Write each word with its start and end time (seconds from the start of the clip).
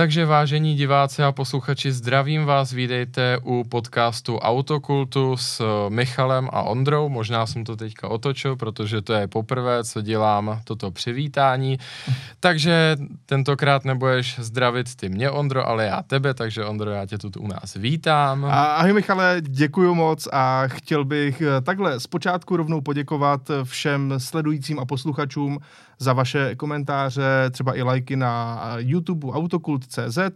Takže 0.00 0.26
vážení 0.26 0.74
diváci 0.74 1.22
a 1.22 1.32
posluchači, 1.32 1.92
zdravím 1.92 2.44
vás, 2.44 2.72
vítejte 2.72 3.38
u 3.42 3.64
podcastu 3.64 4.38
Autokultu 4.38 5.36
s 5.36 5.60
eh, 5.60 5.90
Michalem 5.90 6.48
a 6.52 6.62
Ondrou. 6.62 7.08
Možná 7.08 7.46
jsem 7.46 7.64
to 7.64 7.76
teďka 7.76 8.08
otočil, 8.08 8.56
protože 8.56 9.02
to 9.02 9.12
je 9.12 9.28
poprvé, 9.28 9.84
co 9.84 10.02
dělám 10.02 10.60
toto 10.64 10.90
přivítání. 10.90 11.78
Takže 12.40 12.96
tentokrát 13.26 13.84
nebudeš 13.84 14.38
zdravit 14.38 14.96
ty 14.96 15.08
mě, 15.08 15.30
Ondro, 15.30 15.68
ale 15.68 15.84
já 15.84 16.02
tebe, 16.02 16.34
takže 16.34 16.64
Ondro, 16.64 16.90
já 16.90 17.06
tě 17.06 17.18
tu 17.18 17.30
u 17.40 17.48
nás 17.48 17.74
vítám. 17.74 18.44
A, 18.44 18.64
ahoj 18.64 18.92
Michale, 18.92 19.36
děkuji 19.40 19.94
moc 19.94 20.28
a 20.32 20.62
chtěl 20.66 21.04
bych 21.04 21.42
eh, 21.42 21.60
takhle 21.60 22.00
zpočátku 22.00 22.56
rovnou 22.56 22.80
poděkovat 22.80 23.50
všem 23.64 24.14
sledujícím 24.18 24.78
a 24.78 24.84
posluchačům 24.84 25.58
za 26.00 26.12
vaše 26.12 26.54
komentáře, 26.54 27.22
třeba 27.50 27.76
i 27.76 27.82
lajky 27.82 28.16
na 28.16 28.60
YouTube 28.76 29.32
autokult.cz, 29.32 30.18
eh, 30.18 30.32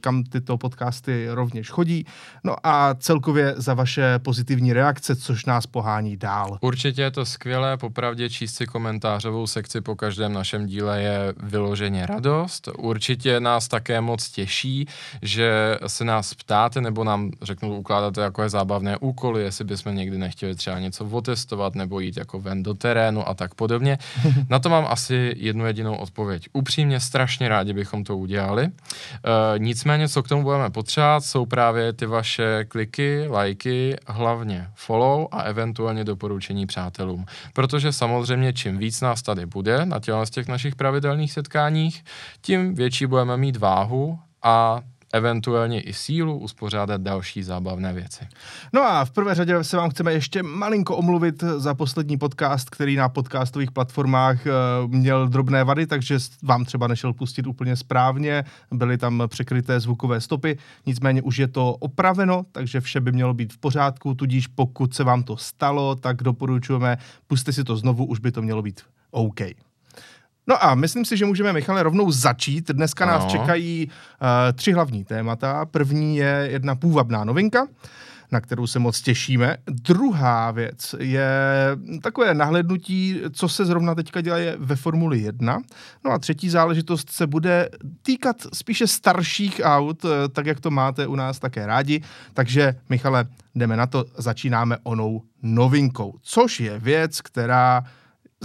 kam 0.00 0.24
tyto 0.24 0.58
podcasty 0.58 1.26
rovněž 1.30 1.70
chodí. 1.70 2.06
No 2.44 2.56
a 2.62 2.94
celkově 2.94 3.54
za 3.56 3.74
vaše 3.74 4.18
pozitivní 4.18 4.72
reakce, 4.72 5.16
což 5.16 5.44
nás 5.44 5.66
pohání 5.66 6.16
dál. 6.16 6.58
Určitě 6.60 7.02
je 7.02 7.10
to 7.10 7.24
skvělé, 7.24 7.76
popravdě 7.76 8.30
číst 8.30 8.54
si 8.54 8.66
komentářovou 8.66 9.46
sekci 9.46 9.80
po 9.80 9.96
každém 9.96 10.32
našem 10.32 10.66
díle 10.66 11.02
je 11.02 11.34
vyloženě 11.42 12.06
radost. 12.06 12.68
Určitě 12.78 13.40
nás 13.40 13.68
také 13.68 14.00
moc 14.00 14.28
těší, 14.28 14.86
že 15.22 15.78
se 15.86 16.04
nás 16.04 16.34
ptáte 16.34 16.80
nebo 16.80 17.04
nám 17.04 17.30
řeknu 17.42 17.76
ukládáte 17.76 18.20
jako 18.20 18.42
je 18.42 18.48
zábavné 18.48 18.96
úkoly, 18.96 19.42
jestli 19.42 19.64
bychom 19.64 19.96
někdy 19.96 20.18
nechtěli 20.18 20.54
třeba 20.54 20.78
něco 20.78 21.04
otestovat 21.04 21.74
nebo 21.74 22.00
jít 22.00 22.16
jako 22.16 22.40
ven 22.40 22.62
do 22.62 22.74
terénu 22.74 23.28
a 23.28 23.34
tak 23.34 23.54
podobně. 23.54 23.98
Na 24.50 24.58
to 24.58 24.68
mám 24.68 24.85
asi 24.90 25.34
jednu 25.36 25.66
jedinou 25.66 25.94
odpověď. 25.96 26.48
Upřímně 26.52 27.00
strašně 27.00 27.48
rádi 27.48 27.72
bychom 27.72 28.04
to 28.04 28.16
udělali. 28.16 28.64
E, 28.64 28.70
nicméně, 29.58 30.08
co 30.08 30.22
k 30.22 30.28
tomu 30.28 30.42
budeme 30.42 30.70
potřebovat, 30.70 31.24
jsou 31.24 31.46
právě 31.46 31.92
ty 31.92 32.06
vaše 32.06 32.64
kliky, 32.68 33.26
lajky, 33.28 33.96
hlavně 34.06 34.68
follow 34.74 35.26
a 35.30 35.42
eventuálně 35.42 36.04
doporučení 36.04 36.66
přátelům. 36.66 37.26
Protože 37.52 37.92
samozřejmě 37.92 38.52
čím 38.52 38.78
víc 38.78 39.00
nás 39.00 39.22
tady 39.22 39.46
bude 39.46 39.86
na 39.86 40.00
těch 40.30 40.48
našich 40.48 40.74
pravidelných 40.76 41.32
setkáních, 41.32 42.04
tím 42.40 42.74
větší 42.74 43.06
budeme 43.06 43.36
mít 43.36 43.56
váhu 43.56 44.18
a 44.42 44.80
eventuálně 45.12 45.80
i 45.80 45.92
sílu 45.92 46.38
uspořádat 46.38 47.00
další 47.00 47.42
zábavné 47.42 47.92
věci. 47.92 48.24
No 48.72 48.82
a 48.82 49.04
v 49.04 49.10
prvé 49.10 49.34
řadě 49.34 49.64
se 49.64 49.76
vám 49.76 49.90
chceme 49.90 50.12
ještě 50.12 50.42
malinko 50.42 50.96
omluvit 50.96 51.44
za 51.56 51.74
poslední 51.74 52.18
podcast, 52.18 52.70
který 52.70 52.96
na 52.96 53.08
podcastových 53.08 53.70
platformách 53.70 54.38
uh, 54.46 54.90
měl 54.90 55.28
drobné 55.28 55.64
vady, 55.64 55.86
takže 55.86 56.18
vám 56.42 56.64
třeba 56.64 56.86
nešel 56.86 57.12
pustit 57.12 57.46
úplně 57.46 57.76
správně, 57.76 58.44
byly 58.72 58.98
tam 58.98 59.22
překryté 59.26 59.80
zvukové 59.80 60.20
stopy, 60.20 60.58
nicméně 60.86 61.22
už 61.22 61.38
je 61.38 61.48
to 61.48 61.72
opraveno, 61.72 62.44
takže 62.52 62.80
vše 62.80 63.00
by 63.00 63.12
mělo 63.12 63.34
být 63.34 63.52
v 63.52 63.58
pořádku, 63.58 64.14
tudíž 64.14 64.46
pokud 64.46 64.94
se 64.94 65.04
vám 65.04 65.22
to 65.22 65.36
stalo, 65.36 65.94
tak 65.94 66.22
doporučujeme, 66.22 66.96
puste 67.26 67.52
si 67.52 67.64
to 67.64 67.76
znovu, 67.76 68.04
už 68.04 68.18
by 68.18 68.32
to 68.32 68.42
mělo 68.42 68.62
být 68.62 68.80
OK. 69.10 69.40
No 70.46 70.64
a 70.64 70.74
myslím 70.74 71.04
si, 71.04 71.16
že 71.16 71.26
můžeme, 71.26 71.52
Michale, 71.52 71.82
rovnou 71.82 72.10
začít. 72.10 72.70
Dneska 72.70 73.04
ano. 73.04 73.12
nás 73.12 73.32
čekají 73.32 73.88
uh, 73.88 74.26
tři 74.52 74.72
hlavní 74.72 75.04
témata. 75.04 75.64
První 75.64 76.16
je 76.16 76.48
jedna 76.50 76.74
půvabná 76.74 77.24
novinka, 77.24 77.66
na 78.32 78.40
kterou 78.40 78.66
se 78.66 78.78
moc 78.78 79.00
těšíme. 79.00 79.56
Druhá 79.66 80.50
věc 80.50 80.94
je 80.98 81.30
takové 82.02 82.34
nahlednutí, 82.34 83.20
co 83.32 83.48
se 83.48 83.64
zrovna 83.64 83.94
teďka 83.94 84.20
děje 84.20 84.56
ve 84.58 84.76
Formuli 84.76 85.18
1. 85.18 85.62
No 86.04 86.10
a 86.10 86.18
třetí 86.18 86.50
záležitost 86.50 87.10
se 87.10 87.26
bude 87.26 87.68
týkat 88.02 88.36
spíše 88.54 88.86
starších 88.86 89.60
aut, 89.64 90.04
eh, 90.04 90.28
tak 90.28 90.46
jak 90.46 90.60
to 90.60 90.70
máte 90.70 91.06
u 91.06 91.14
nás 91.14 91.38
také 91.38 91.66
rádi. 91.66 92.02
Takže, 92.34 92.74
Michale, 92.88 93.26
jdeme 93.54 93.76
na 93.76 93.86
to, 93.86 94.04
začínáme 94.16 94.76
onou 94.82 95.22
novinkou, 95.42 96.14
což 96.22 96.60
je 96.60 96.78
věc, 96.78 97.20
která 97.20 97.84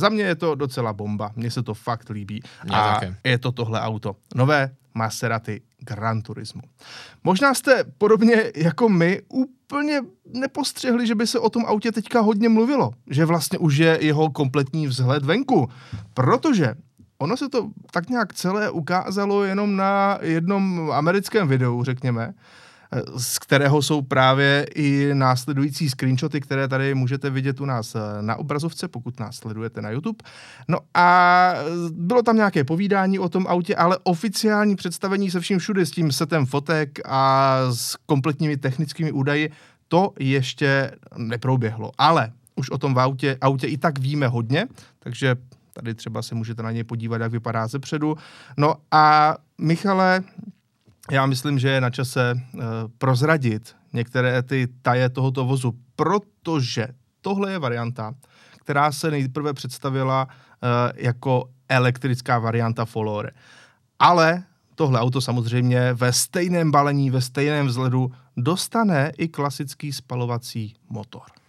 za 0.01 0.09
mě 0.09 0.23
je 0.23 0.35
to 0.35 0.55
docela 0.55 0.93
bomba, 0.93 1.31
mně 1.35 1.51
se 1.51 1.63
to 1.63 1.73
fakt 1.73 2.09
líbí. 2.09 2.41
Mě 2.63 2.75
a 2.75 2.93
také. 2.93 3.15
je 3.23 3.37
to 3.37 3.51
tohle 3.51 3.81
auto. 3.81 4.15
Nové 4.35 4.71
Maserati 4.93 5.61
Gran 5.79 6.21
Turismo. 6.21 6.61
Možná 7.23 7.53
jste 7.53 7.83
podobně 7.97 8.51
jako 8.55 8.89
my 8.89 9.21
úplně 9.29 10.01
nepostřehli, 10.33 11.07
že 11.07 11.15
by 11.15 11.27
se 11.27 11.39
o 11.39 11.49
tom 11.49 11.65
autě 11.65 11.91
teďka 11.91 12.21
hodně 12.21 12.49
mluvilo. 12.49 12.91
Že 13.09 13.25
vlastně 13.25 13.57
už 13.57 13.77
je 13.77 13.97
jeho 14.01 14.29
kompletní 14.29 14.87
vzhled 14.87 15.25
venku. 15.25 15.69
Protože 16.13 16.73
ono 17.17 17.37
se 17.37 17.49
to 17.49 17.69
tak 17.91 18.09
nějak 18.09 18.33
celé 18.33 18.71
ukázalo 18.71 19.43
jenom 19.43 19.75
na 19.75 20.17
jednom 20.21 20.91
americkém 20.91 21.47
videu, 21.47 21.83
řekněme, 21.83 22.33
z 23.17 23.39
kterého 23.39 23.81
jsou 23.81 24.01
právě 24.01 24.65
i 24.75 25.09
následující 25.13 25.89
screenshoty, 25.89 26.41
které 26.41 26.67
tady 26.67 26.95
můžete 26.95 27.29
vidět 27.29 27.61
u 27.61 27.65
nás 27.65 27.95
eh, 27.95 28.21
na 28.21 28.35
obrazovce, 28.35 28.87
pokud 28.87 29.19
nás 29.19 29.35
sledujete 29.35 29.81
na 29.81 29.89
YouTube. 29.89 30.17
No 30.67 30.77
a 30.93 31.53
bylo 31.91 32.21
tam 32.21 32.35
nějaké 32.35 32.63
povídání 32.63 33.19
o 33.19 33.29
tom 33.29 33.47
autě, 33.47 33.75
ale 33.75 33.97
oficiální 34.03 34.75
představení 34.75 35.31
se 35.31 35.39
vším 35.39 35.59
všude 35.59 35.85
s 35.85 35.91
tím 35.91 36.11
setem 36.11 36.45
fotek 36.45 36.99
a 37.05 37.57
s 37.71 37.95
kompletními 38.05 38.57
technickými 38.57 39.11
údaji, 39.11 39.51
to 39.87 40.13
ještě 40.19 40.91
neproběhlo. 41.17 41.91
Ale 41.97 42.31
už 42.55 42.69
o 42.69 42.77
tom 42.77 42.93
v 42.93 42.99
autě, 42.99 43.37
autě 43.41 43.67
i 43.67 43.77
tak 43.77 43.99
víme 43.99 44.27
hodně, 44.27 44.67
takže 44.99 45.35
tady 45.73 45.95
třeba 45.95 46.21
se 46.21 46.35
můžete 46.35 46.63
na 46.63 46.71
něj 46.71 46.83
podívat, 46.83 47.21
jak 47.21 47.31
vypadá 47.31 47.67
ze 47.67 47.79
předu. 47.79 48.15
No 48.57 48.75
a 48.91 49.35
Michale, 49.57 50.23
já 51.11 51.25
myslím, 51.25 51.59
že 51.59 51.69
je 51.69 51.81
na 51.81 51.89
čase 51.89 52.33
uh, 52.33 52.61
prozradit 52.97 53.75
některé 53.93 54.43
ty 54.43 54.67
taje 54.81 55.09
tohoto 55.09 55.45
vozu, 55.45 55.75
protože 55.95 56.87
tohle 57.21 57.51
je 57.51 57.59
varianta, 57.59 58.13
která 58.59 58.91
se 58.91 59.11
nejprve 59.11 59.53
představila 59.53 60.25
uh, 60.25 60.69
jako 60.95 61.49
elektrická 61.69 62.39
varianta 62.39 62.85
Folore. 62.85 63.31
Ale 63.99 64.43
tohle 64.75 64.99
auto 64.99 65.21
samozřejmě 65.21 65.93
ve 65.93 66.13
stejném 66.13 66.71
balení, 66.71 67.11
ve 67.11 67.21
stejném 67.21 67.67
vzhledu 67.67 68.11
dostane 68.37 69.11
i 69.17 69.27
klasický 69.27 69.93
spalovací 69.93 70.75
motor. 70.89 71.40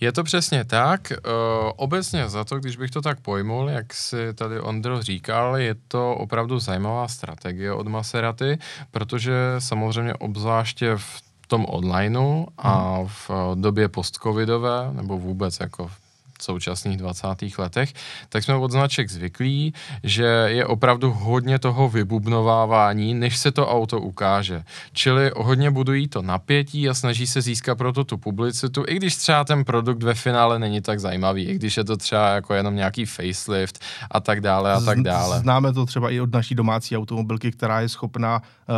Je 0.00 0.12
to 0.12 0.24
přesně 0.24 0.64
tak. 0.64 1.00
Uh, 1.10 1.70
obecně 1.76 2.28
za 2.28 2.44
to, 2.44 2.58
když 2.58 2.76
bych 2.76 2.90
to 2.90 3.02
tak 3.02 3.20
pojmul, 3.20 3.68
jak 3.68 3.94
si 3.94 4.34
tady 4.34 4.60
Ondro 4.60 5.02
říkal, 5.02 5.56
je 5.56 5.74
to 5.88 6.14
opravdu 6.14 6.58
zajímavá 6.58 7.08
strategie 7.08 7.72
od 7.72 7.88
Maserati, 7.88 8.58
protože 8.90 9.34
samozřejmě 9.58 10.14
obzvláště 10.14 10.96
v 10.96 11.22
tom 11.48 11.66
onlineu 11.68 12.46
a 12.58 12.98
v 13.04 13.30
době 13.54 13.88
post-covidové, 13.88 14.90
nebo 14.92 15.18
vůbec 15.18 15.60
jako 15.60 15.88
v 15.88 16.05
současných 16.42 16.96
20. 16.96 17.26
letech, 17.58 17.92
tak 18.28 18.44
jsme 18.44 18.54
od 18.54 18.70
značek 18.70 19.10
zvyklí, 19.10 19.74
že 20.02 20.24
je 20.46 20.66
opravdu 20.66 21.12
hodně 21.12 21.58
toho 21.58 21.88
vybubnovávání, 21.88 23.14
než 23.14 23.36
se 23.36 23.52
to 23.52 23.68
auto 23.68 24.00
ukáže. 24.00 24.62
Čili 24.92 25.30
hodně 25.36 25.70
budují 25.70 26.08
to 26.08 26.22
napětí 26.22 26.88
a 26.88 26.94
snaží 26.94 27.26
se 27.26 27.42
získat 27.42 27.78
proto 27.78 28.04
tu 28.04 28.18
publicitu, 28.18 28.84
i 28.88 28.96
když 28.96 29.16
třeba 29.16 29.44
ten 29.44 29.64
produkt 29.64 30.02
ve 30.02 30.14
finále 30.14 30.58
není 30.58 30.80
tak 30.80 31.00
zajímavý, 31.00 31.44
i 31.44 31.54
když 31.54 31.76
je 31.76 31.84
to 31.84 31.96
třeba 31.96 32.28
jako 32.28 32.54
jenom 32.54 32.76
nějaký 32.76 33.04
facelift 33.04 33.78
a 34.10 34.20
tak 34.20 34.40
dále 34.40 34.72
a 34.72 34.80
tak 34.80 35.00
dále. 35.00 35.40
Známe 35.40 35.72
to 35.72 35.86
třeba 35.86 36.10
i 36.10 36.20
od 36.20 36.32
naší 36.32 36.54
domácí 36.54 36.96
automobilky, 36.96 37.52
která 37.52 37.80
je 37.80 37.88
schopná 37.88 38.42
uh, 38.42 38.74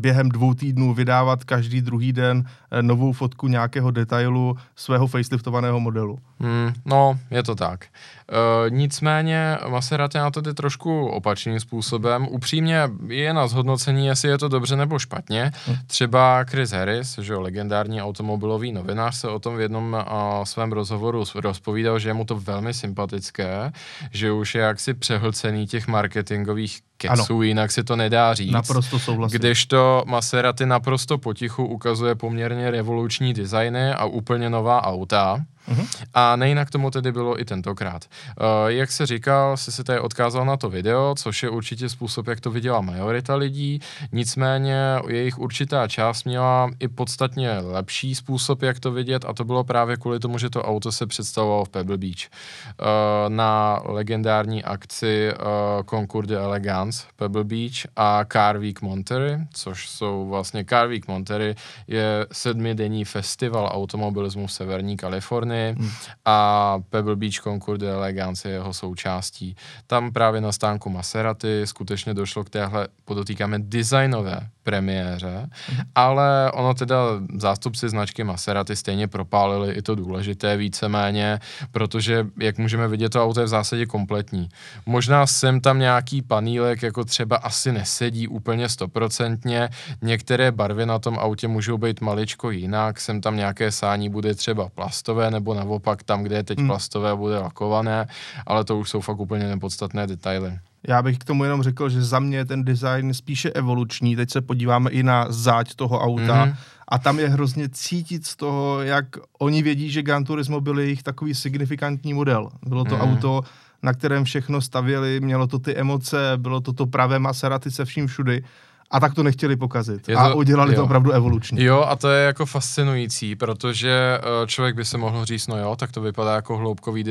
během 0.00 0.28
dvou 0.28 0.54
týdnů 0.54 0.94
vydávat 0.94 1.44
každý 1.44 1.80
druhý 1.80 2.12
den 2.12 2.38
uh, 2.38 2.82
novou 2.82 3.12
fotku 3.12 3.48
nějakého 3.48 3.90
detailu 3.90 4.56
svého 4.76 5.06
faceliftovaného 5.06 5.80
modelu. 5.80 6.18
Hmm, 6.40 6.72
no, 6.84 7.18
je 7.30 7.42
to 7.42 7.54
tak. 7.54 7.84
E, 7.84 8.70
nicméně 8.70 9.58
Maserati 9.68 10.18
na 10.18 10.30
to 10.30 10.40
jde 10.40 10.54
trošku 10.54 11.06
opačným 11.06 11.60
způsobem. 11.60 12.28
Upřímně 12.30 12.82
je 13.08 13.32
na 13.32 13.46
zhodnocení, 13.46 14.06
jestli 14.06 14.28
je 14.28 14.38
to 14.38 14.48
dobře 14.48 14.76
nebo 14.76 14.98
špatně. 14.98 15.52
Hmm. 15.66 15.76
Třeba 15.86 16.44
Chris 16.44 16.70
Harris, 16.70 17.18
že 17.18 17.32
jo, 17.32 17.40
legendární 17.40 18.02
automobilový 18.02 18.72
novinář, 18.72 19.16
se 19.16 19.28
o 19.28 19.38
tom 19.38 19.56
v 19.56 19.60
jednom 19.60 19.94
a, 19.94 20.44
svém 20.44 20.72
rozhovoru 20.72 21.24
rozpovídal, 21.34 21.98
že 21.98 22.08
je 22.08 22.14
mu 22.14 22.24
to 22.24 22.36
velmi 22.36 22.74
sympatické, 22.74 23.72
že 24.10 24.32
už 24.32 24.54
je 24.54 24.60
jaksi 24.60 24.94
přehlcený 24.94 25.66
těch 25.66 25.88
marketingových 25.88 26.80
keců, 26.96 27.34
ano. 27.34 27.42
jinak 27.42 27.72
si 27.72 27.84
to 27.84 27.96
nedá 27.96 28.34
říct. 28.34 28.52
Naprosto 28.52 28.98
souhlasím. 28.98 29.38
Kdežto 29.38 30.02
Maserati 30.06 30.66
naprosto 30.66 31.18
potichu 31.18 31.66
ukazuje 31.66 32.14
poměrně 32.14 32.70
revoluční 32.70 33.34
designy 33.34 33.92
a 33.92 34.04
úplně 34.04 34.50
nová 34.50 34.84
auta. 34.84 35.44
Uh-huh. 35.72 35.86
A 36.14 36.36
nejinak 36.36 36.70
tomu 36.70 36.90
tedy 36.90 37.12
bylo 37.12 37.40
i 37.40 37.44
tentokrát. 37.44 38.04
Uh, 38.04 38.46
jak 38.66 38.92
se 38.92 39.06
říkal, 39.06 39.56
jsi 39.56 39.72
se 39.72 39.84
tady 39.84 40.00
odkázal 40.00 40.44
na 40.44 40.56
to 40.56 40.70
video, 40.70 41.14
což 41.18 41.42
je 41.42 41.50
určitě 41.50 41.88
způsob, 41.88 42.26
jak 42.26 42.40
to 42.40 42.50
viděla 42.50 42.80
majorita 42.80 43.34
lidí, 43.34 43.80
nicméně 44.12 44.76
jejich 45.08 45.38
určitá 45.38 45.88
část 45.88 46.24
měla 46.24 46.70
i 46.80 46.88
podstatně 46.88 47.58
lepší 47.58 48.14
způsob, 48.14 48.62
jak 48.62 48.80
to 48.80 48.92
vidět 48.92 49.24
a 49.28 49.32
to 49.32 49.44
bylo 49.44 49.64
právě 49.64 49.96
kvůli 49.96 50.18
tomu, 50.18 50.38
že 50.38 50.50
to 50.50 50.62
auto 50.62 50.92
se 50.92 51.06
představovalo 51.06 51.64
v 51.64 51.68
Pebble 51.68 51.98
Beach 51.98 52.14
uh, 52.20 52.86
na 53.28 53.80
legendární 53.84 54.64
akci 54.64 55.32
uh, 55.32 55.46
Concours 55.90 56.28
de 56.28 56.36
Elegance 56.36 56.85
Elegance, 56.86 57.06
Pebble 57.16 57.44
Beach 57.44 57.86
a 57.96 58.24
Car 58.24 58.58
Week 58.58 58.82
Monterey, 58.82 59.38
což 59.52 59.88
jsou 59.88 60.28
vlastně 60.28 60.64
Car 60.64 60.88
Week 60.88 61.08
Monterey 61.08 61.54
je 61.86 62.26
sedmidenní 62.32 63.04
festival 63.04 63.70
automobilismu 63.72 64.46
v 64.46 64.52
severní 64.52 64.96
Kalifornii 64.96 65.72
hmm. 65.72 65.90
a 66.24 66.78
Pebble 66.90 67.16
Beach 67.16 67.34
Concours 67.34 67.80
de 67.80 67.90
Elegance 67.90 68.48
je 68.48 68.54
jeho 68.54 68.72
součástí. 68.74 69.56
Tam 69.86 70.12
právě 70.12 70.40
na 70.40 70.52
stánku 70.52 70.90
Maserati 70.90 71.62
skutečně 71.64 72.14
došlo 72.14 72.44
k 72.44 72.50
téhle, 72.50 72.88
podotýkáme, 73.04 73.58
designové 73.58 74.48
premiéře, 74.62 75.48
hmm. 75.68 75.80
ale 75.94 76.52
ono 76.52 76.74
teda 76.74 76.96
zástupci 77.38 77.88
značky 77.88 78.24
Maserati 78.24 78.76
stejně 78.76 79.08
propálili 79.08 79.74
i 79.74 79.82
to 79.82 79.94
důležité 79.94 80.56
víceméně, 80.56 81.40
protože 81.70 82.26
jak 82.40 82.58
můžeme 82.58 82.88
vidět, 82.88 83.08
to 83.08 83.24
auto 83.24 83.40
je 83.40 83.46
v 83.46 83.48
zásadě 83.48 83.86
kompletní. 83.86 84.48
Možná 84.86 85.26
sem 85.26 85.60
tam 85.60 85.78
nějaký 85.78 86.22
panílek 86.22 86.75
jako 86.82 87.04
třeba 87.04 87.36
asi 87.36 87.72
nesedí 87.72 88.28
úplně 88.28 88.68
stoprocentně, 88.68 89.68
některé 90.02 90.52
barvy 90.52 90.86
na 90.86 90.98
tom 90.98 91.18
autě 91.18 91.48
můžou 91.48 91.78
být 91.78 92.00
maličko 92.00 92.50
jinak, 92.50 93.00
sem 93.00 93.20
tam 93.20 93.36
nějaké 93.36 93.72
sání 93.72 94.08
bude 94.08 94.34
třeba 94.34 94.68
plastové, 94.68 95.30
nebo 95.30 95.54
naopak 95.54 96.02
tam, 96.02 96.22
kde 96.22 96.36
je 96.36 96.42
teď 96.42 96.58
hmm. 96.58 96.66
plastové, 96.66 97.16
bude 97.16 97.38
lakované, 97.38 98.06
ale 98.46 98.64
to 98.64 98.78
už 98.78 98.90
jsou 98.90 99.00
fakt 99.00 99.20
úplně 99.20 99.48
nepodstatné 99.48 100.06
detaily. 100.06 100.58
Já 100.88 101.02
bych 101.02 101.18
k 101.18 101.24
tomu 101.24 101.44
jenom 101.44 101.62
řekl, 101.62 101.88
že 101.88 102.02
za 102.02 102.18
mě 102.18 102.44
ten 102.44 102.64
design 102.64 103.14
spíše 103.14 103.50
evoluční. 103.50 104.16
Teď 104.16 104.30
se 104.30 104.40
podíváme 104.40 104.90
i 104.90 105.02
na 105.02 105.26
záď 105.28 105.74
toho 105.74 106.00
auta 106.00 106.46
mm-hmm. 106.46 106.56
a 106.88 106.98
tam 106.98 107.18
je 107.18 107.28
hrozně 107.28 107.68
cítit 107.68 108.26
z 108.26 108.36
toho, 108.36 108.82
jak 108.82 109.06
oni 109.38 109.62
vědí, 109.62 109.90
že 109.90 110.02
Gran 110.02 110.24
Turismo 110.24 110.60
byl 110.60 110.78
jejich 110.78 111.02
takový 111.02 111.34
signifikantní 111.34 112.14
model. 112.14 112.50
Bylo 112.66 112.84
to 112.84 112.96
mm-hmm. 112.96 113.12
auto, 113.12 113.42
na 113.82 113.92
kterém 113.92 114.24
všechno 114.24 114.60
stavěli, 114.60 115.20
mělo 115.20 115.46
to 115.46 115.58
ty 115.58 115.76
emoce, 115.76 116.32
bylo 116.36 116.60
to 116.60 116.72
to 116.72 116.86
pravé 116.86 117.18
Maserati 117.18 117.70
se 117.70 117.84
vším 117.84 118.06
všudy 118.06 118.42
a 118.90 119.00
tak 119.00 119.14
to 119.14 119.22
nechtěli 119.22 119.56
pokazit. 119.56 120.02
to, 120.02 120.18
a 120.18 120.34
udělali 120.34 120.72
jo. 120.72 120.76
to 120.76 120.84
opravdu 120.84 121.10
evolučně. 121.10 121.64
Jo, 121.64 121.82
a 121.88 121.96
to 121.96 122.10
je 122.10 122.24
jako 122.24 122.46
fascinující, 122.46 123.36
protože 123.36 124.18
uh, 124.18 124.46
člověk 124.46 124.76
by 124.76 124.84
se 124.84 124.98
mohl 124.98 125.24
říct, 125.24 125.46
no 125.46 125.58
jo, 125.58 125.76
tak 125.76 125.92
to 125.92 126.00
vypadá 126.00 126.34
jako 126.34 126.56
hloubkový 126.56 127.04
uh, 127.04 127.10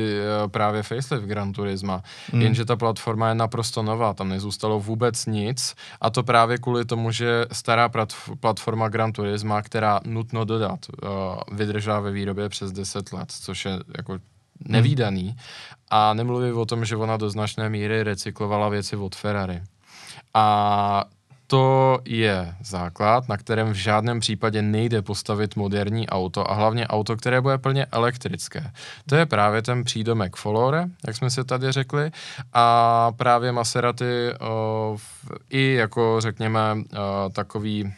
právě 0.50 0.82
facelift 0.82 1.26
Gran 1.26 1.52
Turisma. 1.52 2.02
Hmm. 2.32 2.42
Jenže 2.42 2.64
ta 2.64 2.76
platforma 2.76 3.28
je 3.28 3.34
naprosto 3.34 3.82
nová, 3.82 4.14
tam 4.14 4.28
nezůstalo 4.28 4.80
vůbec 4.80 5.26
nic 5.26 5.74
a 6.00 6.10
to 6.10 6.22
právě 6.22 6.58
kvůli 6.58 6.84
tomu, 6.84 7.10
že 7.10 7.46
stará 7.52 7.90
platforma 8.40 8.88
Gran 8.88 9.12
Turisma, 9.12 9.62
která 9.62 10.00
nutno 10.04 10.44
dodat, 10.44 10.78
uh, 11.02 11.08
vydržela 11.58 12.00
ve 12.00 12.10
výrobě 12.10 12.48
přes 12.48 12.72
10 12.72 13.12
let, 13.12 13.32
což 13.32 13.64
je 13.64 13.72
jako 13.96 14.18
nevýdaný. 14.68 15.22
Hmm. 15.22 15.38
A 15.90 16.14
nemluvím 16.14 16.58
o 16.58 16.66
tom, 16.66 16.84
že 16.84 16.96
ona 16.96 17.16
do 17.16 17.30
značné 17.30 17.68
míry 17.68 18.02
recyklovala 18.02 18.68
věci 18.68 18.96
od 18.96 19.16
Ferrari. 19.16 19.62
A 20.34 21.04
to 21.46 21.98
je 22.04 22.54
základ, 22.64 23.28
na 23.28 23.36
kterém 23.36 23.72
v 23.72 23.76
žádném 23.76 24.20
případě 24.20 24.62
nejde 24.62 25.02
postavit 25.02 25.56
moderní 25.56 26.08
auto 26.08 26.50
a 26.50 26.54
hlavně 26.54 26.86
auto, 26.86 27.16
které 27.16 27.40
bude 27.40 27.58
plně 27.58 27.86
elektrické. 27.92 28.70
To 29.06 29.16
je 29.16 29.26
právě 29.26 29.62
ten 29.62 29.84
přídomek 29.84 30.36
Folore, 30.36 30.84
jak 31.06 31.16
jsme 31.16 31.30
si 31.30 31.44
tady 31.44 31.72
řekli, 31.72 32.10
a 32.52 33.12
právě 33.16 33.52
Maserati 33.52 34.04
uh, 34.92 34.98
i 35.50 35.72
jako 35.72 36.16
řekněme 36.20 36.74
uh, 36.74 36.82
takový 37.32 37.84
uh, 37.84 37.90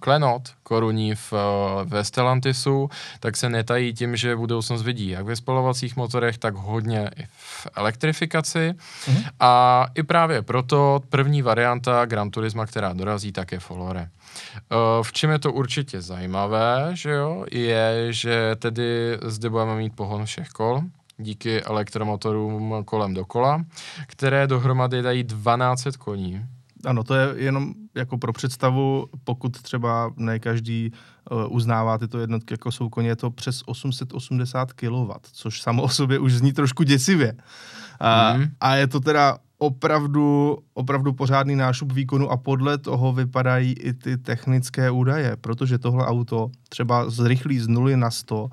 klenot 0.00 0.42
korunní 0.62 1.14
v, 1.14 1.32
uh, 1.32 1.38
ve 1.84 2.04
Stellantisu, 2.04 2.90
tak 3.20 3.36
se 3.36 3.48
netají 3.48 3.94
tím, 3.94 4.16
že 4.16 4.36
budoucnost 4.36 4.82
vidí 4.82 5.08
jak 5.08 5.24
ve 5.24 5.36
spalovacích 5.36 5.96
motorech, 5.96 6.38
tak 6.38 6.54
hodně 6.54 7.10
i 7.16 7.26
v 7.26 7.66
elektrifikaci. 7.74 8.74
Mm-hmm. 8.74 9.24
A 9.40 9.86
i 9.94 10.02
právě 10.02 10.42
proto 10.42 11.00
první 11.08 11.42
varianta 11.42 12.04
Gran 12.04 12.30
Turisma, 12.30 12.66
která 12.66 12.92
dorazí, 12.92 13.32
tak 13.32 13.52
je 13.52 13.60
Folore. 13.60 14.00
Uh, 14.00 15.02
v 15.02 15.12
čem 15.12 15.30
je 15.30 15.38
to 15.38 15.52
určitě 15.52 16.00
zajímavé, 16.00 16.90
že 16.92 17.10
jo, 17.10 17.44
je, 17.50 18.06
že 18.10 18.56
tedy 18.56 19.18
zde 19.22 19.50
budeme 19.50 19.76
mít 19.76 19.96
pohon 19.96 20.24
všech 20.24 20.48
kol, 20.48 20.82
díky 21.18 21.62
elektromotorům 21.62 22.74
kolem 22.84 23.14
dokola, 23.14 23.64
které 24.06 24.46
dohromady 24.46 25.02
dají 25.02 25.24
12 25.24 25.96
koní, 25.98 26.46
ano, 26.84 27.04
to 27.04 27.14
je 27.14 27.28
jenom 27.36 27.74
jako 27.98 28.18
pro 28.18 28.32
představu, 28.32 29.06
pokud 29.24 29.62
třeba 29.62 30.12
ne 30.16 30.38
každý 30.38 30.92
uh, 31.30 31.56
uznává 31.56 31.98
tyto 31.98 32.18
jednotky 32.18 32.54
jako 32.54 32.72
jsou 32.72 32.88
koně, 32.88 33.08
je 33.08 33.16
to 33.16 33.30
přes 33.30 33.62
880 33.66 34.72
kW, 34.72 35.10
což 35.32 35.62
samo 35.62 35.82
o 35.82 35.88
sobě 35.88 36.18
už 36.18 36.32
zní 36.32 36.52
trošku 36.52 36.82
děsivě. 36.82 37.32
Uh, 37.32 38.40
mm. 38.40 38.46
A 38.60 38.74
je 38.74 38.86
to 38.86 39.00
teda 39.00 39.38
opravdu, 39.58 40.58
opravdu 40.74 41.12
pořádný 41.12 41.56
nášup 41.56 41.92
výkonu 41.92 42.30
a 42.30 42.36
podle 42.36 42.78
toho 42.78 43.12
vypadají 43.12 43.72
i 43.72 43.92
ty 43.92 44.18
technické 44.18 44.90
údaje, 44.90 45.36
protože 45.36 45.78
tohle 45.78 46.06
auto 46.06 46.50
třeba 46.68 47.10
zrychlí 47.10 47.58
z 47.58 47.68
0 47.68 47.96
na 47.96 48.10
100 48.10 48.48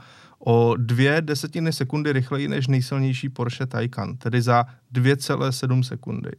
o 0.45 0.73
dvě 0.77 1.21
desetiny 1.21 1.73
sekundy 1.73 2.13
rychleji 2.13 2.47
než 2.47 2.67
nejsilnější 2.67 3.29
Porsche 3.29 3.65
Taycan, 3.65 4.17
tedy 4.17 4.41
za 4.41 4.65
2,7 4.93 5.81
sekundy 5.81 6.31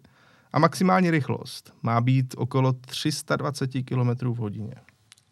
a 0.56 0.58
maximální 0.58 1.11
rychlost 1.11 1.73
má 1.82 2.00
být 2.00 2.35
okolo 2.38 2.73
320 2.73 3.70
km 3.85 4.32
v 4.32 4.37
hodině. 4.37 4.75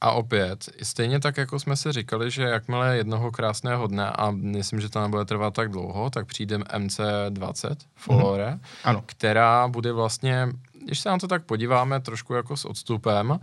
A 0.00 0.10
opět, 0.10 0.68
stejně 0.82 1.20
tak, 1.20 1.36
jako 1.36 1.58
jsme 1.58 1.76
si 1.76 1.92
říkali, 1.92 2.30
že 2.30 2.42
jakmile 2.42 2.96
jednoho 2.96 3.30
krásného 3.30 3.86
dne, 3.86 4.10
a 4.10 4.30
myslím, 4.30 4.80
že 4.80 4.88
to 4.88 5.00
nebude 5.00 5.24
trvat 5.24 5.54
tak 5.54 5.70
dlouho, 5.70 6.10
tak 6.10 6.26
přijde 6.26 6.58
MC20 6.58 7.76
Folore, 7.96 8.46
mm-hmm. 8.46 8.60
ano. 8.84 9.02
která 9.06 9.68
bude 9.68 9.92
vlastně, 9.92 10.48
když 10.84 11.00
se 11.00 11.08
na 11.08 11.18
to 11.18 11.28
tak 11.28 11.44
podíváme 11.44 12.00
trošku 12.00 12.34
jako 12.34 12.56
s 12.56 12.64
odstupem, 12.64 13.30
uh, 13.30 13.38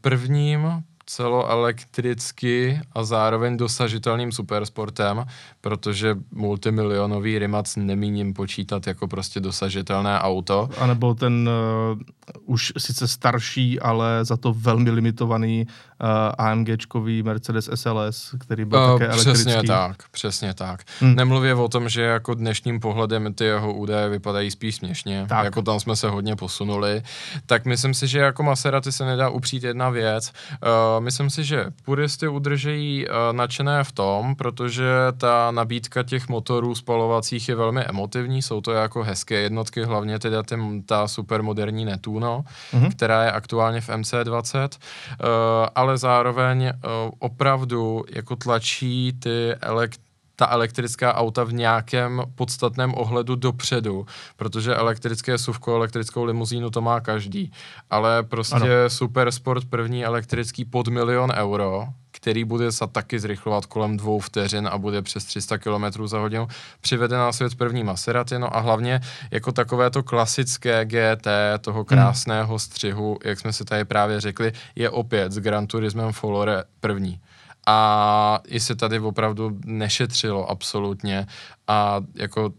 prvním 0.00 0.84
celoelektricky 1.06 2.80
a 2.92 3.04
zároveň 3.04 3.56
dosažitelným 3.56 4.32
supersportem, 4.32 5.24
protože 5.64 6.16
multimilionový 6.32 7.38
Rimac 7.38 7.76
nemíním 7.76 8.34
počítat 8.34 8.86
jako 8.86 9.08
prostě 9.08 9.40
dosažitelné 9.40 10.20
auto. 10.20 10.68
A 10.78 10.86
nebo 10.86 11.14
ten 11.14 11.48
uh, 11.94 11.98
už 12.44 12.72
sice 12.78 13.08
starší, 13.08 13.80
ale 13.80 14.24
za 14.24 14.36
to 14.36 14.52
velmi 14.52 14.90
limitovaný 14.90 15.66
uh, 15.66 16.08
AMGčkový 16.38 17.22
Mercedes 17.22 17.70
SLS, 17.74 18.34
který 18.40 18.64
byl 18.64 18.78
uh, 18.78 18.92
také 18.92 19.06
elektrický. 19.06 19.32
Přesně 19.32 19.62
tak, 19.62 19.96
přesně 20.10 20.54
tak. 20.54 20.80
Hmm. 21.00 21.14
Nemluvě 21.14 21.54
o 21.54 21.68
tom, 21.68 21.88
že 21.88 22.02
jako 22.02 22.34
dnešním 22.34 22.80
pohledem 22.80 23.34
ty 23.34 23.44
jeho 23.44 23.74
údaje 23.74 24.08
vypadají 24.08 24.50
spíš 24.50 24.74
směšně, 24.74 25.26
tak. 25.28 25.44
jako 25.44 25.62
tam 25.62 25.80
jsme 25.80 25.96
se 25.96 26.08
hodně 26.08 26.36
posunuli, 26.36 27.02
tak 27.46 27.64
myslím 27.64 27.94
si, 27.94 28.06
že 28.06 28.18
jako 28.18 28.42
Maserati 28.42 28.92
se 28.92 29.04
nedá 29.04 29.28
upřít 29.28 29.64
jedna 29.64 29.90
věc. 29.90 30.32
Uh, 30.50 31.04
myslím 31.04 31.30
si, 31.30 31.44
že 31.44 31.66
puristy 31.84 32.28
udržejí 32.28 33.06
uh, 33.06 33.14
nadšené 33.32 33.84
v 33.84 33.92
tom, 33.92 34.36
protože 34.36 34.86
ta 35.18 35.53
nabídka 35.54 36.02
těch 36.02 36.28
motorů 36.28 36.74
spalovacích 36.74 37.48
je 37.48 37.54
velmi 37.54 37.80
emotivní, 37.84 38.42
jsou 38.42 38.60
to 38.60 38.72
jako 38.72 39.02
hezké 39.02 39.34
jednotky, 39.34 39.84
hlavně 39.84 40.18
teda 40.18 40.42
ten, 40.42 40.82
ta 40.82 41.08
supermoderní 41.08 41.84
Netuno, 41.84 42.44
mm-hmm. 42.72 42.90
která 42.90 43.24
je 43.24 43.32
aktuálně 43.32 43.80
v 43.80 43.88
MC20, 43.88 44.68
uh, 44.68 45.26
ale 45.74 45.98
zároveň 45.98 46.64
uh, 46.64 47.10
opravdu 47.18 48.04
jako 48.10 48.36
tlačí 48.36 49.12
ty 49.18 49.54
elekt 49.60 50.00
ta 50.36 50.46
elektrická 50.50 51.14
auta 51.14 51.44
v 51.44 51.52
nějakém 51.52 52.22
podstatném 52.34 52.94
ohledu 52.96 53.34
dopředu, 53.34 54.06
protože 54.36 54.74
elektrické 54.74 55.38
suvko, 55.38 55.74
elektrickou 55.74 56.24
limuzínu 56.24 56.70
to 56.70 56.80
má 56.80 57.00
každý, 57.00 57.52
ale 57.90 58.22
prostě 58.22 58.56
ano. 58.56 58.66
super 58.88 59.32
sport 59.32 59.64
první 59.64 60.04
elektrický 60.04 60.64
pod 60.64 60.88
milion 60.88 61.32
euro, 61.36 61.86
který 62.10 62.44
bude 62.44 62.72
se 62.72 62.86
taky 62.92 63.18
zrychlovat 63.18 63.66
kolem 63.66 63.96
dvou 63.96 64.20
vteřin 64.20 64.68
a 64.72 64.78
bude 64.78 65.02
přes 65.02 65.24
300 65.24 65.58
km 65.58 66.06
za 66.06 66.18
hodinu, 66.18 66.48
přivede 66.80 67.16
na 67.16 67.32
svět 67.32 67.54
první 67.54 67.84
Maserati, 67.84 68.38
no 68.38 68.56
a 68.56 68.60
hlavně 68.60 69.00
jako 69.30 69.52
takové 69.52 69.90
to 69.90 70.02
klasické 70.02 70.84
GT 70.84 71.26
toho 71.60 71.78
hmm. 71.78 71.84
krásného 71.84 72.58
střihu, 72.58 73.18
jak 73.24 73.40
jsme 73.40 73.52
si 73.52 73.64
tady 73.64 73.84
právě 73.84 74.20
řekli, 74.20 74.52
je 74.76 74.90
opět 74.90 75.32
s 75.32 75.38
Gran 75.38 75.66
Turismem 75.66 76.12
Folore 76.12 76.64
první 76.80 77.20
a 77.66 78.40
i 78.46 78.60
se 78.60 78.74
tady 78.74 79.00
opravdu 79.00 79.58
nešetřilo 79.64 80.50
absolutně 80.50 81.26
a 81.68 82.00
jako 82.14 82.52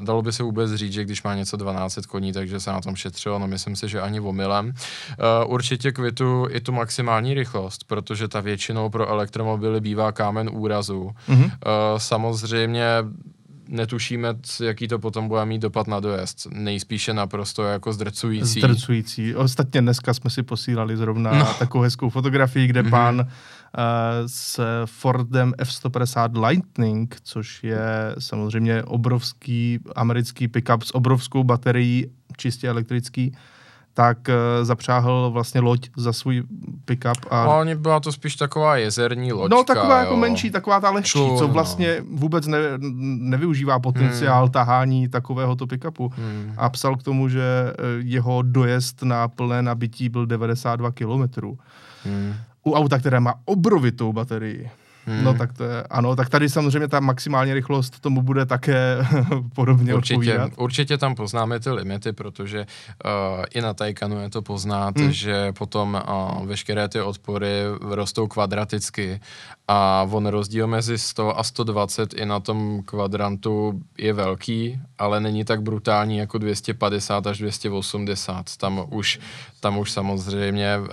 dalo 0.00 0.22
by 0.22 0.32
se 0.32 0.42
vůbec 0.42 0.74
říct, 0.74 0.92
že 0.92 1.04
když 1.04 1.22
má 1.22 1.34
něco 1.34 1.56
12 1.56 2.06
koní, 2.06 2.32
takže 2.32 2.60
se 2.60 2.72
na 2.72 2.80
tom 2.80 2.96
šetřilo, 2.96 3.38
no 3.38 3.48
myslím 3.48 3.76
si, 3.76 3.88
že 3.88 4.00
ani 4.00 4.20
omylem. 4.20 4.66
Uh, 4.66 5.52
určitě 5.52 5.92
kvitu 5.92 6.46
i 6.50 6.60
tu 6.60 6.72
maximální 6.72 7.34
rychlost, 7.34 7.84
protože 7.84 8.28
ta 8.28 8.40
většinou 8.40 8.90
pro 8.90 9.08
elektromobily 9.08 9.80
bývá 9.80 10.12
kámen 10.12 10.50
úrazu. 10.52 11.10
Mm-hmm. 11.28 11.44
Uh, 11.44 11.50
samozřejmě 11.96 12.84
netušíme, 13.68 14.34
jaký 14.62 14.88
to 14.88 14.98
potom 14.98 15.28
bude 15.28 15.44
mít 15.44 15.62
dopad 15.62 15.86
na 15.86 16.00
dojezd. 16.00 16.46
Nejspíše 16.50 17.14
naprosto 17.14 17.64
jako 17.64 17.92
zdrcující. 17.92 18.60
Zdrcující. 18.60 19.34
Ostatně 19.34 19.80
dneska 19.80 20.14
jsme 20.14 20.30
si 20.30 20.42
posílali 20.42 20.96
zrovna 20.96 21.32
no. 21.32 21.54
takovou 21.58 21.82
hezkou 21.82 22.10
fotografii, 22.10 22.66
kde 22.66 22.82
mm-hmm. 22.82 22.90
pán 22.90 23.28
s 24.26 24.60
Fordem 24.84 25.54
F-150 25.58 26.46
Lightning, 26.46 27.16
což 27.22 27.64
je 27.64 28.14
samozřejmě 28.18 28.82
obrovský 28.82 29.78
americký 29.96 30.48
pickup 30.48 30.82
s 30.82 30.94
obrovskou 30.94 31.44
baterií, 31.44 32.10
čistě 32.36 32.68
elektrický, 32.68 33.32
tak 33.98 34.18
uh, 34.28 34.64
zapřáhl 34.64 35.30
vlastně 35.30 35.60
loď 35.60 35.90
za 35.96 36.12
svůj 36.12 36.42
pickup. 36.84 37.26
A... 37.30 37.44
No, 37.44 37.58
oni 37.58 37.74
byla 37.74 38.00
to 38.00 38.12
spíš 38.12 38.36
taková 38.36 38.76
jezerní 38.76 39.32
loďka. 39.32 39.56
No, 39.56 39.64
taková 39.64 39.98
jo. 39.98 40.04
jako 40.04 40.16
menší, 40.16 40.50
taková 40.50 40.80
ta 40.80 40.90
lehčí, 40.90 41.10
Člu, 41.10 41.38
co 41.38 41.46
no. 41.46 41.52
vlastně 41.52 41.96
no. 42.00 42.18
vůbec 42.18 42.46
ne, 42.46 42.58
nevyužívá 43.18 43.78
potenciál 43.78 44.44
hmm. 44.44 44.52
tahání 44.52 45.08
takovéhoto 45.08 45.66
pickupu. 45.66 46.12
Hmm. 46.16 46.54
A 46.56 46.70
psal 46.70 46.96
k 46.96 47.02
tomu, 47.02 47.28
že 47.28 47.42
eh, 47.42 47.72
jeho 47.98 48.42
dojezd 48.42 49.02
na 49.02 49.28
plné 49.28 49.62
nabití 49.62 50.08
byl 50.08 50.26
92 50.26 50.92
kilometrů. 50.92 51.58
Hmm. 52.04 52.34
U 52.68 52.72
auta, 52.72 52.98
které 52.98 53.20
má 53.20 53.34
obrovitou 53.44 54.12
baterii. 54.12 54.70
Hmm. 55.08 55.24
No 55.24 55.34
tak 55.34 55.52
to 55.52 55.64
je, 55.64 55.82
ano, 55.82 56.16
tak 56.16 56.28
tady 56.28 56.48
samozřejmě 56.48 56.88
ta 56.88 57.00
maximální 57.00 57.54
rychlost 57.54 58.00
tomu 58.00 58.22
bude 58.22 58.46
také 58.46 58.98
podobně 59.54 59.94
určitě, 59.94 60.14
odpovídat. 60.14 60.52
Určitě 60.56 60.98
tam 60.98 61.14
poznáme 61.14 61.60
ty 61.60 61.70
limity, 61.70 62.12
protože 62.12 62.66
uh, 63.04 63.44
i 63.54 63.60
na 63.60 63.74
Taycanu 63.74 64.20
je 64.20 64.30
to 64.30 64.42
poznat, 64.42 64.98
hmm. 64.98 65.12
že 65.12 65.52
potom 65.52 66.02
uh, 66.08 66.46
veškeré 66.46 66.88
ty 66.88 67.00
odpory 67.00 67.48
rostou 67.80 68.26
kvadraticky 68.26 69.20
a 69.68 70.06
on 70.10 70.26
rozdíl 70.26 70.66
mezi 70.66 70.98
100 70.98 71.38
a 71.38 71.42
120 71.42 72.14
i 72.14 72.26
na 72.26 72.40
tom 72.40 72.82
kvadrantu 72.84 73.80
je 73.98 74.12
velký, 74.12 74.80
ale 74.98 75.20
není 75.20 75.44
tak 75.44 75.62
brutální 75.62 76.16
jako 76.16 76.38
250 76.38 77.26
až 77.26 77.38
280. 77.38 78.56
Tam 78.56 78.84
už, 78.90 79.20
tam 79.60 79.78
už 79.78 79.92
samozřejmě 79.92 80.78
uh, 80.78 80.86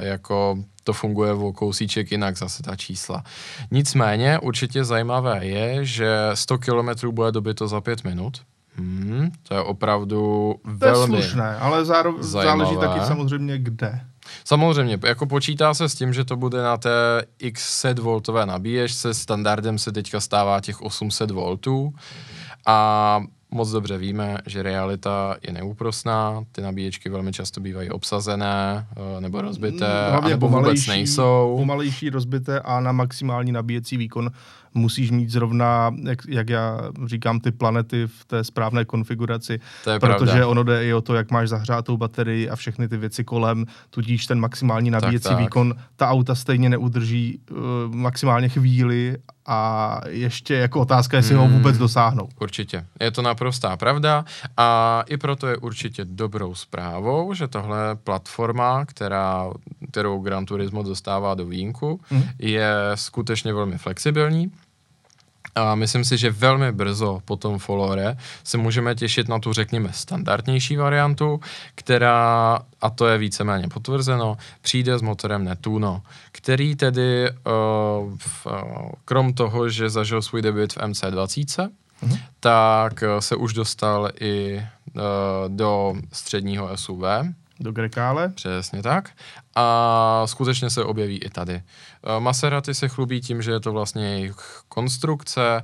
jako 0.00 0.58
to 0.88 0.92
funguje 0.92 1.32
o 1.32 1.52
kousíček 1.52 2.12
jinak 2.12 2.38
zase 2.38 2.62
ta 2.62 2.76
čísla. 2.76 3.22
Nicméně 3.70 4.38
určitě 4.38 4.84
zajímavé 4.84 5.46
je, 5.46 5.84
že 5.84 6.08
100 6.34 6.58
km 6.58 7.10
bude 7.10 7.32
dobyto 7.32 7.68
za 7.68 7.80
5 7.80 8.04
minut. 8.04 8.40
Hmm, 8.74 9.30
to 9.42 9.54
je 9.54 9.60
opravdu 9.60 10.54
to 10.64 10.70
velmi 10.70 11.16
je 11.16 11.22
slušné, 11.22 11.56
ale 11.56 11.84
zároveň 11.84 12.22
záleží 12.22 12.76
taky 12.76 13.00
samozřejmě 13.06 13.58
kde. 13.58 14.00
Samozřejmě, 14.44 14.98
jako 15.04 15.26
počítá 15.26 15.74
se 15.74 15.88
s 15.88 15.94
tím, 15.94 16.12
že 16.12 16.24
to 16.24 16.36
bude 16.36 16.62
na 16.62 16.76
té 16.76 17.22
x 17.38 17.80
set 17.80 17.98
voltové 17.98 18.46
nabíječce, 18.46 19.14
standardem 19.14 19.78
se 19.78 19.92
teďka 19.92 20.20
stává 20.20 20.60
těch 20.60 20.82
800 20.82 21.30
voltů 21.30 21.94
a 22.66 23.20
moc 23.50 23.70
dobře 23.70 23.98
víme, 23.98 24.38
že 24.46 24.62
realita 24.62 25.36
je 25.42 25.52
neúprosná, 25.52 26.44
ty 26.52 26.60
nabíječky 26.60 27.08
velmi 27.08 27.32
často 27.32 27.60
bývají 27.60 27.90
obsazené 27.90 28.86
eh, 28.96 29.20
nebo 29.20 29.42
rozbité, 29.42 30.10
Hlavně 30.10 30.30
nebo 30.30 30.48
vůbec 30.48 30.86
nejsou. 30.86 31.54
Pomalejší, 31.58 32.10
rozbité 32.10 32.60
a 32.60 32.80
na 32.80 32.92
maximální 32.92 33.52
nabíjecí 33.52 33.96
výkon 33.96 34.30
musíš 34.74 35.10
mít 35.10 35.30
zrovna, 35.30 35.94
jak, 36.02 36.18
jak 36.28 36.48
já 36.48 36.80
říkám, 37.06 37.40
ty 37.40 37.52
planety 37.52 38.06
v 38.06 38.24
té 38.24 38.44
správné 38.44 38.84
konfiguraci, 38.84 39.60
to 39.84 39.90
je 39.90 40.00
protože 40.00 40.32
pravda. 40.32 40.48
ono 40.48 40.62
jde 40.62 40.86
i 40.86 40.94
o 40.94 41.00
to, 41.00 41.14
jak 41.14 41.30
máš 41.30 41.48
zahřátou 41.48 41.96
baterii 41.96 42.50
a 42.50 42.56
všechny 42.56 42.88
ty 42.88 42.96
věci 42.96 43.24
kolem, 43.24 43.64
tudíž 43.90 44.26
ten 44.26 44.40
maximální 44.40 44.90
nabíjecí 44.90 45.24
tak, 45.24 45.32
tak. 45.32 45.40
výkon, 45.40 45.74
ta 45.96 46.08
auta 46.08 46.34
stejně 46.34 46.68
neudrží 46.68 47.40
uh, 47.50 47.56
maximálně 47.94 48.48
chvíli 48.48 49.16
a 49.48 50.00
ještě 50.08 50.54
jako 50.54 50.80
otázka, 50.80 51.16
jestli 51.16 51.34
hmm, 51.34 51.44
ho 51.44 51.48
vůbec 51.48 51.78
dosáhnou. 51.78 52.28
Určitě. 52.40 52.86
Je 53.00 53.10
to 53.10 53.22
naprostá 53.22 53.76
pravda 53.76 54.24
a 54.56 55.02
i 55.06 55.16
proto 55.16 55.46
je 55.46 55.56
určitě 55.56 56.04
dobrou 56.04 56.54
zprávou, 56.54 57.34
že 57.34 57.48
tohle 57.48 57.96
platforma, 58.04 58.84
která, 58.84 59.50
kterou 59.90 60.18
Gran 60.20 60.46
Turismo 60.46 60.82
dostává 60.82 61.34
do 61.34 61.46
výjimku, 61.46 62.00
hmm. 62.08 62.24
je 62.38 62.72
skutečně 62.94 63.52
velmi 63.52 63.78
flexibilní 63.78 64.52
a 65.54 65.74
myslím 65.74 66.04
si, 66.04 66.18
že 66.18 66.30
velmi 66.30 66.72
brzo 66.72 67.20
po 67.24 67.36
tom 67.36 67.58
Folore 67.58 68.16
se 68.44 68.58
můžeme 68.58 68.94
těšit 68.94 69.28
na 69.28 69.38
tu, 69.38 69.52
řekněme, 69.52 69.92
standardnější 69.92 70.76
variantu, 70.76 71.40
která, 71.74 72.58
a 72.80 72.90
to 72.90 73.06
je 73.06 73.18
víceméně 73.18 73.68
potvrzeno, 73.68 74.36
přijde 74.60 74.98
s 74.98 75.02
motorem 75.02 75.44
Netuno, 75.44 76.02
který 76.32 76.76
tedy, 76.76 77.30
uh, 77.30 78.16
v, 78.18 78.46
uh, 78.46 78.90
krom 79.04 79.32
toho, 79.32 79.68
že 79.68 79.90
zažil 79.90 80.22
svůj 80.22 80.42
debut 80.42 80.72
v 80.72 80.76
MC20, 80.76 81.70
mm-hmm. 82.02 82.18
tak 82.40 83.04
se 83.20 83.36
už 83.36 83.52
dostal 83.52 84.10
i 84.20 84.62
uh, 84.94 85.02
do 85.48 85.94
středního 86.12 86.76
SUV, 86.76 87.02
do 87.60 87.72
Grekále. 87.72 88.28
Přesně 88.28 88.82
tak. 88.82 89.10
A 89.56 90.22
skutečně 90.26 90.70
se 90.70 90.84
objeví 90.84 91.18
i 91.18 91.30
tady. 91.30 91.54
Eh, 91.54 92.20
Maserati 92.20 92.74
se 92.74 92.88
chlubí 92.88 93.20
tím, 93.20 93.42
že 93.42 93.50
je 93.50 93.60
to 93.60 93.72
vlastně 93.72 94.08
jejich 94.08 94.62
konstrukce, 94.68 95.62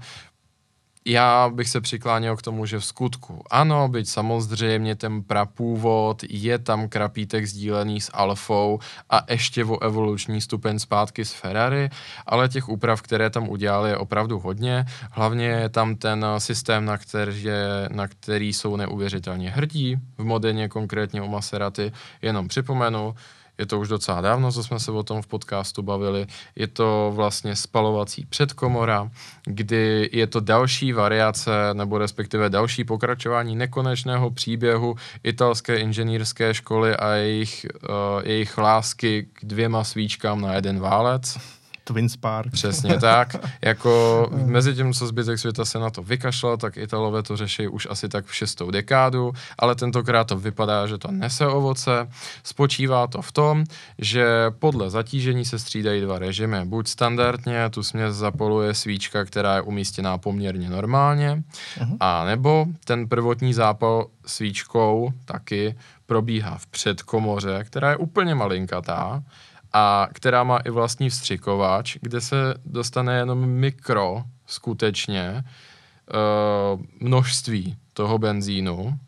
já 1.06 1.48
bych 1.48 1.68
se 1.68 1.80
přikláněl 1.80 2.36
k 2.36 2.42
tomu, 2.42 2.66
že 2.66 2.78
v 2.78 2.84
skutku 2.84 3.42
ano, 3.50 3.88
byť 3.88 4.08
samozřejmě 4.08 4.96
ten 4.96 5.22
prapůvod, 5.22 6.22
je 6.28 6.58
tam 6.58 6.88
krapítek 6.88 7.46
sdílený 7.46 8.00
s 8.00 8.10
Alfou 8.14 8.78
a 9.10 9.20
ještě 9.28 9.64
o 9.64 9.82
evoluční 9.82 10.40
stupeň 10.40 10.78
zpátky 10.78 11.24
s 11.24 11.32
Ferrari, 11.32 11.90
ale 12.26 12.48
těch 12.48 12.68
úprav, 12.68 13.02
které 13.02 13.30
tam 13.30 13.48
udělali, 13.48 13.90
je 13.90 13.96
opravdu 13.96 14.38
hodně. 14.38 14.84
Hlavně 15.10 15.46
je 15.46 15.68
tam 15.68 15.96
ten 15.96 16.26
systém, 16.38 16.84
na 16.84 16.98
který, 16.98 17.44
na 17.88 18.08
který 18.08 18.52
jsou 18.52 18.76
neuvěřitelně 18.76 19.50
hrdí, 19.50 19.96
v 20.18 20.24
moderně 20.24 20.68
konkrétně 20.68 21.22
o 21.22 21.28
Maserati, 21.28 21.92
jenom 22.22 22.48
připomenu, 22.48 23.14
je 23.58 23.66
to 23.66 23.80
už 23.80 23.88
docela 23.88 24.20
dávno, 24.20 24.52
co 24.52 24.64
jsme 24.64 24.80
se 24.80 24.92
o 24.92 25.02
tom 25.02 25.22
v 25.22 25.26
podcastu 25.26 25.82
bavili. 25.82 26.26
Je 26.56 26.66
to 26.66 27.12
vlastně 27.14 27.56
spalovací 27.56 28.26
předkomora, 28.26 29.10
kdy 29.44 30.10
je 30.12 30.26
to 30.26 30.40
další 30.40 30.92
variace, 30.92 31.50
nebo 31.72 31.98
respektive 31.98 32.50
další 32.50 32.84
pokračování 32.84 33.56
nekonečného 33.56 34.30
příběhu 34.30 34.96
italské 35.22 35.76
inženýrské 35.76 36.54
školy 36.54 36.96
a 36.96 37.10
jejich, 37.12 37.66
uh, 37.82 38.22
jejich 38.24 38.58
lásky 38.58 39.26
k 39.32 39.44
dvěma 39.44 39.84
svíčkám 39.84 40.40
na 40.40 40.54
jeden 40.54 40.80
válec. 40.80 41.38
Twin 41.84 42.08
Spark. 42.08 42.52
Přesně 42.52 42.98
tak. 43.00 43.36
Jako 43.62 44.28
mezi 44.44 44.74
tím, 44.74 44.92
co 44.92 45.06
zbytek 45.06 45.38
světa 45.38 45.64
se 45.64 45.78
na 45.78 45.90
to 45.90 46.02
vykašlal, 46.02 46.56
tak 46.56 46.76
Italové 46.76 47.22
to 47.22 47.36
řeší 47.36 47.68
už 47.68 47.86
asi 47.90 48.08
tak 48.08 48.26
v 48.26 48.34
šestou 48.34 48.70
dekádu, 48.70 49.32
ale 49.58 49.74
tentokrát 49.74 50.24
to 50.24 50.36
vypadá, 50.36 50.86
že 50.86 50.98
to 50.98 51.10
nese 51.10 51.46
ovoce. 51.46 52.08
Spočívá 52.44 53.06
to 53.06 53.22
v 53.22 53.32
tom, 53.32 53.64
že 53.98 54.26
podle 54.58 54.90
zatížení 54.90 55.44
se 55.44 55.58
střídají 55.58 56.00
dva 56.00 56.18
režimy. 56.18 56.64
Buď 56.64 56.88
standardně 56.88 57.70
tu 57.70 57.82
směs 57.82 58.16
zapoluje 58.16 58.74
svíčka, 58.74 59.24
která 59.24 59.54
je 59.54 59.62
umístěná 59.62 60.18
poměrně 60.18 60.70
normálně, 60.70 61.42
uh-huh. 61.78 61.96
a 62.00 62.24
nebo 62.24 62.66
ten 62.84 63.08
prvotní 63.08 63.54
zápal 63.54 64.06
svíčkou 64.26 65.12
taky 65.24 65.74
probíhá 66.06 66.58
v 66.58 66.66
předkomoře, 66.66 67.64
která 67.64 67.90
je 67.90 67.96
úplně 67.96 68.34
malinkatá, 68.34 69.22
a 69.74 70.08
která 70.12 70.44
má 70.44 70.58
i 70.58 70.70
vlastní 70.70 71.10
vstřikovač, 71.10 71.96
kde 72.00 72.20
se 72.20 72.54
dostane 72.64 73.16
jenom 73.16 73.46
mikro, 73.46 74.24
skutečně, 74.46 75.44
uh, 76.74 76.82
množství 77.00 77.76
toho 77.92 78.18
benzínu. 78.18 78.98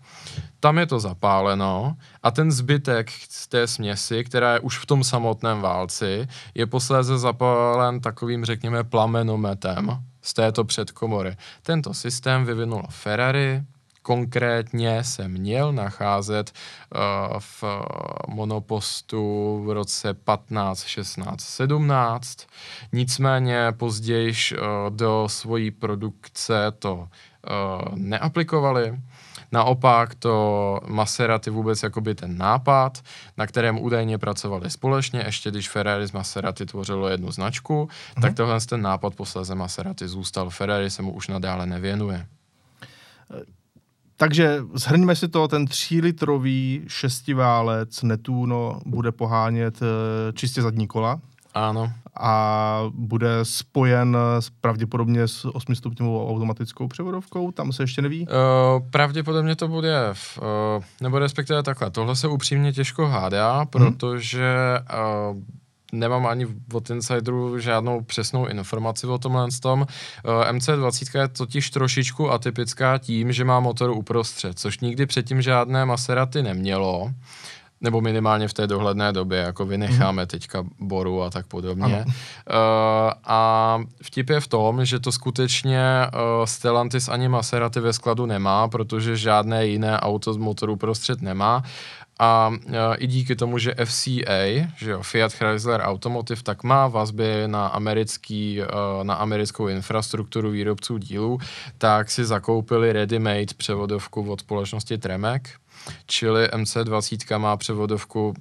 Tam 0.60 0.78
je 0.78 0.86
to 0.86 1.00
zapáleno 1.00 1.96
a 2.22 2.30
ten 2.30 2.52
zbytek 2.52 3.10
z 3.10 3.48
té 3.48 3.66
směsi, 3.66 4.24
která 4.24 4.52
je 4.52 4.60
už 4.60 4.78
v 4.78 4.86
tom 4.86 5.04
samotném 5.04 5.60
válci, 5.60 6.28
je 6.54 6.66
posléze 6.66 7.18
zapálen 7.18 8.00
takovým, 8.00 8.44
řekněme, 8.44 8.84
plamenometem 8.84 10.02
z 10.22 10.34
této 10.34 10.64
předkomory. 10.64 11.36
Tento 11.62 11.94
systém 11.94 12.44
vyvinulo 12.44 12.82
Ferrari, 12.90 13.62
konkrétně 14.06 15.04
se 15.04 15.28
měl 15.28 15.72
nacházet 15.72 16.52
uh, 16.52 17.38
v 17.38 17.64
monopostu 18.28 19.62
v 19.66 19.70
roce 19.70 20.14
15, 20.14 20.84
16, 20.84 21.40
17. 21.40 22.38
Nicméně 22.92 23.72
později 23.72 24.32
uh, 24.32 24.58
do 24.96 25.24
svojí 25.28 25.70
produkce 25.70 26.72
to 26.78 27.08
neaplikovali. 27.94 29.00
Naopak 29.52 30.14
to 30.14 30.80
Maserati 30.86 31.50
vůbec 31.50 31.82
jakoby 31.82 32.14
ten 32.14 32.38
nápad, 32.38 32.98
na 33.36 33.46
kterém 33.46 33.78
údajně 33.78 34.18
pracovali 34.18 34.70
společně, 34.70 35.22
ještě 35.26 35.50
když 35.50 35.68
Ferrari 35.68 36.06
z 36.06 36.12
Maserati 36.12 36.66
tvořilo 36.66 37.08
jednu 37.08 37.30
značku, 37.30 37.88
mhm. 38.16 38.22
tak 38.22 38.34
tohle 38.34 38.60
ten 38.60 38.82
nápad 38.82 39.14
posléze 39.14 39.54
Maserati 39.54 40.08
zůstal. 40.08 40.50
Ferrari 40.50 40.90
se 40.90 41.02
mu 41.02 41.12
už 41.12 41.28
nadále 41.28 41.66
nevěnuje. 41.66 42.26
Takže 44.16 44.62
zhrňme 44.74 45.16
si 45.16 45.28
to, 45.28 45.48
ten 45.48 45.64
3-litrový 45.64 46.82
šestiválec 46.88 48.02
Netuno 48.02 48.80
bude 48.86 49.12
pohánět 49.12 49.80
eh, 49.82 50.32
čistě 50.32 50.62
zadní 50.62 50.86
kola. 50.86 51.20
Ano. 51.54 51.92
A 52.20 52.82
bude 52.94 53.38
spojen 53.42 54.16
pravděpodobně 54.60 55.28
s 55.28 55.44
8-stupňovou 55.44 56.30
automatickou 56.30 56.88
převodovkou, 56.88 57.50
tam 57.50 57.72
se 57.72 57.82
ještě 57.82 58.02
neví? 58.02 58.26
Uh, 58.26 58.88
pravděpodobně 58.90 59.56
to 59.56 59.68
bude, 59.68 60.08
v, 60.12 60.38
uh, 60.38 60.84
nebo 61.00 61.18
respektive 61.18 61.62
takhle, 61.62 61.90
tohle 61.90 62.16
se 62.16 62.28
upřímně 62.28 62.72
těžko 62.72 63.06
hádá, 63.06 63.58
mhm. 63.58 63.66
protože 63.66 64.54
uh, 65.30 65.42
nemám 65.98 66.26
ani 66.26 66.46
od 66.72 66.90
Insideru 66.90 67.58
žádnou 67.58 68.00
přesnou 68.00 68.46
informaci 68.46 69.06
o 69.06 69.18
tomhle 69.18 69.48
tom. 69.62 69.86
Eh, 69.88 70.52
MC20 70.52 71.20
je 71.20 71.28
totiž 71.28 71.70
trošičku 71.70 72.30
atypická 72.30 72.98
tím, 72.98 73.32
že 73.32 73.44
má 73.44 73.60
motor 73.60 73.90
uprostřed, 73.90 74.58
což 74.58 74.80
nikdy 74.80 75.06
předtím 75.06 75.42
žádné 75.42 75.84
Maserati 75.84 76.42
nemělo 76.42 77.10
nebo 77.80 78.00
minimálně 78.00 78.48
v 78.48 78.54
té 78.54 78.66
dohledné 78.66 79.12
době, 79.12 79.38
jako 79.38 79.66
vynecháme 79.66 80.22
mm. 80.22 80.26
teďka 80.26 80.64
Boru 80.80 81.22
a 81.22 81.30
tak 81.30 81.46
podobně. 81.46 82.04
Uh, 82.06 82.12
a 83.24 83.78
vtip 84.02 84.30
je 84.30 84.40
v 84.40 84.48
tom, 84.48 84.84
že 84.84 85.00
to 85.00 85.12
skutečně 85.12 85.82
uh, 86.06 86.44
Stellantis 86.44 87.08
ani 87.08 87.28
Maserati 87.28 87.80
ve 87.80 87.92
skladu 87.92 88.26
nemá, 88.26 88.68
protože 88.68 89.16
žádné 89.16 89.66
jiné 89.66 90.00
auto 90.00 90.32
z 90.32 90.36
motoru 90.36 90.76
prostřed 90.76 91.22
nemá. 91.22 91.62
A 92.18 92.48
uh, 92.48 92.74
i 92.98 93.06
díky 93.06 93.36
tomu, 93.36 93.58
že 93.58 93.74
FCA, 93.84 94.70
že 94.76 94.90
jo, 94.90 95.02
Fiat 95.02 95.32
Chrysler 95.32 95.80
Automotive, 95.80 96.42
tak 96.42 96.62
má 96.62 96.88
vazby 96.88 97.42
na, 97.46 97.66
americký, 97.66 98.60
uh, 98.60 99.04
na 99.04 99.14
americkou 99.14 99.68
infrastrukturu 99.68 100.50
výrobců 100.50 100.98
dílů, 100.98 101.38
tak 101.78 102.10
si 102.10 102.24
zakoupili 102.24 102.92
ready-made 102.92 103.54
převodovku 103.56 104.32
od 104.32 104.40
společnosti 104.40 104.98
Tremec, 104.98 105.42
čili 106.06 106.48
MC20 106.48 107.38
má 107.38 107.56
převodovku 107.56 108.34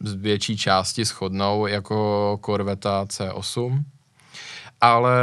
z 0.00 0.14
větší 0.14 0.56
části 0.56 1.04
schodnou 1.04 1.66
jako 1.66 2.38
Corvette 2.44 2.88
C8, 2.88 3.82
ale 4.80 5.16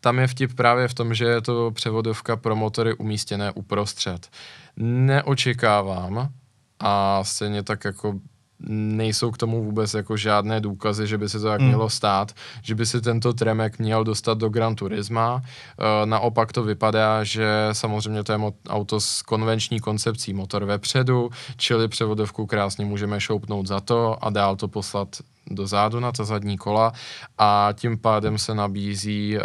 tam 0.00 0.18
je 0.18 0.26
vtip 0.26 0.54
právě 0.54 0.88
v 0.88 0.94
tom, 0.94 1.14
že 1.14 1.24
je 1.24 1.40
to 1.40 1.70
převodovka 1.70 2.36
pro 2.36 2.56
motory 2.56 2.94
umístěné 2.94 3.52
uprostřed. 3.52 4.30
Neočekávám, 4.76 6.32
a 6.82 7.24
stejně 7.24 7.62
tak 7.62 7.84
jako 7.84 8.20
nejsou 8.68 9.30
k 9.30 9.38
tomu 9.38 9.64
vůbec 9.64 9.94
jako 9.94 10.16
žádné 10.16 10.60
důkazy, 10.60 11.06
že 11.06 11.18
by 11.18 11.28
se 11.28 11.38
to 11.38 11.46
tak 11.46 11.60
mm. 11.60 11.66
mělo 11.66 11.90
stát, 11.90 12.32
že 12.62 12.74
by 12.74 12.86
si 12.86 13.00
tento 13.00 13.32
Tremek 13.32 13.78
měl 13.78 14.04
dostat 14.04 14.38
do 14.38 14.48
Gran 14.48 14.74
Turisma. 14.74 15.42
E, 15.42 16.06
naopak 16.06 16.52
to 16.52 16.62
vypadá, 16.62 17.24
že 17.24 17.68
samozřejmě 17.72 18.24
to 18.24 18.32
je 18.32 18.38
auto 18.68 19.00
s 19.00 19.22
konvenční 19.22 19.80
koncepcí 19.80 20.34
motor 20.34 20.64
vepředu, 20.64 21.30
čili 21.56 21.88
převodovku 21.88 22.46
krásně 22.46 22.84
můžeme 22.84 23.20
šoupnout 23.20 23.66
za 23.66 23.80
to 23.80 24.24
a 24.24 24.30
dál 24.30 24.56
to 24.56 24.68
poslat 24.68 25.08
do 25.50 25.66
zádu 25.66 26.00
na 26.00 26.12
ta 26.12 26.24
zadní 26.24 26.58
kola 26.58 26.92
a 27.38 27.68
tím 27.74 27.98
pádem 27.98 28.38
se 28.38 28.54
nabízí 28.54 29.36
e, 29.36 29.42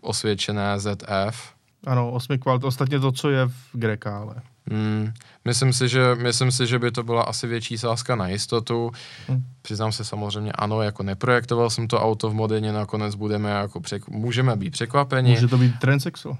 osvědčené 0.00 0.80
ZF. 0.80 1.52
Ano, 1.86 2.10
osmi 2.10 2.38
kvalt, 2.38 2.64
ostatně 2.64 3.00
to, 3.00 3.12
co 3.12 3.30
je 3.30 3.46
v 3.46 3.54
Grekále. 3.72 4.34
Hmm, 4.70 5.12
myslím, 5.44 5.72
si, 5.72 5.88
že, 5.88 6.14
myslím 6.14 6.52
si, 6.52 6.66
že 6.66 6.78
by 6.78 6.90
to 6.90 7.02
byla 7.02 7.22
asi 7.22 7.46
větší 7.46 7.78
sázka 7.78 8.16
na 8.16 8.28
jistotu. 8.28 8.90
Hmm. 9.28 9.44
Přiznám 9.62 9.92
se 9.92 10.04
samozřejmě 10.04 10.52
ano, 10.52 10.82
jako 10.82 11.02
neprojektoval 11.02 11.70
jsem 11.70 11.88
to 11.88 12.00
auto 12.00 12.30
v 12.30 12.34
Modeně, 12.34 12.72
nakonec 12.72 13.14
budeme 13.14 13.50
jako 13.50 13.80
přek, 13.80 14.08
můžeme 14.08 14.56
být 14.56 14.70
překvapeni. 14.70 15.30
Může 15.30 15.48
to 15.48 15.58
být 15.58 15.78
transsexual. 15.80 16.36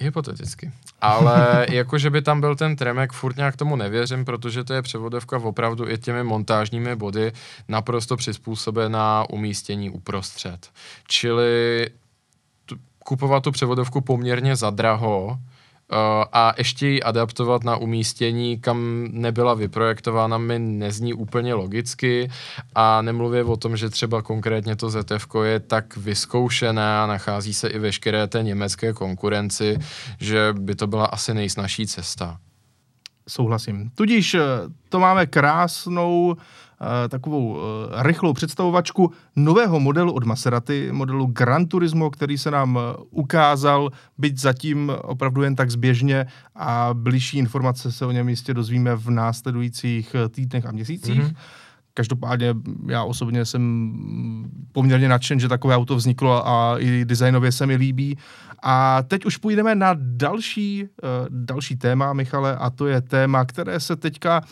Hypoteticky. 0.00 0.72
Ale 1.00 1.66
jako, 1.70 1.98
že 1.98 2.10
by 2.10 2.22
tam 2.22 2.40
byl 2.40 2.56
ten 2.56 2.76
tremek, 2.76 3.12
furt 3.12 3.36
nějak 3.36 3.56
tomu 3.56 3.76
nevěřím, 3.76 4.24
protože 4.24 4.64
to 4.64 4.74
je 4.74 4.82
převodovka 4.82 5.36
opravdu 5.36 5.88
i 5.88 5.98
těmi 5.98 6.24
montážními 6.24 6.96
body 6.96 7.32
naprosto 7.68 8.16
přizpůsobená 8.16 9.24
umístění 9.30 9.90
uprostřed. 9.90 10.70
Čili 11.08 11.86
kupovat 12.98 13.42
tu 13.42 13.52
převodovku 13.52 14.00
poměrně 14.00 14.56
zadraho, 14.56 15.38
Eh, 15.38 15.55
a 16.32 16.52
ještě 16.58 16.86
ji 16.86 17.02
adaptovat 17.02 17.64
na 17.64 17.76
umístění, 17.76 18.58
kam 18.58 19.08
nebyla 19.10 19.54
vyprojektována, 19.54 20.38
mi 20.38 20.58
nezní 20.58 21.14
úplně 21.14 21.54
logicky 21.54 22.30
a 22.74 23.02
nemluvě 23.02 23.44
o 23.44 23.56
tom, 23.56 23.76
že 23.76 23.90
třeba 23.90 24.22
konkrétně 24.22 24.76
to 24.76 24.90
ZF 24.90 25.26
je 25.42 25.60
tak 25.60 25.96
vyzkoušené 25.96 26.98
a 26.98 27.06
nachází 27.06 27.54
se 27.54 27.68
i 27.68 27.78
veškeré 27.78 28.26
té 28.26 28.42
německé 28.42 28.92
konkurenci, 28.92 29.78
že 30.20 30.54
by 30.58 30.74
to 30.74 30.86
byla 30.86 31.06
asi 31.06 31.34
nejsnažší 31.34 31.86
cesta. 31.86 32.38
Souhlasím. 33.28 33.90
Tudíž 33.94 34.34
eh, 34.34 34.40
to 34.88 35.00
máme 35.00 35.26
krásnou 35.26 36.36
Eh, 36.36 36.65
takovou 37.08 37.58
eh, 37.58 38.02
rychlou 38.02 38.32
představovačku 38.32 39.12
nového 39.36 39.80
modelu 39.80 40.12
od 40.12 40.24
Maserati, 40.24 40.88
modelu 40.92 41.26
Gran 41.26 41.66
Turismo, 41.66 42.10
který 42.10 42.38
se 42.38 42.50
nám 42.50 42.78
eh, 42.78 42.96
ukázal, 43.10 43.90
byť 44.18 44.38
zatím 44.38 44.92
opravdu 45.02 45.42
jen 45.42 45.56
tak 45.56 45.70
zběžně 45.70 46.26
a 46.54 46.90
blížší 46.92 47.38
informace 47.38 47.92
se 47.92 48.06
o 48.06 48.10
něm 48.10 48.28
jistě 48.28 48.54
dozvíme 48.54 48.96
v 48.96 49.10
následujících 49.10 50.16
týdnech 50.30 50.66
a 50.66 50.72
měsících. 50.72 51.20
Mm-hmm. 51.20 51.36
Každopádně 51.96 52.54
já 52.88 53.04
osobně 53.04 53.44
jsem 53.44 53.62
poměrně 54.72 55.08
nadšen, 55.08 55.40
že 55.40 55.48
takové 55.48 55.76
auto 55.76 55.96
vzniklo 55.96 56.48
a 56.48 56.78
i 56.78 57.04
designově 57.04 57.52
se 57.52 57.66
mi 57.66 57.76
líbí. 57.76 58.18
A 58.62 59.02
teď 59.02 59.24
už 59.24 59.36
půjdeme 59.36 59.74
na 59.74 59.94
další, 59.98 60.84
uh, 60.84 60.88
další 61.28 61.76
téma, 61.76 62.12
Michale, 62.12 62.56
a 62.56 62.70
to 62.70 62.86
je 62.86 63.00
téma, 63.00 63.44
které 63.44 63.80
se 63.80 63.96
teďka 63.96 64.40
uh, 64.40 64.46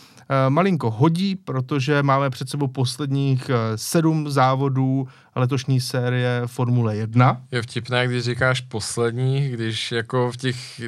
malinko 0.49 0.91
hodí, 0.91 1.35
protože 1.35 2.03
máme 2.03 2.29
před 2.29 2.49
sebou 2.49 2.67
posledních 2.67 3.49
uh, 3.49 3.55
sedm 3.75 4.29
závodů 4.29 5.07
letošní 5.35 5.81
série 5.81 6.41
Formule 6.45 6.95
1. 6.95 7.41
Je 7.51 7.61
vtipné, 7.61 8.07
když 8.07 8.23
říkáš 8.23 8.61
poslední, 8.61 9.49
když 9.49 9.91
jako 9.91 10.31
v 10.31 10.37
těch 10.37 10.81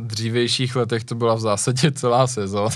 dřívějších 0.00 0.76
letech 0.76 1.04
to 1.04 1.14
byla 1.14 1.34
v 1.34 1.40
zásadě 1.40 1.92
celá 1.92 2.26
sezóna. 2.26 2.70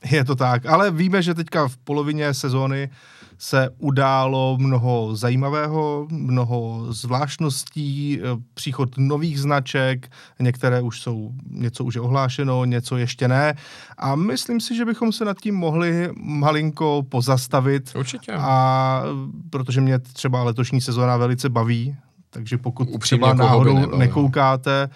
Je 0.10 0.24
to 0.24 0.36
tak, 0.36 0.66
ale 0.66 0.90
víme, 0.90 1.22
že 1.22 1.34
teďka 1.34 1.68
v 1.68 1.76
polovině 1.76 2.34
sezóny 2.34 2.90
se 3.38 3.68
událo 3.78 4.56
mnoho 4.60 5.16
zajímavého, 5.16 6.06
mnoho 6.10 6.86
zvláštností, 6.88 8.18
eh, 8.20 8.36
příchod 8.54 8.98
nových 8.98 9.40
značek, 9.40 10.12
některé 10.40 10.80
už 10.80 11.00
jsou, 11.00 11.32
něco 11.50 11.84
už 11.84 11.94
je 11.94 12.00
ohlášeno, 12.00 12.64
něco 12.64 12.96
ještě 12.96 13.28
ne. 13.28 13.54
A 13.98 14.14
myslím 14.14 14.60
si, 14.60 14.76
že 14.76 14.84
bychom 14.84 15.12
se 15.12 15.24
nad 15.24 15.36
tím 15.40 15.54
mohli 15.54 16.08
malinko 16.16 17.02
pozastavit. 17.08 17.92
Určitě. 17.98 18.32
A 18.32 19.02
protože 19.50 19.80
mě 19.80 19.98
třeba 19.98 20.42
letošní 20.42 20.80
sezóna 20.80 21.16
velice 21.16 21.48
baví, 21.48 21.96
takže 22.30 22.58
pokud 22.58 22.88
Upřímně 22.90 23.20
třeba 23.20 23.34
náhodou 23.34 23.96
nekoukáte, 23.96 24.82
Eh, 24.82 24.88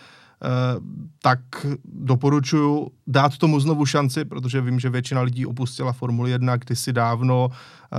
tak 1.23 1.41
doporučuji 1.85 2.91
dát 3.07 3.39
tomu 3.39 3.61
znovu 3.61 3.87
šanci, 3.87 4.25
protože 4.25 4.61
vím, 4.61 4.81
že 4.81 4.91
většina 4.91 5.21
lidí 5.21 5.47
opustila 5.47 5.93
Formuli 5.93 6.31
1 6.31 6.57
kdysi 6.57 6.93
dávno 6.93 7.51
eh, 7.51 7.97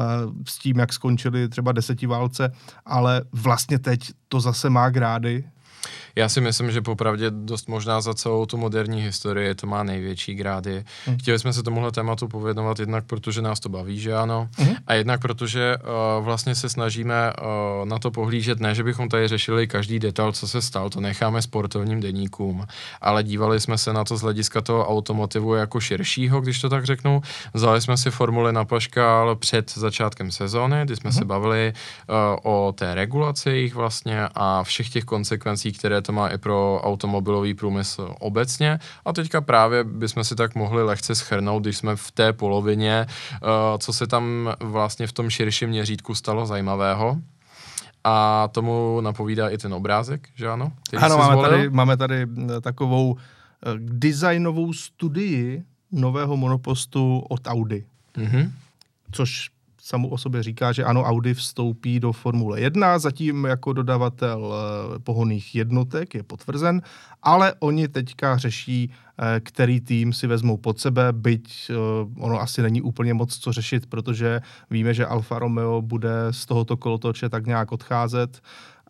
s 0.47 0.58
tím, 0.58 0.79
jak 0.79 0.93
skončili 0.93 1.49
třeba 1.49 1.71
desetiválce, 1.71 2.51
ale 2.86 3.21
vlastně 3.31 3.79
teď 3.79 4.12
to 4.27 4.39
zase 4.39 4.69
má 4.69 4.89
grády, 4.89 5.43
já 6.15 6.30
si 6.30 6.41
myslím, 6.41 6.71
že 6.71 6.82
popravdě 6.82 7.32
dost 7.32 7.67
možná 7.67 8.01
za 8.01 8.13
celou 8.13 8.45
tu 8.45 8.58
moderní 8.58 9.01
historii 9.01 9.56
to 9.56 9.67
má 9.67 9.84
největší 9.84 10.36
grády. 10.36 10.84
Mm. 11.08 11.17
Chtěli 11.17 11.39
jsme 11.39 11.54
se 11.54 11.63
tomuhle 11.63 11.91
tématu 11.91 12.28
pověnovat 12.28 12.80
jednak, 12.80 13.06
protože 13.06 13.41
nás 13.41 13.60
to 13.60 13.69
baví, 13.69 13.99
že 13.99 14.15
ano, 14.15 14.49
mm. 14.60 14.75
a 14.88 14.93
jednak 14.93 15.21
protože 15.21 15.75
uh, 15.78 16.25
vlastně 16.25 16.56
se 16.56 16.69
snažíme 16.69 17.34
uh, 17.34 17.88
na 17.88 17.99
to 17.99 18.12
pohlížet, 18.12 18.60
ne, 18.60 18.75
že 18.75 18.84
bychom 18.84 19.10
tady 19.10 19.28
řešili 19.28 19.67
každý 19.67 19.99
detail, 19.99 20.32
co 20.32 20.47
se 20.47 20.62
stal, 20.62 20.89
to 20.89 21.01
necháme 21.01 21.41
sportovním 21.41 22.01
deníkům, 22.01 22.65
ale 23.01 23.23
dívali 23.23 23.60
jsme 23.60 23.78
se 23.78 23.93
na 23.93 24.04
to 24.04 24.17
z 24.17 24.21
hlediska 24.21 24.62
toho 24.62 24.88
automotivu 24.88 25.56
jako 25.56 25.80
širšího, 25.80 26.41
když 26.41 26.62
to 26.62 26.69
tak 26.69 26.86
řeknu. 26.86 27.21
Vzali 27.54 27.82
jsme 27.82 27.97
si 27.97 28.12
formuli 28.12 28.54
na 28.54 28.65
paškál 28.65 29.36
před 29.36 29.71
začátkem 29.71 30.32
sezóny, 30.32 30.82
kdy 30.86 30.95
jsme 30.95 31.10
mm. 31.10 31.13
se 31.13 31.25
bavili 31.25 31.73
uh, 32.43 32.51
o 32.51 32.71
té 32.71 32.95
regulaci 32.95 33.49
jich 33.49 33.75
vlastně 33.75 34.30
a 34.36 34.63
všech 34.63 34.89
těch 34.89 35.04
konsekvencí, 35.04 35.71
které 35.71 36.01
to 36.05 36.11
má 36.11 36.27
i 36.27 36.37
pro 36.37 36.81
automobilový 36.83 37.53
průmysl 37.53 38.15
obecně. 38.19 38.79
A 39.05 39.13
teďka 39.13 39.41
právě 39.41 39.83
bychom 39.83 40.23
si 40.23 40.35
tak 40.35 40.55
mohli 40.55 40.83
lehce 40.83 41.15
schrnout, 41.15 41.63
když 41.63 41.77
jsme 41.77 41.95
v 41.95 42.11
té 42.11 42.33
polovině, 42.33 43.05
uh, 43.41 43.49
co 43.77 43.93
se 43.93 44.07
tam 44.07 44.53
vlastně 44.59 45.07
v 45.07 45.11
tom 45.11 45.29
širším 45.29 45.69
měřítku 45.69 46.15
stalo 46.15 46.45
zajímavého. 46.45 47.17
A 48.03 48.47
tomu 48.51 49.01
napovídá 49.01 49.49
i 49.49 49.57
ten 49.57 49.73
obrázek, 49.73 50.29
že 50.35 50.49
ano? 50.49 50.71
ano, 50.97 51.17
máme 51.17 51.41
tady, 51.41 51.69
máme 51.69 51.97
tady 51.97 52.27
eh, 52.57 52.61
takovou 52.61 53.11
uh, 53.11 53.17
designovou 53.77 54.73
studii 54.73 55.63
nového 55.91 56.37
monopostu 56.37 57.19
od 57.29 57.47
Audi. 57.47 57.85
Mm-hmm. 58.17 58.51
Což 59.11 59.49
samo 59.85 60.07
o 60.07 60.17
sobě 60.17 60.43
říká, 60.43 60.71
že 60.71 60.83
ano, 60.83 61.03
Audi 61.03 61.33
vstoupí 61.33 61.99
do 61.99 62.11
Formule 62.11 62.61
1, 62.61 62.99
zatím 62.99 63.45
jako 63.45 63.73
dodavatel 63.73 64.53
eh, 64.53 64.99
pohonných 64.99 65.55
jednotek 65.55 66.15
je 66.15 66.23
potvrzen, 66.23 66.81
ale 67.23 67.53
oni 67.59 67.87
teďka 67.87 68.37
řeší, 68.37 68.91
eh, 68.91 69.39
který 69.39 69.81
tým 69.81 70.13
si 70.13 70.27
vezmou 70.27 70.57
pod 70.57 70.79
sebe, 70.79 71.13
byť 71.13 71.69
eh, 71.69 71.73
ono 72.19 72.41
asi 72.41 72.61
není 72.61 72.81
úplně 72.81 73.13
moc 73.13 73.37
co 73.37 73.51
řešit, 73.51 73.85
protože 73.85 74.41
víme, 74.69 74.93
že 74.93 75.05
Alfa 75.05 75.39
Romeo 75.39 75.81
bude 75.81 76.13
z 76.31 76.45
tohoto 76.45 76.77
kolotoče 76.77 77.29
tak 77.29 77.45
nějak 77.45 77.71
odcházet 77.71 78.41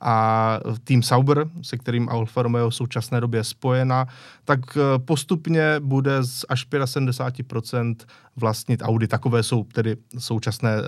a 0.06 0.60
tým 0.84 1.04
Sauber, 1.04 1.48
se 1.62 1.78
kterým 1.78 2.10
Alfa 2.10 2.42
Romeo 2.42 2.70
v 2.70 2.76
současné 2.76 3.22
době 3.22 3.40
je 3.40 3.44
spojena, 3.44 4.08
tak 4.46 4.60
eh, 4.78 5.00
postupně 5.00 5.76
bude 5.80 6.24
z 6.24 6.46
až 6.50 6.68
75% 6.68 7.96
vlastnit 8.36 8.82
Audi. 8.84 9.08
Takové 9.08 9.44
jsou 9.44 9.64
tedy 9.64 9.96
současné 10.20 10.82
uh, 10.82 10.86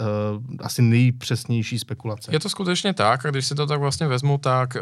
asi 0.59 0.81
nejpřesnější 0.81 1.79
spekulace. 1.79 2.31
Je 2.33 2.39
to 2.39 2.49
skutečně 2.49 2.93
tak 2.93 3.25
a 3.25 3.29
když 3.29 3.45
si 3.45 3.55
to 3.55 3.67
tak 3.67 3.79
vlastně 3.79 4.07
vezmu, 4.07 4.37
tak 4.37 4.75
uh, 4.75 4.81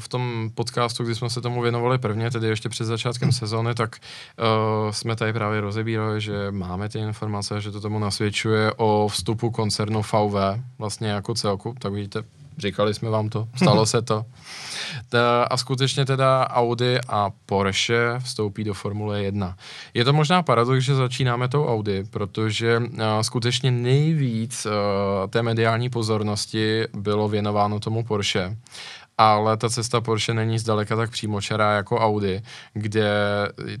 v 0.00 0.08
tom 0.08 0.50
podcastu, 0.54 1.04
kdy 1.04 1.14
jsme 1.14 1.30
se 1.30 1.40
tomu 1.40 1.62
věnovali 1.62 1.98
prvně, 1.98 2.30
tedy 2.30 2.48
ještě 2.48 2.68
před 2.68 2.84
začátkem 2.84 3.26
hmm. 3.26 3.32
sezóny, 3.32 3.74
tak 3.74 3.96
uh, 3.96 4.90
jsme 4.90 5.16
tady 5.16 5.32
právě 5.32 5.60
rozebírali, 5.60 6.20
že 6.20 6.50
máme 6.50 6.88
ty 6.88 6.98
informace, 6.98 7.60
že 7.60 7.70
to 7.70 7.80
tomu 7.80 7.98
nasvědčuje 7.98 8.72
o 8.76 9.08
vstupu 9.08 9.50
koncernu 9.50 10.02
VW 10.02 10.36
vlastně 10.78 11.08
jako 11.08 11.34
celku, 11.34 11.74
tak 11.78 11.92
vidíte, 11.92 12.22
říkali 12.58 12.94
jsme 12.94 13.10
vám 13.10 13.28
to, 13.28 13.48
stalo 13.56 13.86
se 13.86 14.02
to. 14.02 14.24
A 15.50 15.56
skutečně 15.56 16.04
teda 16.04 16.50
Audi 16.50 16.98
a 17.08 17.30
Porsche 17.46 18.14
vstoupí 18.18 18.64
do 18.64 18.74
Formule 18.74 19.22
1. 19.22 19.56
Je 19.94 20.04
to 20.04 20.12
možná 20.12 20.42
paradox, 20.42 20.84
že 20.84 20.94
začínáme 20.94 21.48
tou 21.48 21.66
Audi, 21.66 22.04
protože 22.10 22.78
uh, 22.78 22.86
skutečně 23.22 23.70
nejvíc 23.70 24.66
uh, 24.66 24.72
té 25.30 25.42
mediální 25.42 25.90
pozornosti 25.90 26.84
bylo 26.94 27.28
věnováno 27.28 27.80
tomu 27.80 28.04
Porsche 28.04 28.56
ale 29.18 29.56
ta 29.56 29.68
cesta 29.68 30.00
Porsche 30.00 30.34
není 30.34 30.58
zdaleka 30.58 30.96
tak 30.96 31.10
přímočará 31.10 31.72
jako 31.72 31.98
Audi, 31.98 32.42
kde 32.72 33.08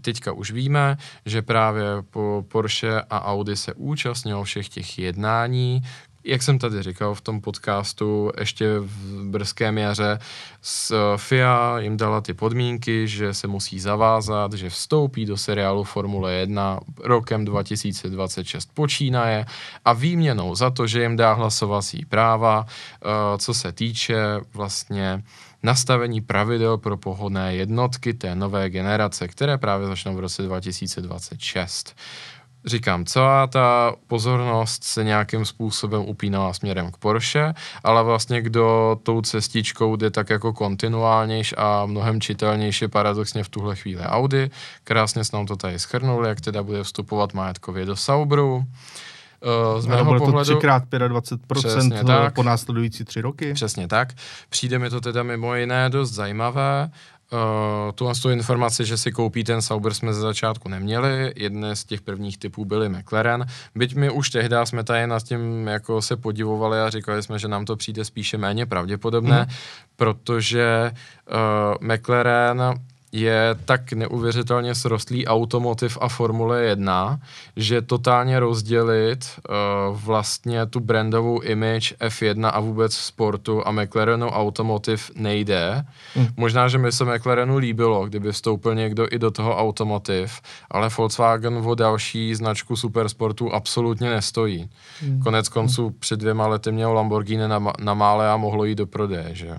teďka 0.00 0.32
už 0.32 0.50
víme, 0.50 0.96
že 1.26 1.42
právě 1.42 1.84
po 2.10 2.44
Porsche 2.48 3.02
a 3.10 3.24
Audi 3.24 3.56
se 3.56 3.74
účastnilo 3.74 4.44
všech 4.44 4.68
těch 4.68 4.98
jednání, 4.98 5.82
jak 6.24 6.42
jsem 6.42 6.58
tady 6.58 6.82
říkal 6.82 7.14
v 7.14 7.20
tom 7.20 7.40
podcastu, 7.40 8.30
ještě 8.40 8.78
v 8.78 9.24
brzkém 9.24 9.78
jaře, 9.78 10.18
s 10.62 10.90
eh, 10.90 11.18
FIA 11.18 11.78
jim 11.78 11.96
dala 11.96 12.20
ty 12.20 12.34
podmínky, 12.34 13.08
že 13.08 13.34
se 13.34 13.46
musí 13.46 13.80
zavázat, 13.80 14.52
že 14.52 14.70
vstoupí 14.70 15.26
do 15.26 15.36
seriálu 15.36 15.84
Formule 15.84 16.32
1 16.32 16.80
rokem 17.00 17.44
2026 17.44 18.70
počínaje 18.74 19.46
a 19.84 19.92
výměnou 19.92 20.54
za 20.54 20.70
to, 20.70 20.86
že 20.86 21.02
jim 21.02 21.16
dá 21.16 21.32
hlasovací 21.32 22.04
práva, 22.04 22.66
eh, 22.66 23.06
co 23.38 23.54
se 23.54 23.72
týče 23.72 24.16
vlastně 24.54 25.22
nastavení 25.62 26.20
pravidel 26.20 26.78
pro 26.78 26.96
pohodné 26.96 27.54
jednotky 27.54 28.14
té 28.14 28.34
nové 28.34 28.70
generace, 28.70 29.28
které 29.28 29.58
právě 29.58 29.86
začnou 29.86 30.14
v 30.14 30.20
roce 30.20 30.42
2026 30.42 31.96
říkám, 32.64 33.04
celá 33.04 33.46
ta 33.46 33.94
pozornost 34.06 34.84
se 34.84 35.04
nějakým 35.04 35.44
způsobem 35.44 36.02
upínala 36.02 36.52
směrem 36.52 36.90
k 36.90 36.96
Porsche, 36.96 37.54
ale 37.84 38.02
vlastně 38.02 38.42
kdo 38.42 38.98
tou 39.02 39.22
cestičkou 39.22 39.96
jde 39.96 40.10
tak 40.10 40.30
jako 40.30 40.52
kontinuálnější 40.52 41.56
a 41.56 41.86
mnohem 41.86 42.20
čitelnější 42.20 42.88
paradoxně 42.88 43.44
v 43.44 43.48
tuhle 43.48 43.76
chvíli 43.76 44.02
Audi. 44.02 44.50
Krásně 44.84 45.24
s 45.24 45.32
nám 45.32 45.46
to 45.46 45.56
tady 45.56 45.78
schrnuli, 45.78 46.28
jak 46.28 46.40
teda 46.40 46.62
bude 46.62 46.82
vstupovat 46.82 47.34
majetkově 47.34 47.86
do 47.86 47.96
Saubru. 47.96 48.64
Uh, 49.74 49.80
z 49.80 49.86
mého 49.86 50.04
bude 50.04 50.18
pohledu, 50.18 50.54
to 50.54 50.60
3x25% 50.60 52.04
tak, 52.06 52.34
po 52.34 52.42
následující 52.42 53.04
tři 53.04 53.20
roky. 53.20 53.54
Přesně 53.54 53.88
tak. 53.88 54.08
Přijde 54.48 54.78
mi 54.78 54.90
to 54.90 55.00
teda 55.00 55.22
mimo 55.22 55.54
jiné 55.54 55.90
dost 55.90 56.12
zajímavé. 56.12 56.90
Uh, 57.32 57.92
tuhle 57.94 58.14
tu 58.14 58.30
informaci, 58.30 58.84
že 58.84 58.96
si 58.96 59.12
koupí 59.12 59.44
ten 59.44 59.62
Sauber, 59.62 59.94
jsme 59.94 60.14
ze 60.14 60.20
začátku 60.20 60.68
neměli. 60.68 61.32
Jedné 61.36 61.76
z 61.76 61.84
těch 61.84 62.00
prvních 62.00 62.38
typů 62.38 62.64
byly 62.64 62.88
McLaren. 62.88 63.46
Byť 63.74 63.94
my 63.94 64.10
už 64.10 64.30
tehdy 64.30 64.56
jsme 64.64 64.84
tady 64.84 65.06
nad 65.06 65.22
tím 65.22 65.68
jako 65.68 66.02
se 66.02 66.16
podivovali 66.16 66.80
a 66.80 66.90
říkali 66.90 67.22
jsme, 67.22 67.38
že 67.38 67.48
nám 67.48 67.64
to 67.64 67.76
přijde 67.76 68.04
spíše 68.04 68.38
méně 68.38 68.66
pravděpodobné, 68.66 69.40
mm. 69.40 69.54
protože 69.96 70.92
uh, 70.92 71.94
McLaren 71.94 72.62
je 73.12 73.56
tak 73.64 73.92
neuvěřitelně 73.92 74.74
srostlý 74.74 75.26
automotiv 75.26 75.98
a 76.00 76.08
Formule 76.08 76.62
1, 76.62 77.20
že 77.56 77.82
totálně 77.82 78.40
rozdělit 78.40 79.26
uh, 79.36 79.96
vlastně 80.00 80.66
tu 80.66 80.80
brandovou 80.80 81.40
image 81.40 81.94
F1 82.00 82.50
a 82.54 82.60
vůbec 82.60 82.94
sportu 82.94 83.66
a 83.66 83.70
McLarenu 83.70 84.28
automotiv 84.28 85.10
nejde. 85.16 85.84
Hmm. 86.14 86.26
Možná, 86.36 86.68
že 86.68 86.78
mi 86.78 86.92
se 86.92 87.04
McLarenu 87.04 87.58
líbilo, 87.58 88.06
kdyby 88.06 88.32
vstoupil 88.32 88.74
někdo 88.74 89.06
i 89.10 89.18
do 89.18 89.30
toho 89.30 89.56
automotiv, 89.56 90.40
ale 90.70 90.88
Volkswagen 90.98 91.62
o 91.64 91.74
další 91.74 92.34
značku 92.34 92.76
supersportu 92.76 93.54
absolutně 93.54 94.10
nestojí. 94.10 94.70
Hmm. 95.00 95.22
Konec 95.22 95.48
konců 95.48 95.86
hmm. 95.86 95.96
před 95.98 96.20
dvěma 96.20 96.46
lety 96.46 96.72
měl 96.72 96.92
Lamborghini 96.92 97.48
na, 97.48 97.72
na 97.80 97.94
mále 97.94 98.30
a 98.30 98.36
mohlo 98.36 98.64
jít 98.64 98.74
do 98.74 98.86
prodeje, 98.86 99.28
že 99.32 99.58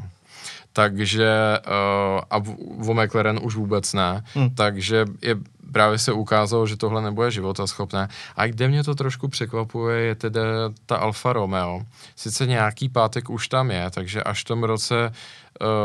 takže 0.73 1.57
uh, 1.67 2.21
a 2.29 2.39
v, 2.39 2.55
v 2.77 2.93
McLaren 2.93 3.39
už 3.41 3.55
vůbec 3.55 3.93
ne, 3.93 4.23
hmm. 4.33 4.55
takže 4.55 5.05
je, 5.21 5.35
právě 5.71 5.97
se 5.97 6.11
ukázalo, 6.11 6.67
že 6.67 6.77
tohle 6.77 7.01
nebude 7.01 7.31
životaschopné. 7.31 8.07
A 8.35 8.47
kde 8.47 8.67
mě 8.67 8.83
to 8.83 8.95
trošku 8.95 9.27
překvapuje, 9.27 9.99
je 9.99 10.15
tedy 10.15 10.39
ta 10.85 10.97
Alfa 10.97 11.33
Romeo. 11.33 11.81
Sice 12.15 12.45
nějaký 12.45 12.89
pátek 12.89 13.29
už 13.29 13.47
tam 13.47 13.71
je, 13.71 13.89
takže 13.89 14.23
až 14.23 14.41
v 14.41 14.47
tom 14.47 14.63
roce 14.63 15.11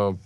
uh, 0.08 0.16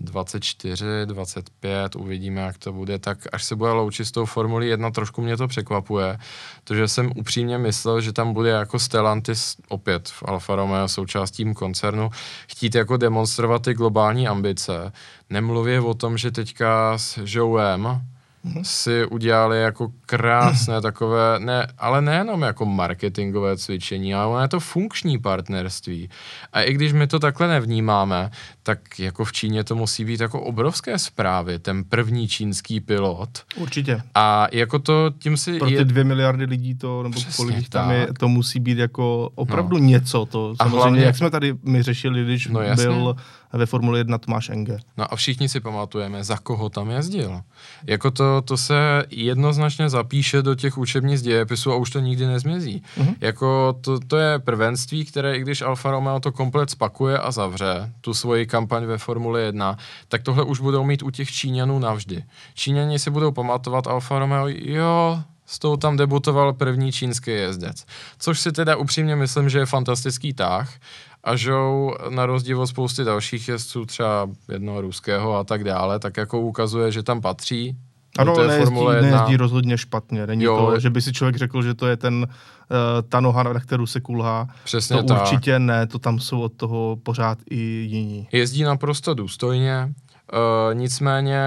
24, 0.00 0.84
25, 1.04 1.96
uvidíme, 1.96 2.40
jak 2.40 2.58
to 2.58 2.72
bude, 2.72 2.98
tak 2.98 3.18
až 3.32 3.44
se 3.44 3.56
bude 3.56 3.70
loučit 3.70 4.04
s 4.04 4.12
tou 4.12 4.24
Formuli 4.24 4.68
1, 4.68 4.90
trošku 4.90 5.22
mě 5.22 5.36
to 5.36 5.48
překvapuje, 5.48 6.18
protože 6.64 6.88
jsem 6.88 7.12
upřímně 7.16 7.58
myslel, 7.58 8.00
že 8.00 8.12
tam 8.12 8.32
bude 8.32 8.50
jako 8.50 8.78
Stellantis 8.78 9.56
opět 9.68 10.08
v 10.08 10.22
Alfa 10.26 10.56
Romeo 10.56 10.88
součástí 10.88 11.54
koncernu 11.54 12.10
chtít 12.48 12.74
jako 12.74 12.96
demonstrovat 12.96 13.62
ty 13.62 13.74
globální 13.74 14.28
ambice. 14.28 14.92
Nemluvě 15.30 15.80
o 15.80 15.94
tom, 15.94 16.18
že 16.18 16.30
teďka 16.30 16.98
s 16.98 17.18
Joeem 17.24 18.02
mm-hmm. 18.48 18.62
si 18.62 19.06
udělali 19.06 19.60
jako 19.60 19.92
krásné 20.06 20.80
takové, 20.82 21.38
ne, 21.38 21.66
ale 21.78 22.02
nejenom 22.02 22.42
jako 22.42 22.66
marketingové 22.66 23.56
cvičení, 23.56 24.14
ale 24.14 24.26
ono 24.26 24.42
je 24.42 24.48
to 24.48 24.60
funkční 24.60 25.18
partnerství. 25.18 26.08
A 26.52 26.62
i 26.62 26.72
když 26.72 26.92
my 26.92 27.06
to 27.06 27.18
takhle 27.18 27.48
nevnímáme, 27.48 28.30
tak 28.62 28.98
jako 28.98 29.24
v 29.24 29.32
Číně 29.32 29.64
to 29.64 29.74
musí 29.74 30.04
být 30.04 30.20
jako 30.20 30.40
obrovské 30.40 30.98
zprávy, 30.98 31.58
ten 31.58 31.84
první 31.84 32.28
čínský 32.28 32.80
pilot. 32.80 33.44
Určitě. 33.56 34.02
A 34.14 34.46
jako 34.52 34.78
to 34.78 35.10
tím 35.18 35.36
si... 35.36 35.58
Pro 35.58 35.68
ty 35.68 35.74
je... 35.74 35.84
dvě 35.84 36.04
miliardy 36.04 36.44
lidí 36.44 36.74
to, 36.74 37.02
nebo 37.02 37.14
Přesně 37.14 37.36
kolik 37.36 37.68
tam 37.68 37.90
je, 37.90 38.08
to 38.18 38.28
musí 38.28 38.60
být 38.60 38.78
jako 38.78 39.30
opravdu 39.34 39.78
no. 39.78 39.84
něco. 39.84 40.26
To 40.26 40.56
samozřejmě, 40.56 40.78
hlavně, 40.78 41.00
jak 41.00 41.16
jsme 41.16 41.30
tady 41.30 41.54
my 41.62 41.82
řešili, 41.82 42.24
když 42.24 42.46
no, 42.46 42.60
byl 42.76 43.16
ve 43.52 43.66
Formuli 43.66 44.00
1 44.00 44.18
Tomáš 44.18 44.48
Enge. 44.48 44.78
No 44.96 45.12
a 45.12 45.16
všichni 45.16 45.48
si 45.48 45.60
pamatujeme, 45.60 46.24
za 46.24 46.36
koho 46.36 46.68
tam 46.68 46.90
jezdil. 46.90 47.40
Jako 47.86 48.10
to, 48.10 48.42
to 48.42 48.56
se 48.56 49.04
jednoznačně 49.10 49.88
zapíše 49.88 50.42
do 50.42 50.54
těch 50.54 50.78
učebnic 50.78 51.22
dějepisu 51.22 51.72
a 51.72 51.76
už 51.76 51.90
to 51.90 52.00
nikdy 52.00 52.26
nezmizí. 52.26 52.82
Uh-huh. 52.98 53.14
Jako 53.20 53.78
to, 53.80 54.00
to 54.00 54.16
je 54.16 54.38
prvenství, 54.38 55.04
které 55.04 55.36
i 55.36 55.40
když 55.40 55.62
Alfa 55.62 55.90
Romeo 55.90 56.20
to 56.20 56.32
komplet 56.32 56.70
spakuje 56.70 57.18
a 57.18 57.30
zavře, 57.30 57.92
tu 58.00 58.14
svoji 58.14 58.46
kampaň 58.46 58.84
ve 58.84 58.98
Formuli 58.98 59.42
1, 59.42 59.76
tak 60.08 60.22
tohle 60.22 60.44
už 60.44 60.60
budou 60.60 60.84
mít 60.84 61.02
u 61.02 61.10
těch 61.10 61.30
Číňanů 61.30 61.78
navždy. 61.78 62.24
Číňani 62.54 62.98
si 62.98 63.10
budou 63.10 63.32
pamatovat 63.32 63.86
Alfa 63.86 64.18
Romeo, 64.18 64.46
jo, 64.48 65.22
s 65.48 65.58
tou 65.58 65.76
tam 65.76 65.96
debutoval 65.96 66.52
první 66.52 66.92
čínský 66.92 67.30
jezdec. 67.30 67.86
Což 68.18 68.40
si 68.40 68.52
teda 68.52 68.76
upřímně 68.76 69.16
myslím, 69.16 69.48
že 69.48 69.58
je 69.58 69.66
fantastický 69.66 70.32
tah 70.32 70.74
a 71.24 71.36
Žou 71.36 71.94
na 72.08 72.26
rozdíl 72.26 72.60
od 72.60 72.66
spousty 72.66 73.04
dalších 73.04 73.48
jezdců, 73.48 73.86
třeba 73.86 74.28
jednoho 74.52 74.80
ruského 74.80 75.36
a 75.36 75.44
tak 75.44 75.64
dále, 75.64 75.98
tak 75.98 76.16
jako 76.16 76.40
ukazuje, 76.40 76.92
že 76.92 77.02
tam 77.02 77.20
patří. 77.20 77.76
Ano, 78.18 78.36
nejezdí, 78.36 78.64
Formule 78.64 78.96
1. 78.96 79.10
nejezdí 79.10 79.36
rozhodně 79.36 79.78
špatně. 79.78 80.26
Není 80.26 80.44
jo, 80.44 80.70
to, 80.70 80.80
že 80.80 80.90
by 80.90 81.02
si 81.02 81.12
člověk 81.12 81.36
řekl, 81.36 81.62
že 81.62 81.74
to 81.74 81.86
je 81.86 81.96
ten 81.96 82.14
uh, 82.14 82.28
ta 83.08 83.20
noha, 83.20 83.42
na 83.42 83.60
kterou 83.60 83.86
se 83.86 84.00
kulhá. 84.00 84.48
Přesně 84.64 84.96
to 84.96 85.02
tak. 85.02 85.20
určitě 85.22 85.58
ne, 85.58 85.86
to 85.86 85.98
tam 85.98 86.18
jsou 86.18 86.40
od 86.40 86.52
toho 86.52 86.96
pořád 87.02 87.38
i 87.50 87.56
jiní. 87.56 88.28
Jezdí 88.32 88.62
naprosto 88.62 89.14
důstojně, 89.14 89.94
Uh, 90.32 90.74
nicméně 90.74 91.42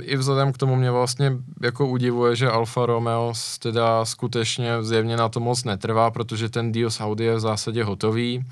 i 0.00 0.16
vzhledem 0.16 0.52
k 0.52 0.58
tomu 0.58 0.76
mě 0.76 0.90
vlastně 0.90 1.32
jako 1.62 1.86
udivuje, 1.86 2.36
že 2.36 2.50
Alfa 2.50 2.86
Romeo 2.86 3.32
teda 3.58 4.04
skutečně 4.04 4.82
zjevně 4.82 5.16
na 5.16 5.28
to 5.28 5.40
moc 5.40 5.64
netrvá, 5.64 6.10
protože 6.10 6.48
ten 6.48 6.72
deal 6.72 6.90
s 6.90 7.00
Audi 7.00 7.24
je 7.24 7.34
v 7.34 7.40
zásadě 7.40 7.84
hotový. 7.84 8.44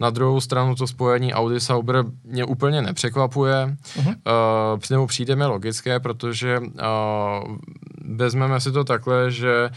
Na 0.00 0.10
druhou 0.10 0.40
stranu 0.40 0.74
to 0.74 0.86
spojení 0.86 1.34
Audi 1.34 1.60
Sauber 1.60 2.04
mě 2.24 2.44
úplně 2.44 2.82
nepřekvapuje. 2.82 3.76
Uh-huh. 3.96 4.08
Uh, 4.08 4.80
nebo 4.90 5.06
přijde 5.06 5.36
mi 5.36 5.46
logické, 5.46 6.00
protože 6.00 6.58
uh, 6.58 7.56
vezmeme 8.16 8.60
si 8.60 8.72
to 8.72 8.84
takhle, 8.84 9.30
že 9.30 9.70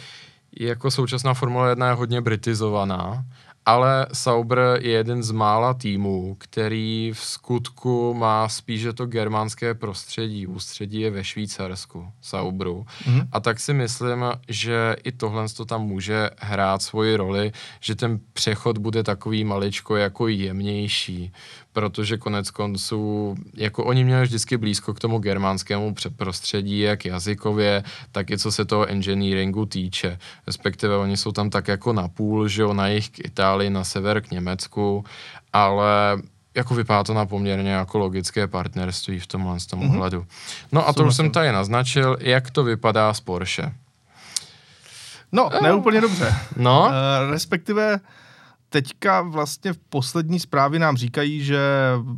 jako 0.60 0.91
současná 0.91 1.34
Formule 1.34 1.69
1 1.69 1.88
je 1.88 1.93
hodně 1.93 2.21
britizovaná 2.21 3.26
ale 3.67 4.08
Sauber 4.13 4.60
je 4.82 4.91
jeden 4.91 5.23
z 5.23 5.32
mála 5.32 5.73
týmů, 5.73 6.36
který 6.39 7.12
v 7.13 7.19
skutku 7.19 8.13
má 8.13 8.49
spíše 8.49 8.93
to 8.93 9.06
germánské 9.06 9.73
prostředí. 9.73 10.47
Ústředí 10.47 10.99
je 11.01 11.12
ve 11.12 11.23
Švýcarsku, 11.23 12.08
Sauberu. 12.21 12.86
Mm-hmm. 13.03 13.27
A 13.32 13.39
tak 13.39 13.60
si 13.60 13.73
myslím, 13.73 14.25
že 14.47 14.95
i 15.03 15.12
tohle 15.12 15.49
to 15.49 15.65
tam 15.65 15.82
může 15.82 16.30
hrát 16.38 16.82
svoji 16.82 17.15
roli, 17.15 17.51
že 17.80 17.95
ten 17.95 18.19
přechod 18.34 18.77
bude 18.77 19.03
takový 19.03 19.43
maličko 19.43 19.95
jako 19.95 20.27
jemnější, 20.27 21.32
protože 21.78 22.18
konec 22.18 22.52
konců, 22.52 23.36
jako 23.54 23.86
oni 23.86 24.04
měli 24.04 24.24
vždycky 24.24 24.58
blízko 24.58 24.94
k 24.94 25.00
tomu 25.00 25.20
germánskému 25.20 25.96
prostředí, 26.16 26.80
jak 26.80 27.06
jazykově, 27.06 27.84
tak 28.12 28.32
i 28.32 28.38
co 28.38 28.52
se 28.52 28.66
toho 28.66 28.86
engineeringu 28.86 29.66
týče. 29.66 30.18
Respektive 30.48 30.98
oni 30.98 31.18
jsou 31.18 31.32
tam 31.32 31.50
tak 31.50 31.68
jako 31.68 31.94
na 31.94 32.08
půl, 32.08 32.48
že 32.48 32.62
jo, 32.62 32.74
na 32.74 32.88
jich 32.88 33.10
k 33.10 33.20
Itálii, 33.26 33.70
na 33.70 33.84
sever 33.84 34.22
k 34.22 34.32
Německu, 34.32 35.06
ale 35.54 36.18
jako 36.56 36.76
vypadá 36.76 37.04
to 37.04 37.13
na 37.13 37.26
poměrně 37.26 37.72
jako 37.72 37.98
logické 37.98 38.48
partnerství 38.48 39.20
v 39.20 39.28
tomhle 39.28 39.60
z 39.60 39.66
tom 39.66 39.80
mm-hmm. 39.80 39.96
ohledu. 39.96 40.26
No 40.72 40.88
a 40.88 40.94
to 40.94 41.06
už 41.06 41.16
jsem 41.16 41.32
tady 41.32 41.52
naznačil, 41.52 42.18
jak 42.20 42.52
to 42.52 42.63
vypadá 42.63 43.13
s 43.13 43.20
Porsche. 43.20 43.74
No, 45.32 45.50
ne 45.62 45.74
úplně 45.74 46.02
dobře. 46.02 46.36
No? 46.56 46.82
Uh, 46.82 47.32
respektive 47.32 48.00
teďka 48.69 49.21
vlastně 49.21 49.73
v 49.73 49.77
poslední 49.77 50.39
zprávě 50.39 50.80
nám 50.80 50.97
říkají, 50.97 51.43
že 51.43 51.60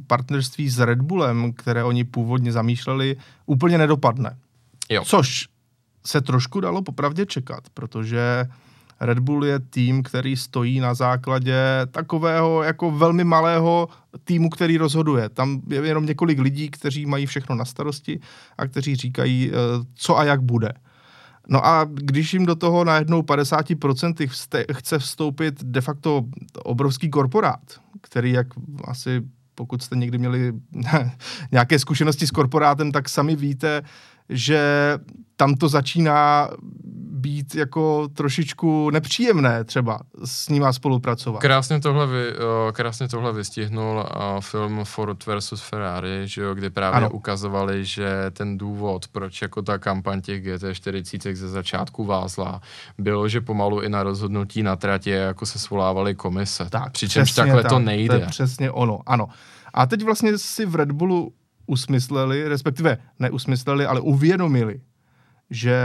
partnerství 0.08 0.70
s 0.70 0.80
Red 0.80 1.02
Bullem, 1.02 1.54
které 1.54 1.84
oni 1.84 2.04
původně 2.04 2.52
zamýšleli, 2.52 3.18
úplně 3.46 3.78
nedopadne. 3.78 4.38
Jo. 4.90 5.04
Což 5.06 5.48
se 6.06 6.22
trošku 6.22 6.60
dalo 6.60 6.82
popravdě 6.82 7.26
čekat, 7.26 7.64
protože 7.74 8.46
Red 9.00 9.20
Bull 9.20 9.46
je 9.46 9.60
tým, 9.60 10.04
který 10.04 10.38
stojí 10.38 10.80
na 10.80 10.94
základě 10.94 11.56
takového 11.92 12.64
jako 12.64 12.92
velmi 12.92 13.24
malého 13.24 13.90
týmu, 14.24 14.50
který 14.50 14.78
rozhoduje. 14.78 15.30
Tam 15.30 15.62
je 15.68 15.82
jenom 15.82 16.06
několik 16.06 16.40
lidí, 16.40 16.70
kteří 16.70 17.06
mají 17.06 17.26
všechno 17.26 17.56
na 17.56 17.66
starosti 17.66 18.20
a 18.58 18.68
kteří 18.68 18.96
říkají, 18.96 19.52
eh, 19.52 19.56
co 19.96 20.18
a 20.18 20.24
jak 20.24 20.42
bude. 20.42 20.74
No 21.50 21.66
a 21.66 21.88
když 21.94 22.34
jim 22.34 22.46
do 22.46 22.56
toho 22.56 22.84
najednou 22.84 23.22
50% 23.22 24.28
vste, 24.28 24.66
chce 24.74 25.00
vstoupit 25.00 25.64
de 25.64 25.82
facto 25.82 26.26
obrovský 26.64 27.10
korporát, 27.10 27.60
který, 28.02 28.32
jak 28.32 28.48
asi 28.84 29.22
pokud 29.56 29.84
jste 29.84 29.96
někdy 29.96 30.18
měli 30.18 30.54
nějaké 31.52 31.80
zkušenosti 31.80 32.28
s 32.28 32.32
korporátem, 32.32 32.92
tak 32.92 33.10
sami 33.10 33.36
víte, 33.36 33.82
že 34.30 34.94
tam 35.36 35.56
to 35.56 35.70
začíná 35.70 36.50
být 37.20 37.56
jako 37.56 38.08
trošičku 38.08 38.90
nepříjemné 38.90 39.64
třeba 39.64 40.00
s 40.26 40.50
nima 40.50 40.74
spolupracovat. 40.74 41.40
Krásně 41.40 41.80
tohle, 41.80 42.08
vy, 42.08 42.34
krásně 42.74 43.08
tohle 43.08 43.34
vystihnul 43.34 44.06
film 44.40 44.80
Ford 44.84 45.26
versus 45.26 45.62
Ferrari, 45.62 46.22
že 46.24 46.42
jo, 46.42 46.54
kde 46.54 46.70
právě 46.70 46.98
ano. 46.98 47.10
ukazovali, 47.10 47.86
že 47.86 48.10
ten 48.32 48.58
důvod, 48.58 49.08
proč 49.08 49.42
jako 49.42 49.62
ta 49.62 49.78
kampaň 49.78 50.22
těch 50.22 50.44
GT40 50.44 51.36
ze 51.36 51.50
začátku 51.50 52.06
vázla, 52.06 52.62
bylo, 52.98 53.28
že 53.28 53.42
pomalu 53.42 53.82
i 53.82 53.90
na 53.90 54.04
rozhodnutí 54.04 54.64
na 54.64 54.76
tratě 54.76 55.12
jako 55.12 55.46
se 55.46 55.60
svolávaly 55.60 56.16
komise. 56.16 56.68
Tak, 56.70 56.92
Přičemž 56.92 57.32
takhle 57.32 57.64
tak, 57.64 57.72
to 57.72 57.80
nejde. 57.80 58.16
To 58.16 58.22
je 58.22 58.28
přesně 58.28 58.72
ono, 58.72 59.00
ano. 59.06 59.28
A 59.74 59.86
teď 59.86 60.04
vlastně 60.04 60.38
si 60.38 60.66
v 60.66 60.76
Red 60.76 60.92
Bullu 60.92 61.34
usmysleli, 61.70 62.48
respektive 62.48 62.98
neusmysleli, 63.20 63.86
ale 63.86 64.00
uvědomili, 64.00 64.82
že 65.50 65.78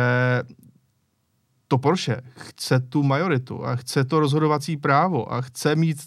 to 1.69 1.79
Porsche 1.79 2.21
chce 2.37 2.81
tu 2.81 3.03
majoritu 3.03 3.67
a 3.67 3.77
chce 3.77 4.05
to 4.05 4.21
rozhodovací 4.21 4.77
právo 4.77 5.33
a 5.33 5.41
chce 5.41 5.77
mít 5.77 5.99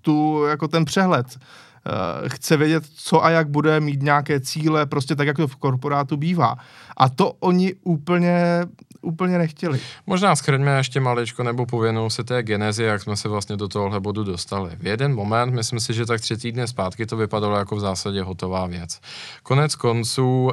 tu, 0.00 0.44
jako 0.44 0.68
ten 0.68 0.84
přehled. 0.84 1.38
Uh, 1.86 2.28
chce 2.28 2.56
vědět, 2.56 2.84
co 2.94 3.24
a 3.24 3.30
jak 3.30 3.48
bude 3.48 3.80
mít 3.80 4.02
nějaké 4.02 4.40
cíle, 4.40 4.86
prostě 4.86 5.16
tak, 5.16 5.26
jak 5.26 5.36
to 5.36 5.48
v 5.48 5.56
korporátu 5.56 6.16
bývá. 6.16 6.56
A 6.96 7.08
to 7.08 7.32
oni 7.32 7.74
úplně 7.82 8.64
úplně 9.04 9.38
nechtěli. 9.38 9.80
Možná 10.06 10.36
schrňme 10.36 10.76
ještě 10.76 11.00
maličko 11.00 11.42
nebo 11.42 11.66
pověnou 11.66 12.10
se 12.10 12.24
té 12.24 12.42
genezi, 12.42 12.82
jak 12.82 13.02
jsme 13.02 13.16
se 13.16 13.28
vlastně 13.28 13.56
do 13.56 13.68
tohohle 13.68 14.00
bodu 14.00 14.24
dostali. 14.24 14.70
V 14.76 14.86
jeden 14.86 15.14
moment, 15.14 15.54
myslím 15.54 15.80
si, 15.80 15.94
že 15.94 16.06
tak 16.06 16.20
tři 16.20 16.36
týdny 16.36 16.68
zpátky 16.68 17.06
to 17.06 17.16
vypadalo 17.16 17.56
jako 17.56 17.76
v 17.76 17.80
zásadě 17.80 18.22
hotová 18.22 18.66
věc. 18.66 19.00
Konec 19.42 19.74
konců 19.74 20.44
uh, 20.44 20.52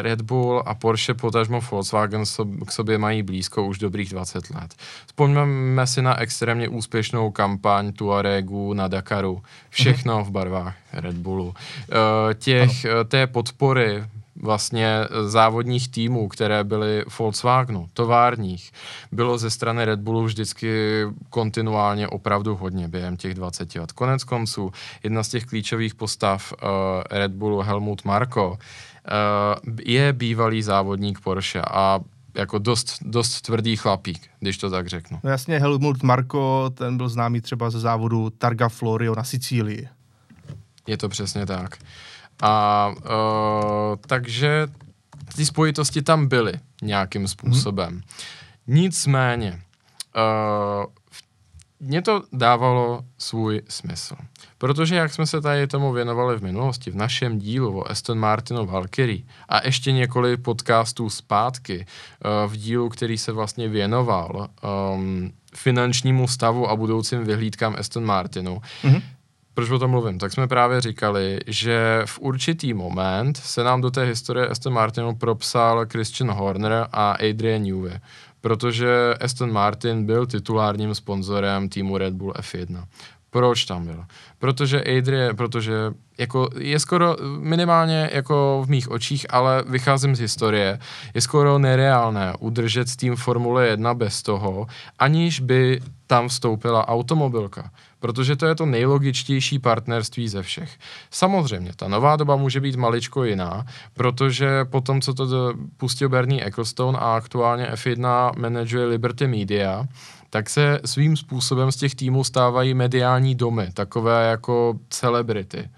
Red 0.00 0.20
Bull 0.20 0.62
a 0.66 0.74
Porsche, 0.74 1.14
potažmo 1.14 1.60
Volkswagen 1.70 2.22
k 2.66 2.72
sobě 2.72 2.98
mají 2.98 3.22
blízko 3.22 3.66
už 3.66 3.78
dobrých 3.78 4.10
20 4.10 4.50
let. 4.50 4.74
Vzpomeňme 5.06 5.86
si 5.86 6.02
na 6.02 6.20
extrémně 6.20 6.68
úspěšnou 6.68 7.30
kampaň 7.30 7.92
Tuaregu 7.92 8.74
na 8.74 8.88
Dakaru. 8.88 9.42
Všechno 9.70 10.18
mm-hmm. 10.18 10.24
v 10.24 10.30
barvách 10.44 10.76
Red 10.92 11.16
Bullu. 11.16 11.46
Uh, 11.46 11.54
těch, 12.34 12.84
ano. 12.84 13.04
té 13.04 13.26
podpory 13.26 14.04
vlastně 14.36 14.98
závodních 15.26 15.88
týmů, 15.88 16.28
které 16.28 16.64
byly 16.64 17.04
Volkswagenu, 17.18 17.88
továrních, 17.92 18.72
bylo 19.12 19.38
ze 19.38 19.50
strany 19.50 19.84
Red 19.84 20.00
Bullu 20.00 20.24
vždycky 20.24 21.02
kontinuálně 21.30 22.08
opravdu 22.08 22.56
hodně 22.56 22.88
během 22.88 23.16
těch 23.16 23.34
20 23.34 23.74
let. 23.74 23.92
Konec 23.92 24.24
konců, 24.24 24.72
jedna 25.02 25.22
z 25.22 25.28
těch 25.28 25.44
klíčových 25.44 25.94
postav 25.94 26.52
uh, 26.52 26.68
Red 27.10 27.32
Bullu, 27.32 27.60
Helmut 27.60 28.04
Marko, 28.04 28.50
uh, 28.50 29.76
je 29.84 30.12
bývalý 30.12 30.62
závodník 30.62 31.20
Porsche 31.20 31.62
a 31.62 32.00
jako 32.34 32.58
dost, 32.58 32.98
dost 33.02 33.40
tvrdý 33.40 33.76
chlapík, 33.76 34.20
když 34.40 34.58
to 34.58 34.70
tak 34.70 34.86
řeknu. 34.86 35.20
No 35.24 35.30
jasně, 35.30 35.58
Helmut 35.58 36.02
Marko, 36.02 36.70
ten 36.74 36.96
byl 36.96 37.08
známý 37.08 37.40
třeba 37.40 37.70
ze 37.70 37.80
závodu 37.80 38.30
Targa 38.30 38.68
Florio 38.68 39.14
na 39.14 39.24
Sicílii. 39.24 39.88
Je 40.86 40.96
to 40.96 41.08
přesně 41.08 41.46
tak. 41.46 41.78
A 42.42 42.88
uh, 42.96 43.96
takže 44.06 44.68
ty 45.36 45.46
spojitosti 45.46 46.02
tam 46.02 46.26
byly 46.26 46.52
nějakým 46.82 47.28
způsobem. 47.28 47.92
Hmm. 47.92 48.02
Nicméně, 48.66 49.62
uh, 50.16 50.84
mně 51.80 52.02
to 52.02 52.22
dávalo 52.32 53.04
svůj 53.18 53.62
smysl. 53.68 54.16
Protože 54.58 54.96
jak 54.96 55.12
jsme 55.12 55.26
se 55.26 55.40
tady 55.40 55.66
tomu 55.66 55.92
věnovali 55.92 56.38
v 56.38 56.42
minulosti, 56.42 56.90
v 56.90 56.96
našem 56.96 57.38
dílu 57.38 57.78
o 57.78 57.90
Aston 57.90 58.18
Martinu 58.18 58.66
Valkyrie 58.66 59.22
a 59.48 59.66
ještě 59.66 59.92
několik 59.92 60.40
podcastů 60.42 61.10
zpátky 61.10 61.86
uh, 61.86 62.52
v 62.52 62.56
dílu, 62.56 62.88
který 62.88 63.18
se 63.18 63.32
vlastně 63.32 63.68
věnoval 63.68 64.48
um, 64.94 65.32
finančnímu 65.54 66.28
stavu 66.28 66.70
a 66.70 66.76
budoucím 66.76 67.24
vyhlídkám 67.24 67.76
Aston 67.78 68.04
Martinu, 68.04 68.62
mm-hmm 68.82 69.02
proč 69.54 69.70
o 69.70 69.78
tom 69.78 69.90
mluvím? 69.90 70.18
Tak 70.18 70.32
jsme 70.32 70.48
právě 70.48 70.80
říkali, 70.80 71.40
že 71.46 72.02
v 72.04 72.18
určitý 72.18 72.74
moment 72.74 73.36
se 73.36 73.64
nám 73.64 73.80
do 73.80 73.90
té 73.90 74.04
historie 74.04 74.48
Aston 74.48 74.72
Martinu 74.72 75.14
propsal 75.14 75.86
Christian 75.86 76.30
Horner 76.30 76.86
a 76.92 77.12
Adrian 77.12 77.62
Newey, 77.62 77.98
protože 78.40 79.14
Aston 79.20 79.52
Martin 79.52 80.06
byl 80.06 80.26
titulárním 80.26 80.94
sponzorem 80.94 81.68
týmu 81.68 81.98
Red 81.98 82.14
Bull 82.14 82.32
F1. 82.32 82.84
Proč 83.30 83.64
tam 83.64 83.86
byl? 83.86 84.04
Protože 84.38 84.82
Adrian, 84.82 85.36
protože 85.36 85.74
jako 86.18 86.48
je 86.58 86.78
skoro 86.80 87.16
minimálně 87.38 88.10
jako 88.12 88.62
v 88.66 88.70
mých 88.70 88.90
očích, 88.90 89.26
ale 89.30 89.64
vycházím 89.66 90.16
z 90.16 90.20
historie, 90.20 90.78
je 91.14 91.20
skoro 91.20 91.58
nereálné 91.58 92.32
udržet 92.38 92.96
tým 92.96 93.16
Formule 93.16 93.66
1 93.66 93.94
bez 93.94 94.22
toho, 94.22 94.66
aniž 94.98 95.40
by 95.40 95.80
tam 96.06 96.28
vstoupila 96.28 96.88
automobilka 96.88 97.70
protože 98.04 98.36
to 98.36 98.46
je 98.46 98.54
to 98.54 98.66
nejlogičtější 98.66 99.58
partnerství 99.58 100.28
ze 100.28 100.42
všech. 100.42 100.78
Samozřejmě, 101.10 101.72
ta 101.76 101.88
nová 101.88 102.16
doba 102.16 102.36
může 102.36 102.60
být 102.60 102.76
maličko 102.76 103.24
jiná, 103.24 103.66
protože 103.94 104.64
po 104.64 104.80
tom, 104.80 105.00
co 105.00 105.14
to 105.14 105.54
pustil 105.76 106.08
Bernie 106.08 106.46
Ecclestone 106.46 106.98
a 106.98 107.16
aktuálně 107.16 107.66
F1 107.66 108.32
manažuje 108.38 108.84
Liberty 108.84 109.26
Media, 109.26 109.86
tak 110.30 110.50
se 110.50 110.80
svým 110.84 111.16
způsobem 111.16 111.72
z 111.72 111.76
těch 111.76 111.94
týmů 111.94 112.24
stávají 112.24 112.74
mediální 112.74 113.34
domy, 113.34 113.68
takové 113.74 114.30
jako 114.30 114.74
celebrity. 114.90 115.68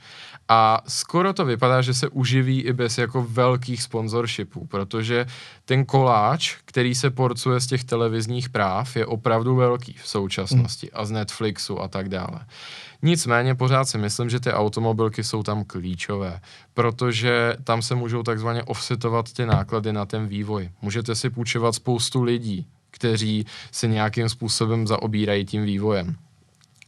A 0.49 0.83
skoro 0.89 1.33
to 1.33 1.45
vypadá, 1.45 1.83
že 1.83 1.95
se 1.95 2.09
uživí 2.09 2.61
i 2.61 2.73
bez 2.73 2.99
jako 2.99 3.27
velkých 3.29 3.83
sponsorshipů, 3.83 4.67
protože 4.67 5.27
ten 5.65 5.85
koláč, 5.85 6.57
který 6.65 6.95
se 6.95 7.11
porcuje 7.11 7.61
z 7.61 7.67
těch 7.67 7.85
televizních 7.85 8.49
práv, 8.49 8.97
je 8.97 9.07
opravdu 9.07 9.57
velký 9.57 9.93
v 9.93 10.09
současnosti 10.09 10.93
a 10.93 11.05
z 11.05 11.11
Netflixu 11.11 11.83
a 11.83 11.89
tak 11.89 12.09
dále. 12.09 12.41
Nicméně 13.03 13.55
pořád 13.55 13.85
si 13.85 13.99
myslím, 13.99 14.31
že 14.31 14.41
ty 14.41 14.53
automobilky 14.53 15.25
jsou 15.25 15.43
tam 15.43 15.65
klíčové, 15.65 16.41
protože 16.75 17.57
tam 17.65 17.83
se 17.83 17.95
můžou 17.95 18.23
takzvaně 18.23 18.63
offsetovat 18.63 19.33
ty 19.33 19.47
náklady 19.47 19.93
na 19.93 20.07
ten 20.07 20.27
vývoj. 20.27 20.71
Můžete 20.83 21.15
si 21.15 21.31
půjčovat 21.31 21.75
spoustu 21.75 22.23
lidí, 22.23 22.67
kteří 22.91 23.47
se 23.73 23.87
nějakým 23.87 24.29
způsobem 24.29 24.87
zaobírají 24.87 25.45
tím 25.45 25.65
vývojem. 25.65 26.17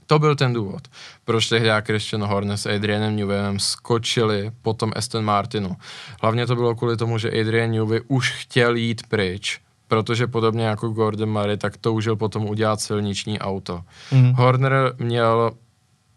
To 0.08 0.18
byl 0.18 0.36
ten 0.36 0.52
důvod, 0.52 0.88
proč 1.24 1.48
tehdy 1.48 1.68
Christian 1.86 2.24
Horner 2.24 2.56
s 2.56 2.66
Adrianem 2.66 3.16
Neweyem 3.16 3.58
skočili 3.58 4.50
po 4.62 4.74
tom 4.74 4.92
Aston 4.96 5.24
Martinu. 5.24 5.76
Hlavně 6.22 6.46
to 6.46 6.54
bylo 6.54 6.74
kvůli 6.74 6.96
tomu, 6.96 7.18
že 7.18 7.40
Adrian 7.40 7.70
Newey 7.70 8.00
už 8.08 8.32
chtěl 8.32 8.76
jít 8.76 9.06
pryč 9.06 9.60
protože 9.88 10.26
podobně 10.26 10.64
jako 10.64 10.88
Gordon 10.88 11.32
Murray, 11.32 11.56
tak 11.56 11.76
toužil 11.76 12.16
potom 12.16 12.44
udělat 12.44 12.80
silniční 12.80 13.38
auto. 13.38 13.82
Mm. 14.12 14.32
Horner 14.32 14.94
měl 14.98 15.50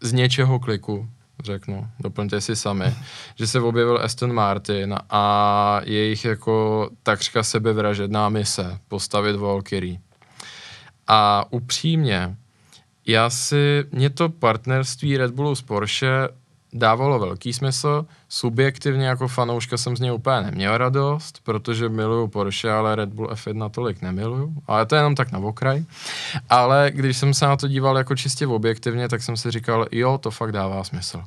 z 0.00 0.12
něčeho 0.12 0.58
kliku, 0.58 1.08
řeknu, 1.44 1.88
doplňte 2.00 2.40
si 2.40 2.56
sami, 2.56 2.94
že 3.36 3.46
se 3.46 3.60
objevil 3.60 4.00
Aston 4.02 4.32
Martin 4.32 4.94
a 5.10 5.80
jejich 5.84 6.24
jako 6.24 6.88
takřka 7.02 7.42
sebevražedná 7.42 8.28
mise 8.28 8.78
postavit 8.88 9.36
Valkyrie. 9.36 9.98
A 11.06 11.44
upřímně, 11.50 12.36
já 13.06 13.30
si, 13.30 13.84
mě 13.92 14.10
to 14.10 14.28
partnerství 14.28 15.16
Red 15.16 15.30
Bullu 15.30 15.54
s 15.54 15.62
Porsche 15.62 16.28
dávalo 16.72 17.18
velký 17.18 17.52
smysl. 17.52 18.06
Subjektivně 18.34 19.06
jako 19.06 19.28
fanouška 19.28 19.76
jsem 19.76 19.96
z 19.96 20.00
něj 20.00 20.12
úplně 20.12 20.40
neměl 20.40 20.78
radost, 20.78 21.38
protože 21.44 21.88
miluju 21.88 22.28
Porsche, 22.28 22.72
ale 22.72 22.96
Red 22.96 23.08
Bull 23.08 23.28
F1 23.28 23.70
tolik 23.70 24.02
nemiluju. 24.02 24.54
Ale 24.66 24.86
to 24.86 24.94
je 24.94 24.98
jenom 24.98 25.14
tak 25.14 25.32
na 25.32 25.38
okraj. 25.38 25.84
Ale 26.48 26.90
když 26.94 27.16
jsem 27.16 27.34
se 27.34 27.46
na 27.46 27.56
to 27.56 27.68
díval 27.68 27.98
jako 27.98 28.16
čistě 28.16 28.46
objektivně, 28.46 29.08
tak 29.08 29.22
jsem 29.22 29.36
si 29.36 29.50
říkal, 29.50 29.86
jo, 29.92 30.18
to 30.18 30.30
fakt 30.30 30.52
dává 30.52 30.84
smysl. 30.84 31.22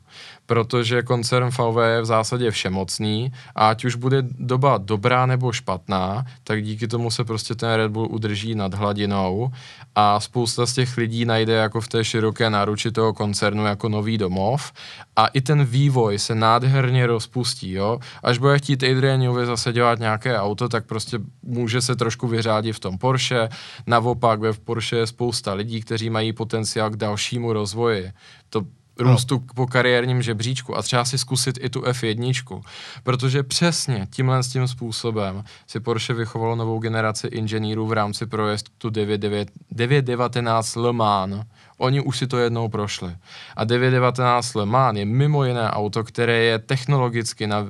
Protože 0.46 1.02
koncern 1.02 1.50
VW 1.50 1.80
je 1.80 2.02
v 2.02 2.06
zásadě 2.06 2.52
všemocný 2.52 3.32
a 3.56 3.70
ať 3.70 3.86
už 3.86 3.96
bude 3.96 4.22
doba 4.22 4.78
dobrá 4.78 5.26
nebo 5.26 5.52
špatná, 5.52 6.26
tak 6.44 6.64
díky 6.64 6.88
tomu 6.88 7.12
se 7.12 7.24
prostě 7.24 7.56
ten 7.56 7.74
Red 7.74 7.92
Bull 7.92 8.08
udrží 8.12 8.56
nad 8.56 8.74
hladinou 8.74 9.52
a 9.96 10.20
spousta 10.20 10.66
z 10.66 10.74
těch 10.74 10.98
lidí 10.98 11.26
najde 11.26 11.54
jako 11.54 11.82
v 11.82 11.88
té 11.88 12.04
široké 12.04 12.50
náruči 12.50 12.92
toho 12.92 13.14
koncernu 13.14 13.66
jako 13.66 13.90
nový 13.90 14.18
domov 14.18 14.72
a 15.16 15.28
i 15.28 15.42
ten 15.42 15.66
vývoj 15.66 16.20
se 16.20 16.36
nádherně 16.36 16.95
rozpustí, 17.04 17.72
jo. 17.72 18.00
Až 18.24 18.38
bude 18.38 18.58
chtít 18.58 18.84
Adrian 18.84 19.20
Newey 19.20 19.46
zase 19.46 19.74
dělat 19.74 20.00
nějaké 20.00 20.40
auto, 20.40 20.70
tak 20.70 20.86
prostě 20.86 21.20
může 21.44 21.82
se 21.82 21.96
trošku 21.96 22.28
vyřádit 22.28 22.74
v 22.74 22.80
tom 22.80 22.98
Porsche. 22.98 23.50
Naopak 23.88 24.40
ve 24.40 24.54
v 24.54 24.60
Porsche 24.60 24.96
je 24.96 25.08
spousta 25.08 25.54
lidí, 25.54 25.82
kteří 25.82 26.10
mají 26.10 26.34
potenciál 26.34 26.90
k 26.90 26.96
dalšímu 26.96 27.54
rozvoji. 27.54 28.12
To 28.50 28.62
růstu 29.00 29.36
no. 29.36 29.54
po 29.56 29.68
kariérním 29.68 30.22
žebříčku 30.22 30.78
a 30.78 30.82
třeba 30.82 31.06
si 31.06 31.18
zkusit 31.18 31.60
i 31.62 31.70
tu 31.70 31.82
F1, 31.82 32.62
protože 33.04 33.44
přesně 33.44 34.08
tímhle 34.12 34.44
s 34.44 34.48
tím 34.48 34.68
způsobem 34.68 35.44
si 35.68 35.80
Porsche 35.80 36.14
vychovalo 36.14 36.56
novou 36.56 36.80
generaci 36.80 37.28
inženýrů 37.28 37.88
v 37.88 37.94
rámci 37.94 38.26
projektu 38.26 38.90
919 38.90 40.76
Le 40.76 40.94
Mans. 40.94 41.46
Oni 41.78 42.02
už 42.02 42.18
si 42.18 42.28
to 42.28 42.38
jednou 42.38 42.70
prošli. 42.70 43.16
A 43.56 43.64
919 43.64 44.54
Le 44.54 44.66
Mans 44.66 44.98
je 44.98 45.06
mimo 45.06 45.46
jiné 45.46 45.72
auto, 45.72 46.04
které 46.04 46.38
je 46.44 46.60
technologicky 46.60 47.48
na 47.48 47.70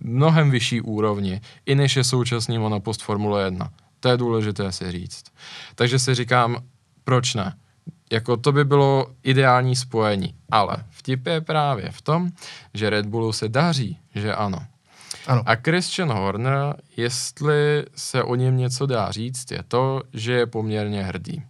mnohem 0.00 0.50
vyšší 0.50 0.80
úrovni, 0.80 1.40
i 1.66 1.74
než 1.74 1.96
je 1.96 2.04
současný 2.04 2.58
monopost 2.58 3.02
Formule 3.02 3.44
1. 3.44 3.70
To 4.00 4.08
je 4.08 4.16
důležité 4.16 4.72
si 4.72 4.92
říct. 4.92 5.24
Takže 5.74 5.98
si 5.98 6.14
říkám, 6.14 6.56
proč 7.04 7.34
ne? 7.34 7.54
Jako 8.12 8.36
to 8.36 8.52
by 8.52 8.64
bylo 8.64 9.06
ideální 9.22 9.76
spojení. 9.76 10.34
Ale 10.50 10.76
vtip 10.90 11.26
je 11.26 11.40
právě 11.40 11.90
v 11.90 12.02
tom, 12.02 12.30
že 12.74 12.90
Red 12.90 13.06
Bullu 13.06 13.32
se 13.32 13.48
daří, 13.48 13.98
že 14.14 14.34
ano. 14.34 14.58
Ano. 15.26 15.42
A 15.46 15.54
Christian 15.54 16.12
Horner, 16.12 16.76
jestli 16.96 17.84
se 17.94 18.22
o 18.22 18.34
něm 18.34 18.56
něco 18.56 18.86
dá 18.86 19.10
říct, 19.10 19.50
je 19.50 19.62
to, 19.68 20.02
že 20.12 20.32
je 20.32 20.46
poměrně 20.46 21.02
hrdý. 21.02 21.42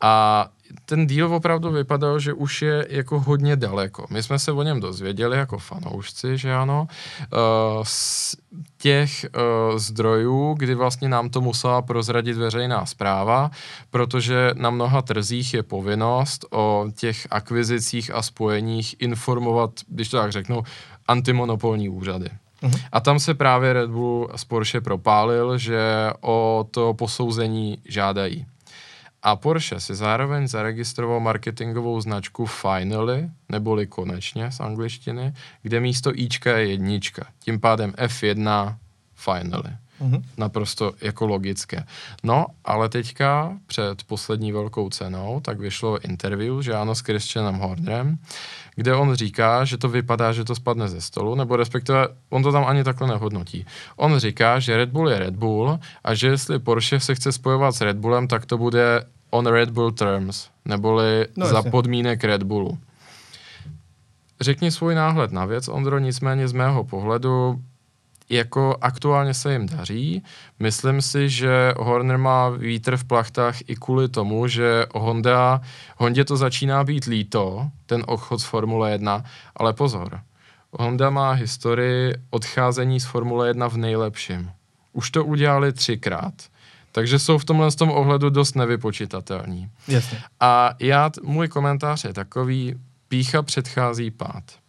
A 0.00 0.48
ten 0.84 1.06
díl 1.06 1.34
opravdu 1.34 1.70
vypadal, 1.70 2.18
že 2.18 2.32
už 2.32 2.62
je 2.62 2.86
jako 2.90 3.20
hodně 3.20 3.56
daleko. 3.56 4.06
My 4.10 4.22
jsme 4.22 4.38
se 4.38 4.52
o 4.52 4.62
něm 4.62 4.80
dozvěděli 4.80 5.36
jako 5.36 5.58
fanoušci, 5.58 6.38
že 6.38 6.54
ano, 6.54 6.86
uh, 7.32 7.38
z 7.82 8.36
těch 8.78 9.26
uh, 9.70 9.78
zdrojů, 9.78 10.54
kdy 10.58 10.74
vlastně 10.74 11.08
nám 11.08 11.30
to 11.30 11.40
musela 11.40 11.82
prozradit 11.82 12.36
veřejná 12.36 12.86
zpráva, 12.86 13.50
protože 13.90 14.50
na 14.54 14.70
mnoha 14.70 15.02
trzích 15.02 15.54
je 15.54 15.62
povinnost 15.62 16.44
o 16.50 16.86
těch 16.96 17.26
akvizicích 17.30 18.14
a 18.14 18.22
spojeních 18.22 18.96
informovat, 18.98 19.70
když 19.88 20.08
to 20.08 20.16
tak 20.16 20.32
řeknu, 20.32 20.62
antimonopolní 21.08 21.88
úřady. 21.88 22.28
Uh-huh. 22.62 22.80
A 22.92 23.00
tam 23.00 23.18
se 23.18 23.34
právě 23.34 23.72
Red 23.72 23.90
Bull 23.90 24.30
z 24.36 24.44
Porsche 24.44 24.80
propálil, 24.80 25.58
že 25.58 26.10
o 26.20 26.66
to 26.70 26.94
posouzení 26.94 27.78
žádají. 27.88 28.46
A 29.22 29.36
Porsche 29.36 29.80
si 29.80 29.94
zároveň 29.94 30.48
zaregistroval 30.48 31.20
marketingovou 31.20 32.00
značku 32.00 32.46
Finally, 32.46 33.30
neboli 33.48 33.86
konečně 33.86 34.50
z 34.50 34.60
angličtiny, 34.60 35.34
kde 35.62 35.80
místo 35.80 36.10
Ička 36.14 36.58
je 36.58 36.66
jednička. 36.66 37.26
Tím 37.38 37.60
pádem 37.60 37.90
F1 37.90 38.76
Finally. 39.14 39.72
Mm-hmm. 40.00 40.22
Naprosto 40.36 40.92
jako 41.00 41.26
logické. 41.26 41.84
No, 42.22 42.46
ale 42.64 42.88
teďka 42.88 43.58
před 43.66 44.02
poslední 44.04 44.52
velkou 44.52 44.90
cenou, 44.90 45.40
tak 45.40 45.60
vyšlo 45.60 46.04
interview, 46.04 46.62
že 46.62 46.74
ano, 46.74 46.94
s 46.94 47.00
Christianem 47.00 47.54
Hornerem, 47.54 48.18
kde 48.74 48.94
on 48.94 49.14
říká, 49.14 49.64
že 49.64 49.78
to 49.78 49.88
vypadá, 49.88 50.32
že 50.32 50.44
to 50.44 50.54
spadne 50.54 50.88
ze 50.88 51.00
stolu, 51.00 51.34
nebo 51.34 51.56
respektive 51.56 52.08
on 52.30 52.42
to 52.42 52.52
tam 52.52 52.64
ani 52.64 52.84
takhle 52.84 53.08
nehodnotí. 53.08 53.66
On 53.96 54.18
říká, 54.18 54.58
že 54.58 54.76
Red 54.76 54.88
Bull 54.88 55.10
je 55.10 55.18
Red 55.18 55.36
Bull 55.36 55.80
a 56.04 56.14
že 56.14 56.28
jestli 56.28 56.58
Porsche 56.58 57.00
se 57.00 57.14
chce 57.14 57.32
spojovat 57.32 57.72
s 57.72 57.80
Red 57.80 57.96
Bullem, 57.96 58.28
tak 58.28 58.46
to 58.46 58.58
bude 58.58 59.04
on 59.30 59.46
Red 59.46 59.70
Bull 59.70 59.92
terms, 59.92 60.48
neboli 60.64 61.26
no, 61.36 61.46
za 61.46 61.62
podmínek 61.62 62.24
Red 62.24 62.42
Bullu. 62.42 62.78
Řekni 64.40 64.70
svůj 64.70 64.94
náhled 64.94 65.32
na 65.32 65.44
věc, 65.44 65.68
Ondro, 65.68 65.98
nicméně 65.98 66.48
z 66.48 66.52
mého 66.52 66.84
pohledu 66.84 67.62
jako 68.32 68.76
aktuálně 68.80 69.34
se 69.34 69.52
jim 69.52 69.66
daří. 69.66 70.22
Myslím 70.58 71.02
si, 71.02 71.28
že 71.28 71.74
Horner 71.78 72.18
má 72.18 72.48
vítr 72.48 72.96
v 72.96 73.04
plachtách 73.04 73.56
i 73.66 73.76
kvůli 73.76 74.08
tomu, 74.08 74.46
že 74.46 74.86
Honda, 74.94 75.60
Hondě 75.96 76.24
to 76.24 76.36
začíná 76.36 76.84
být 76.84 77.04
líto, 77.04 77.70
ten 77.86 78.04
odchod 78.06 78.38
z 78.38 78.44
Formule 78.44 78.90
1, 78.90 79.24
ale 79.56 79.72
pozor, 79.72 80.20
Honda 80.72 81.10
má 81.10 81.32
historii 81.32 82.14
odcházení 82.30 83.00
z 83.00 83.04
Formule 83.04 83.48
1 83.48 83.68
v 83.68 83.76
nejlepším. 83.76 84.50
Už 84.92 85.10
to 85.10 85.24
udělali 85.24 85.72
třikrát. 85.72 86.34
Takže 86.92 87.18
jsou 87.18 87.38
v 87.38 87.44
tomhle 87.44 87.72
tom 87.72 87.90
ohledu 87.90 88.30
dost 88.30 88.56
nevypočitatelní. 88.56 89.68
Jasně. 89.88 90.22
A 90.40 90.74
já, 90.78 91.10
můj 91.22 91.48
komentář 91.48 92.04
je 92.04 92.12
takový, 92.12 92.74
pícha 93.08 93.42
předchází 93.42 94.10
pád. 94.10 94.61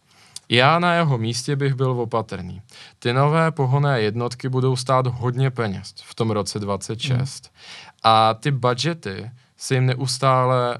Já 0.48 0.78
na 0.78 0.94
jeho 0.94 1.18
místě 1.18 1.56
bych 1.56 1.74
byl 1.74 1.90
opatrný. 1.90 2.62
Ty 2.98 3.12
nové 3.12 3.50
pohonné 3.50 4.00
jednotky 4.00 4.48
budou 4.48 4.76
stát 4.76 5.06
hodně 5.06 5.50
peněz 5.50 5.94
v 6.04 6.14
tom 6.14 6.30
roce 6.30 6.58
26. 6.58 7.10
Hmm. 7.10 7.94
A 8.02 8.34
ty 8.34 8.50
budgety 8.50 9.30
se 9.56 9.74
jim 9.74 9.86
neustále 9.86 10.78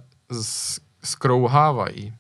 skrouhávají. 1.05 2.13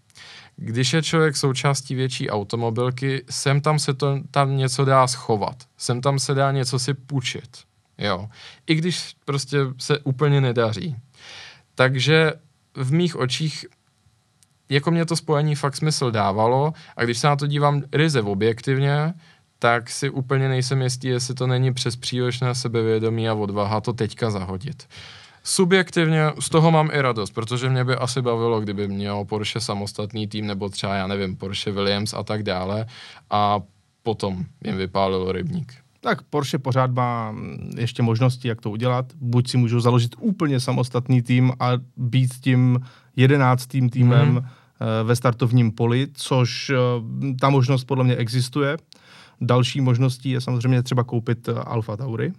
Když 0.56 0.92
je 0.92 1.02
člověk 1.02 1.36
součástí 1.36 1.94
větší 1.94 2.30
automobilky, 2.30 3.24
sem 3.30 3.60
tam 3.60 3.78
se 3.78 3.94
to 3.94 4.18
tam 4.30 4.56
něco 4.56 4.84
dá 4.84 5.06
schovat, 5.06 5.56
sem 5.76 6.00
tam 6.00 6.18
se 6.18 6.34
dá 6.34 6.52
něco 6.52 6.78
si 6.78 6.94
půjčit. 6.94 7.58
Jo. 7.98 8.28
I 8.66 8.74
když 8.74 9.16
prostě 9.24 9.58
se 9.78 9.98
úplně 9.98 10.40
nedaří. 10.40 10.96
Takže 11.74 12.32
v 12.76 12.92
mých 12.92 13.16
očích 13.16 13.66
jako 14.68 14.90
mě 14.90 15.06
to 15.06 15.16
spojení 15.16 15.54
fakt 15.54 15.76
smysl 15.76 16.10
dávalo 16.10 16.72
a 16.96 17.04
když 17.04 17.18
se 17.18 17.26
na 17.26 17.36
to 17.36 17.46
dívám 17.46 17.82
ryze 17.92 18.22
objektivně, 18.22 19.14
tak 19.58 19.90
si 19.90 20.10
úplně 20.10 20.48
nejsem 20.48 20.82
jistý, 20.82 21.08
jestli 21.08 21.34
to 21.34 21.46
není 21.46 21.74
přes 21.74 21.96
přílišné 21.96 22.54
sebevědomí 22.54 23.28
a 23.28 23.34
odvaha 23.34 23.80
to 23.80 23.92
teďka 23.92 24.30
zahodit. 24.30 24.88
Subjektivně 25.42 26.32
z 26.40 26.48
toho 26.48 26.70
mám 26.70 26.90
i 26.92 27.00
radost, 27.00 27.30
protože 27.30 27.68
mě 27.68 27.84
by 27.84 27.94
asi 27.94 28.22
bavilo, 28.22 28.60
kdyby 28.60 28.88
měl 28.88 29.24
Porsche 29.24 29.60
samostatný 29.60 30.26
tým, 30.26 30.46
nebo 30.46 30.68
třeba, 30.68 30.94
já 30.94 31.06
nevím, 31.06 31.36
Porsche 31.36 31.72
Williams 31.72 32.14
a 32.14 32.22
tak 32.22 32.42
dále 32.42 32.86
a 33.30 33.60
potom 34.02 34.44
jim 34.64 34.76
vypálilo 34.76 35.32
rybník. 35.32 35.74
Tak 36.00 36.22
Porsche 36.22 36.58
pořád 36.58 36.90
má 36.90 37.34
ještě 37.76 38.02
možnosti, 38.02 38.48
jak 38.48 38.60
to 38.60 38.70
udělat. 38.70 39.06
Buď 39.16 39.50
si 39.50 39.56
můžou 39.56 39.80
založit 39.80 40.14
úplně 40.18 40.60
samostatný 40.60 41.22
tým 41.22 41.52
a 41.60 41.70
být 41.96 42.34
tím 42.40 42.78
jedenáctým 43.16 43.90
týmem 43.90 44.34
mm-hmm. 44.34 45.04
ve 45.04 45.16
startovním 45.16 45.72
poli, 45.72 46.08
což 46.12 46.70
eh, 46.70 46.76
ta 47.40 47.50
možnost 47.50 47.84
podle 47.84 48.04
mě 48.04 48.16
existuje. 48.16 48.76
Další 49.40 49.80
možností 49.80 50.30
je 50.30 50.40
samozřejmě 50.40 50.82
třeba 50.82 51.04
koupit 51.04 51.48
eh, 51.48 51.52
Alfa 51.52 51.96
Tauri. 51.96 52.32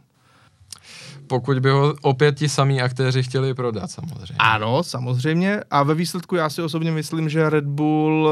Pokud 1.27 1.59
by 1.59 1.69
ho 1.69 1.93
opět 2.01 2.37
ti 2.37 2.49
samí 2.49 2.81
aktéři 2.81 3.23
chtěli 3.23 3.53
prodat, 3.53 3.91
samozřejmě. 3.91 4.35
Ano, 4.39 4.83
samozřejmě. 4.83 5.61
A 5.71 5.83
ve 5.83 5.93
výsledku 5.93 6.35
já 6.35 6.49
si 6.49 6.61
osobně 6.61 6.91
myslím, 6.91 7.29
že 7.29 7.49
Red 7.49 7.65
Bull 7.65 8.29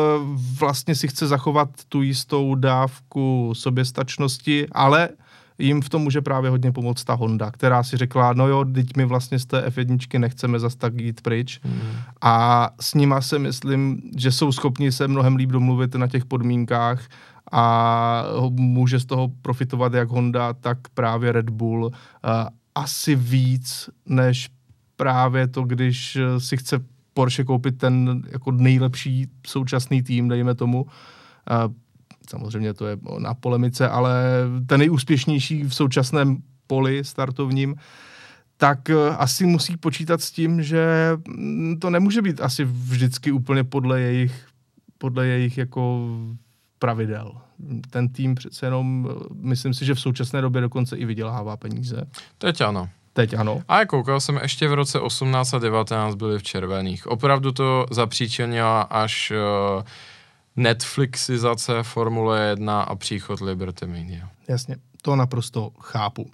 vlastně 0.60 0.96
si 0.96 1.08
chce 1.08 1.28
zachovat 1.28 1.70
tu 1.90 2.02
jistou 2.02 2.56
dávku 2.56 3.54
soběstačnosti, 3.56 4.68
ale 4.72 5.10
jim 5.58 5.82
v 5.82 5.90
tom 5.90 6.02
může 6.02 6.22
právě 6.22 6.50
hodně 6.50 6.72
pomoct 6.72 7.04
ta 7.04 7.14
Honda, 7.14 7.52
která 7.52 7.84
si 7.84 7.98
řekla, 7.98 8.34
no 8.34 8.48
jo, 8.48 8.66
teď 8.66 8.98
my 8.98 9.06
vlastně 9.06 9.40
z 9.40 9.46
té 9.46 9.68
F1 9.68 10.20
nechceme 10.20 10.60
zas 10.60 10.76
tak 10.76 11.00
jít 11.00 11.22
pryč. 11.22 11.60
Mm. 11.64 11.82
A 12.22 12.70
s 12.82 12.94
nima 12.94 13.22
se 13.22 13.40
myslím, 13.40 14.02
že 14.18 14.32
jsou 14.32 14.52
schopni 14.52 14.92
se 14.92 15.08
mnohem 15.08 15.36
líp 15.36 15.50
domluvit 15.50 15.96
na 15.96 16.08
těch 16.08 16.26
podmínkách 16.26 17.08
a 17.52 18.24
může 18.50 19.00
z 19.00 19.06
toho 19.06 19.32
profitovat 19.42 19.94
jak 19.94 20.10
Honda, 20.10 20.54
tak 20.54 20.78
právě 20.94 21.32
Red 21.32 21.50
Bull. 21.50 21.92
asi 22.76 23.16
víc, 23.16 23.90
než 24.06 24.50
právě 24.96 25.48
to, 25.48 25.64
když 25.64 26.18
si 26.38 26.58
chce 26.58 26.80
Porsche 27.14 27.44
koupit 27.44 27.78
ten 27.78 28.22
jako 28.32 28.52
nejlepší 28.52 29.28
současný 29.48 30.04
tým, 30.04 30.28
dejme 30.28 30.56
tomu. 30.56 30.86
Samozřejmě 32.30 32.74
to 32.74 32.88
je 32.88 32.98
na 33.18 33.34
polemice, 33.34 33.90
ale 33.90 34.24
ten 34.68 34.80
nejúspěšnější 34.80 35.64
v 35.64 35.76
současném 35.76 36.38
poli 36.68 37.04
startovním, 37.04 37.76
tak 38.58 38.90
eh, 38.90 39.10
asi 39.18 39.46
musí 39.46 39.78
počítat 39.78 40.22
s 40.22 40.32
tím, 40.32 40.64
že 40.64 41.12
mm, 41.28 41.80
to 41.80 41.90
nemůže 41.90 42.22
být 42.22 42.42
asi 42.42 42.66
vždycky 42.66 43.32
úplně 43.32 43.64
podle 43.64 44.02
jejich, 44.02 44.46
podle 44.98 45.28
jejich 45.28 45.58
jako 45.58 46.10
pravidel. 46.80 47.32
Ten 47.90 48.10
tým 48.10 48.36
přece 48.36 48.66
jenom, 48.66 49.10
eh, 49.12 49.26
myslím 49.34 49.74
si, 49.74 49.86
že 49.86 49.94
v 49.94 50.00
současné 50.00 50.42
době 50.42 50.62
dokonce 50.62 50.98
i 50.98 51.06
vydělává 51.06 51.58
peníze. 51.58 52.06
Teď 52.38 52.62
ano. 52.62 52.90
Teď 53.14 53.34
ano. 53.34 53.62
A 53.68 53.86
koukal 53.86 54.20
jsem, 54.20 54.40
ještě 54.42 54.68
v 54.68 54.74
roce 54.74 55.00
18 55.00 55.54
a 55.54 55.60
19 55.60 56.16
byli 56.16 56.40
v 56.40 56.44
červených. 56.44 57.08
Opravdu 57.08 57.52
to 57.52 57.86
zapříčinila 57.92 58.82
až 58.82 59.32
uh, 59.76 59.84
Netflixizace 60.56 61.84
Formule 61.84 62.50
1 62.50 62.82
a 62.82 62.96
příchod 62.96 63.42
Liberty 63.42 63.86
Media. 63.86 64.30
Jasně, 64.48 64.76
to 65.02 65.16
naprosto 65.16 65.72
chápu. 65.80 66.30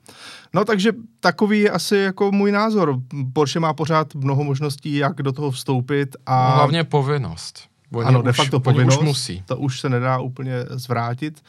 No 0.53 0.65
takže 0.65 0.91
takový 1.19 1.59
je 1.59 1.69
asi 1.69 1.97
jako 1.97 2.31
můj 2.31 2.51
názor. 2.51 2.95
Porsche 3.33 3.59
má 3.59 3.73
pořád 3.73 4.15
mnoho 4.15 4.43
možností, 4.43 4.95
jak 4.95 5.15
do 5.15 5.31
toho 5.31 5.51
vstoupit 5.51 6.15
a... 6.25 6.49
No, 6.49 6.55
hlavně 6.55 6.83
povinnost. 6.83 7.69
Oni 7.93 8.07
ano, 8.07 8.19
už, 8.19 8.25
de 8.25 8.33
facto 8.33 8.59
povinnost, 8.59 8.97
už 8.97 9.05
musí. 9.05 9.43
to 9.45 9.57
už 9.57 9.79
se 9.79 9.89
nedá 9.89 10.19
úplně 10.19 10.53
zvrátit. 10.69 11.41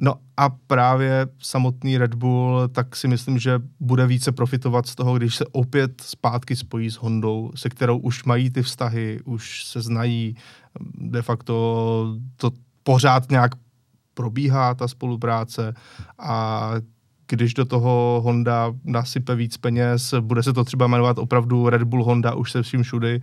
No 0.00 0.14
a 0.36 0.48
právě 0.48 1.26
samotný 1.38 1.98
Red 1.98 2.14
Bull, 2.14 2.68
tak 2.68 2.96
si 2.96 3.08
myslím, 3.08 3.38
že 3.38 3.60
bude 3.80 4.06
více 4.06 4.32
profitovat 4.32 4.86
z 4.86 4.94
toho, 4.94 5.18
když 5.18 5.36
se 5.36 5.44
opět 5.52 6.00
zpátky 6.00 6.56
spojí 6.56 6.90
s 6.90 6.94
Hondou, 6.94 7.52
se 7.54 7.68
kterou 7.68 7.98
už 7.98 8.24
mají 8.24 8.50
ty 8.50 8.62
vztahy, 8.62 9.20
už 9.24 9.64
se 9.64 9.80
znají, 9.80 10.36
de 10.94 11.22
facto 11.22 12.16
to 12.36 12.50
pořád 12.82 13.30
nějak 13.30 13.52
probíhá 14.14 14.74
ta 14.74 14.88
spolupráce 14.88 15.74
a 16.18 16.70
když 17.28 17.54
do 17.54 17.64
toho 17.64 18.20
Honda 18.24 18.72
nasype 18.84 19.34
víc 19.34 19.56
peněz, 19.56 20.14
bude 20.20 20.42
se 20.42 20.52
to 20.52 20.64
třeba 20.64 20.86
jmenovat 20.86 21.18
opravdu 21.18 21.68
Red 21.68 21.82
Bull 21.82 22.04
Honda 22.04 22.34
už 22.34 22.52
se 22.52 22.62
vším 22.62 22.82
všudy, 22.82 23.22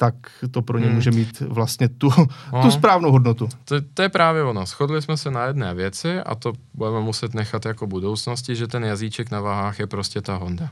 tak 0.00 0.14
to 0.50 0.62
pro 0.62 0.78
ně 0.78 0.86
hmm. 0.86 0.94
může 0.94 1.10
mít 1.10 1.40
vlastně 1.40 1.88
tu, 1.88 2.10
no, 2.52 2.62
tu 2.62 2.70
správnou 2.70 3.12
hodnotu. 3.12 3.48
To, 3.64 3.76
to 3.94 4.02
je 4.02 4.08
právě 4.08 4.42
ono. 4.44 4.66
Shodli 4.66 5.02
jsme 5.02 5.16
se 5.16 5.30
na 5.30 5.44
jedné 5.44 5.74
věci 5.74 6.20
a 6.20 6.34
to 6.34 6.52
budeme 6.74 7.00
muset 7.00 7.34
nechat 7.34 7.66
jako 7.66 7.86
budoucnosti, 7.86 8.56
že 8.56 8.66
ten 8.66 8.84
jazyček 8.84 9.30
na 9.30 9.40
váhách 9.40 9.78
je 9.78 9.86
prostě 9.86 10.20
ta 10.20 10.36
Honda. 10.36 10.70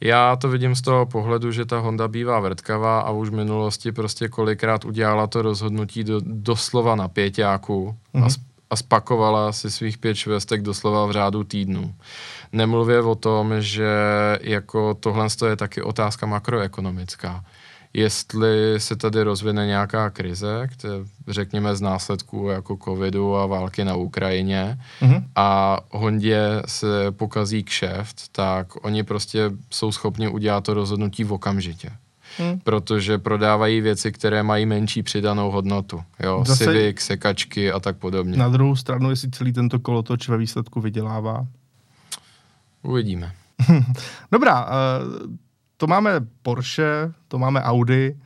Já 0.00 0.36
to 0.36 0.48
vidím 0.48 0.74
z 0.74 0.82
toho 0.82 1.06
pohledu, 1.06 1.52
že 1.52 1.64
ta 1.64 1.78
Honda 1.78 2.08
bývá 2.08 2.40
vrtkavá 2.40 3.00
a 3.00 3.10
už 3.10 3.28
v 3.28 3.32
minulosti 3.32 3.92
prostě 3.92 4.28
kolikrát 4.28 4.84
udělala 4.84 5.26
to 5.26 5.42
rozhodnutí 5.42 6.04
do, 6.04 6.20
doslova 6.24 6.94
na 6.94 7.08
pěťáku 7.08 7.96
hmm. 8.14 8.24
a, 8.24 8.26
mhm. 8.26 8.34
a 8.70 8.76
spakovala 8.76 9.52
si 9.52 9.70
svých 9.70 9.98
pět 9.98 10.14
švestek 10.14 10.62
doslova 10.62 11.06
v 11.06 11.12
řádu 11.12 11.44
týdnů. 11.44 11.94
Nemluvě 12.52 13.00
o 13.00 13.14
tom, 13.14 13.54
že 13.58 13.92
jako 14.40 14.94
tohle 14.94 15.26
je 15.46 15.56
taky 15.56 15.82
otázka 15.82 16.26
makroekonomická 16.26 17.44
jestli 17.94 18.80
se 18.80 18.96
tady 18.96 19.22
rozvine 19.22 19.66
nějaká 19.66 20.10
krize, 20.10 20.68
které, 20.72 20.94
řekněme 21.28 21.76
z 21.76 21.80
následků 21.80 22.48
jako 22.48 22.76
covidu 22.84 23.36
a 23.36 23.46
války 23.46 23.84
na 23.84 23.94
Ukrajině 23.94 24.78
mm-hmm. 25.00 25.24
a 25.36 25.78
Hondě 25.90 26.62
se 26.66 27.10
pokazí 27.10 27.64
kšeft, 27.64 28.28
tak 28.32 28.84
oni 28.84 29.02
prostě 29.02 29.50
jsou 29.70 29.92
schopni 29.92 30.28
udělat 30.28 30.64
to 30.64 30.74
rozhodnutí 30.74 31.24
v 31.24 31.32
okamžitě. 31.32 31.90
Hmm. 32.38 32.60
protože 32.60 33.18
prodávají 33.18 33.80
věci, 33.80 34.12
které 34.12 34.42
mají 34.42 34.66
menší 34.66 35.02
přidanou 35.02 35.50
hodnotu. 35.50 36.02
Jo, 36.20 36.44
Zase 36.46 36.64
Civic, 36.64 37.00
sekačky 37.00 37.72
a 37.72 37.80
tak 37.80 37.96
podobně. 37.96 38.36
Na 38.36 38.48
druhou 38.48 38.76
stranu, 38.76 39.10
jestli 39.10 39.30
celý 39.30 39.52
tento 39.52 39.78
kolotoč 39.78 40.28
ve 40.28 40.36
výsledku 40.36 40.80
vydělává. 40.80 41.46
Uvidíme. 42.82 43.32
Dobrá, 44.32 44.64
uh, 44.64 44.70
to 45.82 45.86
máme 45.86 46.10
Porsche, 46.42 47.12
to 47.28 47.38
máme 47.38 47.62
Audi, 47.62 48.16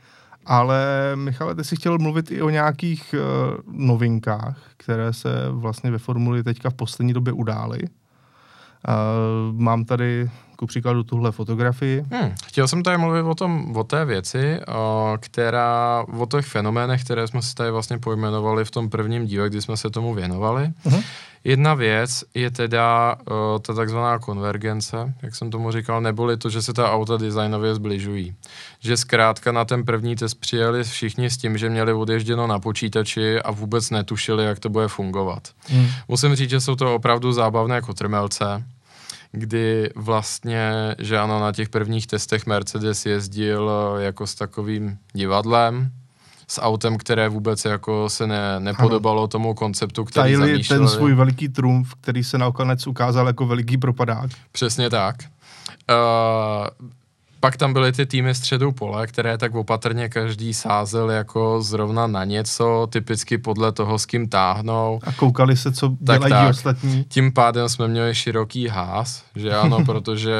ale 0.45 1.11
Michale, 1.15 1.55
ty 1.55 1.63
jsi 1.63 1.75
chtěl 1.75 1.97
mluvit 1.97 2.31
i 2.31 2.41
o 2.41 2.49
nějakých 2.49 3.15
uh, 3.17 3.57
novinkách, 3.87 4.57
které 4.77 5.13
se 5.13 5.29
vlastně 5.49 5.91
ve 5.91 5.97
Formuli 5.97 6.43
teďka 6.43 6.69
v 6.69 6.73
poslední 6.73 7.13
době 7.13 7.33
udály. 7.33 7.79
Uh, 7.83 9.55
mám 9.59 9.85
tady 9.85 10.29
ku 10.55 10.65
příkladu 10.65 11.03
tuhle 11.03 11.31
fotografii. 11.31 12.05
Hmm, 12.11 12.31
chtěl 12.45 12.67
jsem 12.67 12.83
tady 12.83 12.97
mluvit 12.97 13.21
o, 13.21 13.35
tom, 13.35 13.77
o 13.77 13.83
té 13.83 14.05
věci, 14.05 14.59
o, 14.67 15.17
která, 15.19 16.05
o 16.19 16.25
těch 16.25 16.45
fenoménech, 16.45 17.03
které 17.03 17.27
jsme 17.27 17.41
si 17.41 17.55
tady 17.55 17.71
vlastně 17.71 17.97
pojmenovali 17.97 18.65
v 18.65 18.71
tom 18.71 18.89
prvním 18.89 19.25
díle, 19.25 19.49
kdy 19.49 19.61
jsme 19.61 19.77
se 19.77 19.89
tomu 19.89 20.13
věnovali. 20.13 20.73
Uh-huh. 20.85 21.03
Jedna 21.47 21.73
věc 21.73 22.23
je 22.33 22.51
teda 22.51 23.15
o, 23.31 23.59
ta 23.59 23.73
takzvaná 23.73 24.19
konvergence, 24.19 25.13
jak 25.21 25.35
jsem 25.35 25.51
tomu 25.51 25.71
říkal, 25.71 26.01
neboli 26.01 26.37
to, 26.37 26.49
že 26.49 26.61
se 26.61 26.73
ta 26.73 26.91
auta 26.91 27.17
designově 27.17 27.75
zbližují. 27.75 28.35
Že 28.79 28.97
zkrátka 28.97 29.51
na 29.51 29.65
ten 29.65 29.85
první 29.85 30.15
test 30.15 30.33
přijeli 30.33 30.83
všichni 30.83 31.29
s 31.29 31.37
tím, 31.37 31.57
že 31.57 31.69
měli 31.69 31.93
odježděno 31.93 32.47
na 32.47 32.59
počítači 32.59 33.41
a 33.41 33.51
vůbec 33.51 33.89
netušili, 33.89 34.45
jak 34.45 34.59
to 34.59 34.69
bude 34.69 34.87
fungovat. 34.87 35.47
Hmm. 35.67 35.87
Musím 36.07 36.35
říct, 36.35 36.49
že 36.49 36.61
jsou 36.61 36.75
to 36.75 36.95
opravdu 36.95 37.31
zábavné 37.31 37.81
kotrmelce 37.81 38.63
kdy 39.31 39.89
vlastně, 39.95 40.71
že 40.99 41.19
ano, 41.19 41.39
na 41.39 41.51
těch 41.51 41.69
prvních 41.69 42.07
testech 42.07 42.45
Mercedes 42.45 43.05
jezdil 43.05 43.71
eh, 43.71 44.03
jako 44.03 44.27
s 44.27 44.35
takovým 44.35 44.97
divadlem, 45.13 45.91
s 46.49 46.61
autem, 46.61 46.97
které 46.97 47.29
vůbec 47.29 47.65
jako 47.65 48.09
se 48.09 48.27
ne, 48.27 48.59
nepodobalo 48.59 49.21
ano. 49.21 49.27
tomu 49.27 49.53
konceptu, 49.53 50.05
který 50.05 50.23
Tajili 50.23 50.47
zamýšleli. 50.47 50.79
ten 50.79 50.89
svůj 50.89 51.13
veliký 51.13 51.49
trumf, 51.49 51.95
který 52.01 52.23
se 52.23 52.37
nakonec 52.37 52.87
ukázal 52.87 53.27
jako 53.27 53.45
veliký 53.45 53.77
propadák. 53.77 54.31
Přesně 54.51 54.89
tak. 54.89 55.15
Uh, 55.89 56.87
pak 57.39 57.57
tam 57.57 57.73
byly 57.73 57.91
ty 57.91 58.05
týmy 58.05 58.35
středu 58.35 58.71
pole, 58.71 59.07
které 59.07 59.37
tak 59.37 59.55
opatrně 59.55 60.09
každý 60.09 60.53
sázel 60.53 61.11
jako 61.11 61.61
zrovna 61.61 62.07
na 62.07 62.23
něco, 62.23 62.87
typicky 62.91 63.37
podle 63.37 63.71
toho, 63.71 63.99
s 63.99 64.05
kým 64.05 64.29
táhnou. 64.29 64.99
A 65.03 65.11
koukali 65.11 65.57
se, 65.57 65.71
co 65.71 65.89
tak, 65.89 65.97
dělají 66.19 66.31
tak. 66.31 66.49
ostatní. 66.49 67.03
Tím 67.03 67.33
pádem 67.33 67.69
jsme 67.69 67.87
měli 67.87 68.15
široký 68.15 68.67
ház, 68.67 69.23
že 69.35 69.55
ano, 69.55 69.77
protože 69.85 70.33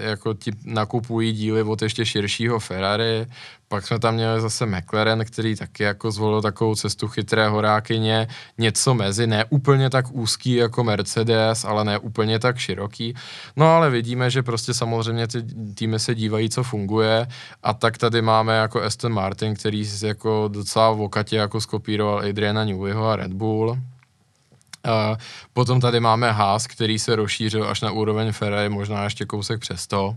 jako 0.00 0.34
ti 0.34 0.50
nakupují 0.64 1.32
díly 1.32 1.62
od 1.62 1.82
ještě 1.82 2.06
širšího 2.06 2.58
Ferrari, 2.58 3.26
pak 3.72 3.86
jsme 3.86 3.98
tam 3.98 4.14
měli 4.14 4.40
zase 4.40 4.66
McLaren, 4.66 5.24
který 5.24 5.56
taky 5.56 5.82
jako 5.82 6.10
zvolil 6.10 6.42
takovou 6.42 6.74
cestu 6.74 7.08
chytré 7.08 7.48
horákyně, 7.48 8.28
něco 8.58 8.94
mezi, 8.94 9.26
ne 9.26 9.44
úplně 9.48 9.90
tak 9.90 10.06
úzký 10.10 10.54
jako 10.54 10.84
Mercedes, 10.84 11.64
ale 11.64 11.84
ne 11.84 11.98
úplně 11.98 12.38
tak 12.38 12.58
široký. 12.58 13.14
No 13.56 13.66
ale 13.66 13.90
vidíme, 13.90 14.30
že 14.30 14.42
prostě 14.42 14.74
samozřejmě 14.74 15.28
ty 15.28 15.42
týmy 15.74 15.98
se 15.98 16.14
dívají, 16.14 16.50
co 16.50 16.62
funguje 16.62 17.26
a 17.62 17.74
tak 17.74 17.98
tady 17.98 18.22
máme 18.22 18.56
jako 18.56 18.82
Aston 18.82 19.12
Martin, 19.12 19.54
který 19.54 19.88
jako 20.02 20.48
docela 20.52 20.92
v 20.92 21.00
okatě 21.00 21.36
jako 21.36 21.60
skopíroval 21.60 22.18
Adriana 22.18 22.64
Neweyho 22.64 23.08
a 23.08 23.16
Red 23.16 23.32
Bull. 23.32 23.70
Uh, 23.70 25.16
potom 25.52 25.80
tady 25.80 26.00
máme 26.00 26.32
Haas, 26.32 26.66
který 26.66 26.98
se 26.98 27.16
rozšířil 27.16 27.68
až 27.68 27.80
na 27.80 27.90
úroveň 27.90 28.32
Ferrari, 28.32 28.68
možná 28.68 29.04
ještě 29.04 29.24
kousek 29.24 29.60
přes 29.60 29.86
to. 29.86 30.16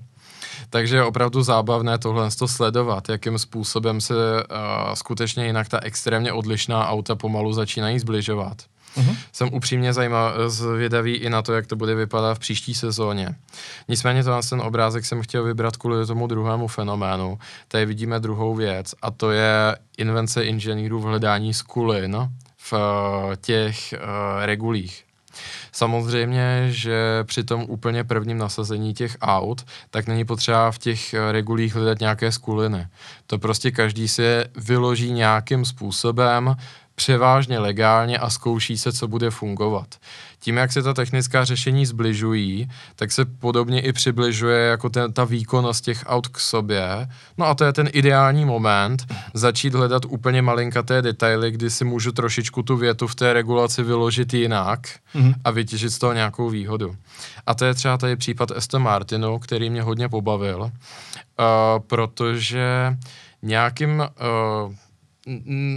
Takže 0.69 0.95
je 0.95 1.03
opravdu 1.03 1.43
zábavné 1.43 1.97
tohle 1.97 2.29
to 2.39 2.47
sledovat, 2.47 3.09
jakým 3.09 3.39
způsobem 3.39 4.01
se 4.01 4.13
uh, 4.13 4.93
skutečně 4.93 5.45
jinak 5.45 5.69
ta 5.69 5.79
extrémně 5.79 6.33
odlišná 6.33 6.87
auta 6.87 7.15
pomalu 7.15 7.53
začínají 7.53 7.99
zbližovat. 7.99 8.57
Uh-huh. 8.97 9.15
Jsem 9.31 9.53
upřímně 9.53 9.93
zajímavý, 9.93 10.35
zvědavý 10.47 11.15
i 11.15 11.29
na 11.29 11.41
to, 11.41 11.53
jak 11.53 11.67
to 11.67 11.75
bude 11.75 11.95
vypadat 11.95 12.33
v 12.33 12.39
příští 12.39 12.73
sezóně. 12.73 13.35
Nicméně 13.87 14.23
to 14.23 14.39
ten 14.49 14.61
obrázek 14.61 15.05
jsem 15.05 15.21
chtěl 15.21 15.43
vybrat 15.43 15.77
kvůli 15.77 16.05
tomu 16.05 16.27
druhému 16.27 16.67
fenoménu. 16.67 17.39
Tady 17.67 17.85
vidíme 17.85 18.19
druhou 18.19 18.55
věc 18.55 18.95
a 19.01 19.11
to 19.11 19.31
je 19.31 19.77
invence 19.97 20.45
inženýrů 20.45 20.99
v 20.99 21.03
hledání 21.03 21.53
skulin 21.53 22.29
v 22.57 22.73
uh, 22.73 22.79
těch 23.41 23.93
uh, 23.93 24.45
regulích. 24.45 25.04
Samozřejmě, 25.71 26.67
že 26.69 27.23
při 27.23 27.43
tom 27.43 27.65
úplně 27.67 28.03
prvním 28.03 28.37
nasazení 28.37 28.93
těch 28.93 29.17
aut, 29.21 29.65
tak 29.89 30.07
není 30.07 30.25
potřeba 30.25 30.71
v 30.71 30.77
těch 30.77 31.13
eh, 31.13 31.31
regulích 31.31 31.75
hledat 31.75 31.99
nějaké 31.99 32.31
skuliny. 32.31 32.87
To 33.27 33.37
prostě 33.37 33.71
každý 33.71 34.07
si 34.07 34.23
vyloží 34.55 35.11
nějakým 35.11 35.65
způsobem, 35.65 36.55
převážně 36.95 37.59
legálně 37.59 38.17
a 38.17 38.29
zkouší 38.29 38.77
se, 38.77 38.93
co 38.93 39.07
bude 39.07 39.29
fungovat. 39.29 39.95
Tím, 40.39 40.57
jak 40.57 40.71
se 40.71 40.83
ta 40.83 40.93
technická 40.93 41.45
řešení 41.45 41.85
zbližují, 41.85 42.69
tak 42.95 43.11
se 43.11 43.25
podobně 43.25 43.81
i 43.81 43.93
přibližuje 43.93 44.65
jako 44.67 44.89
ten, 44.89 45.13
ta 45.13 45.23
výkonnost 45.23 45.83
těch 45.83 46.03
aut 46.07 46.27
k 46.27 46.39
sobě. 46.39 47.07
No 47.37 47.45
a 47.45 47.55
to 47.55 47.63
je 47.63 47.73
ten 47.73 47.89
ideální 47.93 48.45
moment 48.45 49.13
začít 49.33 49.73
hledat 49.73 50.05
úplně 50.05 50.41
malinkaté 50.41 51.01
detaily, 51.01 51.51
kdy 51.51 51.69
si 51.69 51.85
můžu 51.85 52.11
trošičku 52.11 52.63
tu 52.63 52.77
větu 52.77 53.07
v 53.07 53.15
té 53.15 53.33
regulaci 53.33 53.83
vyložit 53.83 54.33
jinak 54.33 54.79
mm-hmm. 55.15 55.33
a 55.43 55.51
vytěžit 55.51 55.91
z 55.91 55.97
toho 55.97 56.13
nějakou 56.13 56.49
výhodu. 56.49 56.95
A 57.47 57.53
to 57.53 57.65
je 57.65 57.73
třeba 57.73 57.97
tady 57.97 58.15
případ 58.15 58.51
Aston 58.51 58.81
Martinu, 58.81 59.39
který 59.39 59.69
mě 59.69 59.81
hodně 59.81 60.09
pobavil, 60.09 60.61
uh, 60.61 60.69
protože 61.87 62.97
nějakým, 63.41 63.99
uh, 63.99 64.73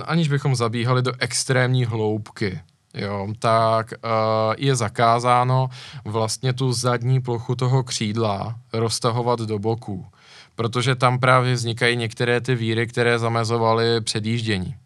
aniž 0.05 0.29
bychom 0.29 0.57
zabíhali 0.57 1.03
do 1.03 1.13
extrémní 1.19 1.85
hloubky, 1.85 2.61
jo, 2.95 3.29
tak 3.39 3.93
uh, 3.93 4.11
je 4.59 4.77
zakázáno 4.77 5.69
vlastně 6.05 6.53
tu 6.53 6.73
zadní 6.73 7.21
plochu 7.21 7.55
toho 7.55 7.83
křídla 7.83 8.59
roztahovat 8.73 9.41
do 9.41 9.59
boku, 9.59 10.07
protože 10.55 10.95
tam 10.95 11.19
právě 11.19 11.55
vznikají 11.55 11.97
některé 11.97 12.41
ty 12.41 12.55
víry, 12.55 12.87
které 12.87 13.19
zamezovaly 13.19 14.01
předjíždění. 14.01 14.77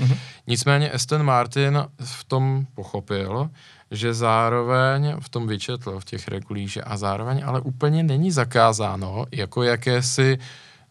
Mm-hmm. 0.00 0.16
Nicméně 0.46 0.90
Aston 0.90 1.22
Martin 1.22 1.78
v 2.00 2.24
tom 2.24 2.66
pochopil, 2.74 3.50
že 3.90 4.14
zároveň 4.14 5.14
v 5.20 5.28
tom 5.28 5.46
vyčetl 5.46 6.00
v 6.00 6.04
těch 6.04 6.28
regulích, 6.28 6.78
a 6.84 6.96
zároveň 6.96 7.42
ale 7.44 7.60
úplně 7.60 8.02
není 8.02 8.30
zakázáno 8.30 9.26
jako 9.32 9.62
jakési 9.62 10.38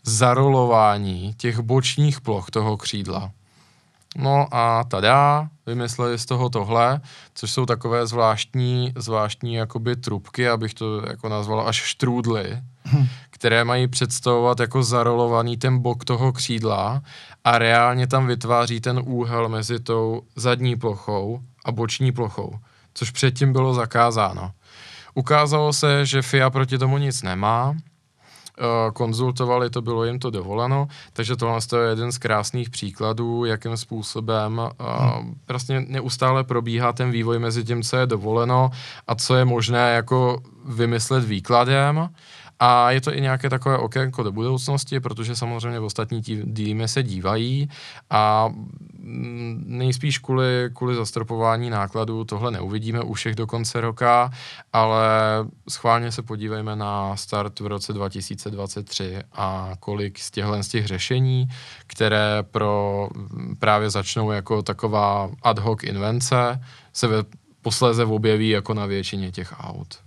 zarolování 0.03 1.33
těch 1.37 1.59
bočních 1.59 2.21
ploch 2.21 2.51
toho 2.51 2.77
křídla. 2.77 3.31
No 4.15 4.47
a 4.51 4.83
tada, 4.83 5.49
vymysleli 5.65 6.19
z 6.19 6.25
toho 6.25 6.49
tohle, 6.49 7.01
což 7.33 7.51
jsou 7.51 7.65
takové 7.65 8.07
zvláštní, 8.07 8.93
zvláštní 8.97 9.53
jakoby 9.53 9.95
trubky, 9.95 10.49
abych 10.49 10.73
to 10.73 11.05
jako 11.09 11.29
nazval 11.29 11.67
až 11.67 11.75
štrůdly, 11.75 12.61
hm. 12.85 13.07
které 13.29 13.63
mají 13.63 13.87
představovat 13.87 14.59
jako 14.59 14.83
zarolovaný 14.83 15.57
ten 15.57 15.79
bok 15.79 16.05
toho 16.05 16.33
křídla 16.33 17.01
a 17.43 17.57
reálně 17.57 18.07
tam 18.07 18.27
vytváří 18.27 18.81
ten 18.81 19.01
úhel 19.05 19.49
mezi 19.49 19.79
tou 19.79 20.21
zadní 20.35 20.75
plochou 20.75 21.39
a 21.65 21.71
boční 21.71 22.11
plochou, 22.11 22.55
což 22.93 23.11
předtím 23.11 23.53
bylo 23.53 23.73
zakázáno. 23.73 24.51
Ukázalo 25.13 25.73
se, 25.73 26.05
že 26.05 26.21
FIA 26.21 26.49
proti 26.49 26.77
tomu 26.77 26.97
nic 26.97 27.23
nemá, 27.23 27.75
konzultovali, 28.93 29.69
to 29.69 29.81
bylo 29.81 30.05
jim 30.05 30.19
to 30.19 30.29
dovoleno, 30.29 30.87
takže 31.13 31.35
tohle 31.35 31.59
je 31.81 31.89
jeden 31.89 32.11
z 32.11 32.17
krásných 32.17 32.69
příkladů, 32.69 33.45
jakým 33.45 33.77
způsobem 33.77 34.61
hmm. 34.79 35.35
vlastně 35.47 35.85
neustále 35.87 36.43
probíhá 36.43 36.93
ten 36.93 37.11
vývoj 37.11 37.39
mezi 37.39 37.63
tím, 37.63 37.83
co 37.83 37.97
je 37.97 38.05
dovoleno 38.05 38.69
a 39.07 39.15
co 39.15 39.35
je 39.35 39.45
možné 39.45 39.93
jako 39.93 40.41
vymyslet 40.65 41.23
výkladem 41.23 42.09
a 42.65 42.91
je 42.91 43.01
to 43.01 43.15
i 43.15 43.21
nějaké 43.21 43.49
takové 43.49 43.77
okénko 43.77 44.23
do 44.23 44.31
budoucnosti, 44.31 44.99
protože 44.99 45.35
samozřejmě 45.35 45.79
ostatní 45.79 46.21
týmy 46.55 46.87
se 46.87 47.03
dívají 47.03 47.69
a 48.09 48.49
mm, 48.99 49.63
nejspíš 49.67 50.17
kvůli, 50.17 50.69
kvůli 50.73 50.95
zastropování 50.95 51.69
nákladů 51.69 52.23
tohle 52.23 52.51
neuvidíme 52.51 53.01
u 53.01 53.13
všech 53.13 53.35
do 53.35 53.47
konce 53.47 53.81
roka, 53.81 54.31
ale 54.73 55.07
schválně 55.69 56.11
se 56.11 56.21
podívejme 56.21 56.75
na 56.75 57.15
start 57.15 57.59
v 57.59 57.67
roce 57.67 57.93
2023 57.93 59.17
a 59.33 59.71
kolik 59.79 60.19
z 60.19 60.31
těchto 60.31 60.63
z 60.63 60.67
těch 60.67 60.87
řešení, 60.87 61.47
které 61.87 62.43
pro 62.51 63.09
mm, 63.15 63.55
právě 63.59 63.89
začnou 63.89 64.31
jako 64.31 64.61
taková 64.61 65.31
ad 65.41 65.59
hoc 65.59 65.83
invence, 65.83 66.61
se 66.93 67.07
ve, 67.07 67.23
posléze 67.61 68.05
objeví 68.05 68.49
jako 68.49 68.73
na 68.73 68.85
většině 68.85 69.31
těch 69.31 69.53
aut. 69.59 69.99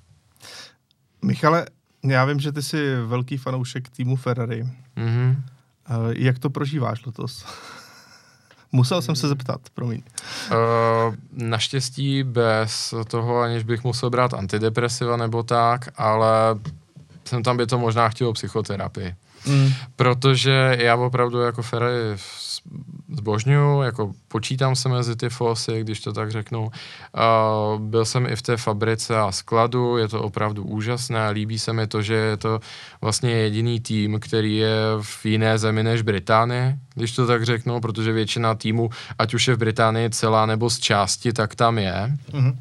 Michale, 1.22 1.66
já 2.11 2.24
vím, 2.24 2.40
že 2.40 2.52
ty 2.52 2.62
jsi 2.62 2.96
velký 3.07 3.36
fanoušek 3.36 3.88
týmu 3.88 4.16
Ferrari. 4.16 4.64
Mm-hmm. 4.96 5.36
Jak 6.09 6.38
to 6.38 6.50
prožíváš 6.50 7.07
letos? 7.07 7.44
Musel 8.72 9.02
jsem 9.02 9.16
se 9.16 9.28
zeptat, 9.28 9.61
promiň. 9.74 10.02
Uh, 10.50 11.14
naštěstí 11.32 12.22
bez 12.22 12.94
toho, 13.09 13.40
aniž 13.40 13.62
bych 13.62 13.84
musel 13.84 14.11
brát 14.11 14.34
antidepresiva 14.34 15.16
nebo 15.16 15.42
tak, 15.42 15.88
ale 15.96 16.59
jsem 17.24 17.42
tam 17.42 17.57
by 17.57 17.66
to 17.66 17.78
možná 17.78 18.09
chtěl 18.09 18.32
psychoterapii. 18.32 19.14
Mm. 19.46 19.68
Protože 19.96 20.76
já 20.80 20.96
opravdu 20.96 21.40
jako 21.40 21.62
Ferrari 21.62 22.16
zbožňuju, 23.12 23.82
jako 23.82 24.12
počítám 24.28 24.76
se 24.76 24.88
mezi 24.88 25.16
ty 25.16 25.28
fosy, 25.28 25.80
když 25.80 26.00
to 26.00 26.12
tak 26.12 26.30
řeknu. 26.30 26.61
Uh, 26.62 27.80
byl 27.80 28.04
jsem 28.04 28.26
i 28.26 28.36
v 28.36 28.42
té 28.42 28.57
fabrice 28.57 29.18
a 29.18 29.32
skladu, 29.32 29.96
je 29.96 30.09
to 30.09 30.22
opravdu 30.22 30.64
úžasné, 30.64 31.30
líbí 31.30 31.59
se 31.59 31.72
mi 31.72 31.86
to, 31.86 32.02
že 32.02 32.14
je 32.14 32.36
to 32.36 32.61
vlastně 33.00 33.30
jediný 33.30 33.80
tým, 33.80 34.20
který 34.20 34.57
je 34.57 34.76
v 35.02 35.26
jiné 35.26 35.59
zemi 35.59 35.82
než 35.82 36.02
Británii, 36.02 36.74
když 36.94 37.12
to 37.12 37.26
tak 37.26 37.44
řeknu, 37.44 37.80
protože 37.80 38.12
většina 38.12 38.54
týmu, 38.54 38.90
ať 39.18 39.34
už 39.34 39.48
je 39.48 39.54
v 39.54 39.59
Británii 39.59 40.11
celá 40.11 40.46
nebo 40.46 40.70
z 40.70 40.78
části, 40.78 41.32
tak 41.32 41.54
tam 41.54 41.78
je. 41.78 42.12
Mm-hmm. 42.32 42.57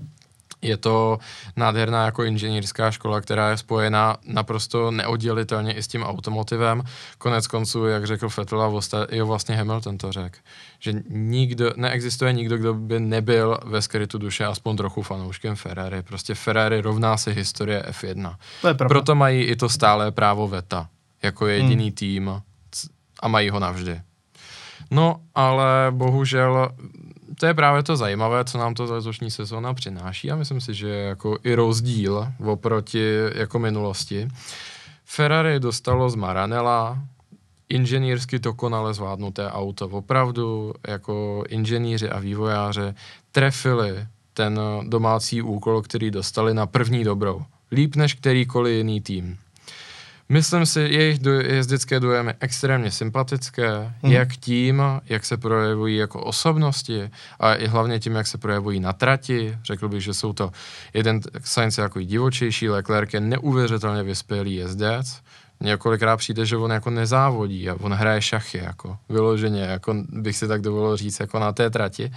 Je 0.66 0.78
to 0.78 1.18
nádherná 1.55 2.05
jako 2.05 2.24
inženýrská 2.24 2.91
škola, 2.91 3.22
která 3.22 3.49
je 3.49 3.57
spojená 3.57 4.18
naprosto 4.26 4.91
neoddělitelně 4.91 5.74
i 5.74 5.84
s 5.84 5.88
tím 5.88 6.03
automotivem. 6.03 6.84
Konec 7.18 7.47
konců, 7.47 7.86
jak 7.86 8.07
řekl 8.07 8.30
Vettel 8.38 8.61
a 8.61 8.72
jo, 9.11 9.26
vlastně 9.26 9.55
Hamilton 9.55 9.97
to 9.97 10.11
řekl, 10.11 10.38
že 10.80 10.93
nikdo, 11.09 11.72
neexistuje 11.76 12.34
nikdo, 12.34 12.57
kdo 12.57 12.74
by 12.74 12.99
nebyl 12.99 13.57
ve 13.66 13.82
skrytu 13.82 14.18
duše 14.18 14.45
aspoň 14.45 14.78
trochu 14.78 15.01
fanouškem 15.01 15.55
Ferrari. 15.55 16.01
Prostě 16.01 16.36
Ferrari 16.36 16.82
rovná 16.82 17.18
si 17.18 17.34
historie 17.34 17.84
F1. 17.89 18.36
To 18.61 18.68
je 18.68 18.74
Proto 18.74 19.16
mají 19.16 19.43
i 19.43 19.55
to 19.55 19.70
stále 19.70 20.11
právo 20.11 20.47
VETA, 20.47 20.89
jako 21.24 21.47
jediný 21.47 21.86
hmm. 21.86 21.93
tým 21.95 22.41
a 23.20 23.28
mají 23.28 23.49
ho 23.49 23.59
navždy. 23.59 24.01
No, 24.91 25.22
ale 25.36 25.88
bohužel 25.91 26.70
to 27.40 27.46
je 27.46 27.54
právě 27.54 27.84
to 27.84 27.96
zajímavé, 27.96 28.46
co 28.46 28.58
nám 28.58 28.74
to 28.74 28.84
letošní 28.84 29.32
sezóna 29.32 29.74
přináší 29.74 30.32
a 30.32 30.36
myslím 30.36 30.62
si, 30.62 30.74
že 30.74 30.88
je 30.90 31.04
jako 31.04 31.38
i 31.44 31.56
rozdíl 31.56 32.28
oproti 32.46 33.16
jako 33.36 33.60
minulosti. 33.60 34.28
Ferrari 35.06 35.60
dostalo 35.60 36.10
z 36.10 36.16
Maranella 36.16 37.00
inženýrsky 37.70 38.40
dokonale 38.40 38.94
zvládnuté 38.94 39.52
auto. 39.52 39.88
Opravdu 39.88 40.74
jako 40.88 41.44
inženýři 41.50 42.10
a 42.10 42.20
vývojáře 42.20 42.96
trefili 43.32 44.08
ten 44.34 44.60
domácí 44.88 45.42
úkol, 45.42 45.82
který 45.82 46.12
dostali 46.12 46.54
na 46.54 46.66
první 46.66 47.04
dobrou. 47.04 47.46
Líp 47.72 47.96
než 47.96 48.14
kterýkoliv 48.14 48.78
jiný 48.78 49.02
tým. 49.02 49.38
Myslím 50.30 50.66
si, 50.66 50.80
jejich 50.80 51.20
jezdické 51.42 52.00
dojemy 52.00 52.34
extrémně 52.40 52.92
sympatické, 52.92 53.94
hmm. 54.04 54.12
jak 54.12 54.36
tím, 54.36 54.82
jak 55.06 55.26
se 55.26 55.38
projevují 55.38 55.98
jako 55.98 56.24
osobnosti 56.24 57.10
a 57.40 57.54
i 57.54 57.68
hlavně 57.68 58.00
tím, 58.00 58.16
jak 58.16 58.28
se 58.28 58.38
projevují 58.38 58.80
na 58.80 58.94
trati. 58.94 59.58
Řekl 59.64 59.90
bych, 59.90 60.04
že 60.04 60.14
jsou 60.14 60.34
to 60.34 60.52
jeden 60.94 61.22
Sainz 61.44 61.78
jako 61.78 62.02
divočejší, 62.02 62.70
Leclerc 62.70 63.14
je 63.14 63.20
neuvěřitelně 63.20 64.04
vyspělý 64.04 64.56
jezdec. 64.56 65.22
Několikrát 65.60 66.18
přijde, 66.18 66.46
že 66.46 66.58
on 66.58 66.72
jako 66.72 66.90
nezávodí 66.90 67.70
a 67.70 67.76
on 67.80 67.94
hraje 67.94 68.22
šachy, 68.22 68.58
jako 68.58 68.98
vyloženě, 69.10 69.62
jako 69.62 69.96
bych 70.10 70.38
si 70.38 70.48
tak 70.48 70.62
dovolil 70.62 70.98
říct, 70.98 71.20
jako 71.20 71.40
na 71.40 71.52
té 71.52 71.70
trati. 71.70 72.12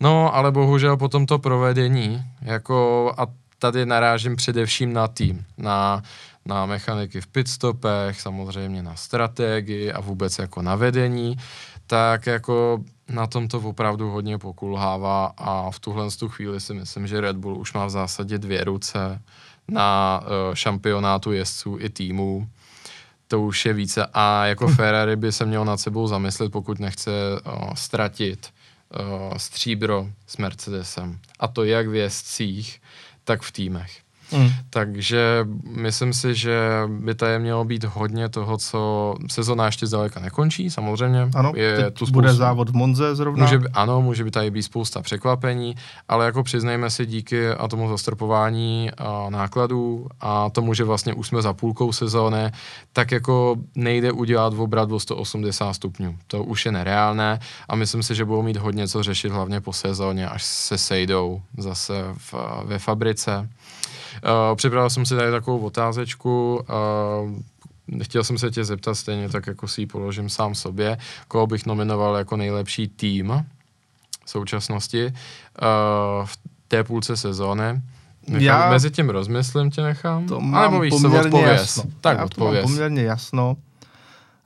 No, 0.00 0.34
ale 0.34 0.52
bohužel 0.52 0.96
potom 0.96 1.26
to 1.26 1.38
provedení, 1.38 2.22
jako 2.42 3.12
a 3.18 3.26
tady 3.58 3.86
narážím 3.86 4.36
především 4.36 4.92
na 4.92 5.08
tým, 5.08 5.44
na 5.58 6.02
na 6.48 6.66
mechaniky 6.66 7.20
v 7.20 7.26
pitstopech, 7.26 8.20
samozřejmě 8.20 8.82
na 8.82 8.96
strategii 8.96 9.92
a 9.92 10.00
vůbec 10.00 10.38
jako 10.38 10.62
na 10.62 10.76
vedení, 10.76 11.36
tak 11.86 12.26
jako 12.26 12.84
na 13.08 13.26
tom 13.26 13.48
to 13.48 13.58
opravdu 13.58 14.10
hodně 14.10 14.38
pokulhává 14.38 15.32
a 15.36 15.70
v 15.70 15.80
tuhle 15.80 16.10
tu 16.10 16.28
chvíli 16.28 16.60
si 16.60 16.74
myslím, 16.74 17.06
že 17.06 17.20
Red 17.20 17.36
Bull 17.36 17.58
už 17.58 17.72
má 17.72 17.86
v 17.86 17.90
zásadě 17.90 18.38
dvě 18.38 18.64
ruce 18.64 19.22
na 19.68 20.20
uh, 20.22 20.54
šampionátu 20.54 21.32
jezdců 21.32 21.76
i 21.80 21.90
týmů. 21.90 22.48
To 23.28 23.40
už 23.40 23.66
je 23.66 23.72
více 23.72 24.06
a 24.12 24.46
jako 24.46 24.68
Ferrari 24.68 25.16
by 25.16 25.32
se 25.32 25.46
měl 25.46 25.64
nad 25.64 25.80
sebou 25.80 26.06
zamyslet, 26.06 26.52
pokud 26.52 26.78
nechce 26.78 27.10
uh, 27.10 27.74
ztratit 27.74 28.48
uh, 28.48 29.36
stříbro 29.36 30.08
s 30.26 30.36
Mercedesem. 30.36 31.18
A 31.38 31.48
to 31.48 31.64
jak 31.64 31.88
v 31.88 31.94
jezdcích, 31.94 32.80
tak 33.24 33.42
v 33.42 33.52
týmech. 33.52 34.07
Mm. 34.32 34.48
Takže 34.70 35.46
myslím 35.76 36.12
si, 36.12 36.34
že 36.34 36.82
by 36.86 37.14
tady 37.14 37.38
mělo 37.38 37.64
být 37.64 37.84
hodně 37.84 38.28
toho, 38.28 38.58
co 38.58 39.14
sezona 39.30 39.66
ještě 39.66 39.86
zdaleka 39.86 40.20
nekončí, 40.20 40.70
samozřejmě. 40.70 41.28
Ano, 41.34 41.52
je 41.56 41.76
teď 41.76 41.84
tu 41.84 41.90
spoustu, 41.96 42.12
bude 42.12 42.34
závod 42.34 42.70
v 42.70 42.74
Monze 42.74 43.14
zrovna. 43.14 43.44
Může, 43.44 43.60
ano, 43.72 44.02
může 44.02 44.24
by 44.24 44.30
tady 44.30 44.50
být 44.50 44.62
spousta 44.62 45.02
překvapení, 45.02 45.74
ale 46.08 46.24
jako 46.24 46.42
přiznejme 46.42 46.90
si 46.90 47.06
díky 47.06 47.48
a 47.48 47.68
tomu 47.68 47.88
zastropování 47.88 48.90
a 48.98 49.26
nákladů 49.30 50.06
a 50.20 50.50
tomu, 50.50 50.74
že 50.74 50.84
vlastně 50.84 51.14
už 51.14 51.28
jsme 51.28 51.42
za 51.42 51.52
půlkou 51.52 51.92
sezóny, 51.92 52.52
tak 52.92 53.10
jako 53.10 53.56
nejde 53.74 54.12
udělat 54.12 54.54
v 54.54 54.60
obrat 54.60 54.92
o 54.92 55.00
180 55.00 55.72
stupňů. 55.72 56.18
To 56.26 56.44
už 56.44 56.66
je 56.66 56.72
nereálné 56.72 57.38
a 57.68 57.76
myslím 57.76 58.02
si, 58.02 58.14
že 58.14 58.24
budou 58.24 58.42
mít 58.42 58.56
hodně 58.56 58.88
co 58.88 59.02
řešit 59.02 59.32
hlavně 59.32 59.60
po 59.60 59.72
sezóně, 59.72 60.28
až 60.28 60.44
se 60.44 60.78
sejdou 60.78 61.42
zase 61.58 61.94
v, 62.16 62.34
ve 62.64 62.78
fabrice. 62.78 63.48
Uh, 64.24 64.56
připravil 64.56 64.90
jsem 64.90 65.06
si 65.06 65.16
tady 65.16 65.30
takovou 65.30 65.58
otázečku. 65.58 66.64
Uh, 67.92 68.02
chtěl 68.02 68.24
jsem 68.24 68.38
se 68.38 68.50
tě 68.50 68.64
zeptat 68.64 68.94
stejně 68.94 69.28
tak, 69.28 69.46
jako 69.46 69.68
si 69.68 69.80
ji 69.80 69.86
položím 69.86 70.28
sám 70.28 70.54
sobě, 70.54 70.98
koho 71.28 71.46
bych 71.46 71.66
nominoval 71.66 72.16
jako 72.16 72.36
nejlepší 72.36 72.88
tým 72.88 73.44
v 74.24 74.30
současnosti 74.30 75.04
uh, 75.06 75.12
v 76.24 76.38
té 76.68 76.84
půlce 76.84 77.16
sezóny. 77.16 77.80
Nechám, 78.28 78.42
Já 78.42 78.70
mezi 78.70 78.90
tím 78.90 79.08
rozmyslím 79.10 79.70
tě 79.70 79.82
nechám. 79.82 80.26
To 80.26 80.40
mám 80.40 80.62
nebo 80.62 80.80
víš 80.80 80.90
poměrně 80.90 81.42
jasno. 81.42 81.82
Tak 82.00 82.18
Já 82.18 82.24
odpověz. 82.24 82.62
To 82.62 82.68
mám 82.68 82.74
poměrně 82.76 83.02
jasno. 83.02 83.56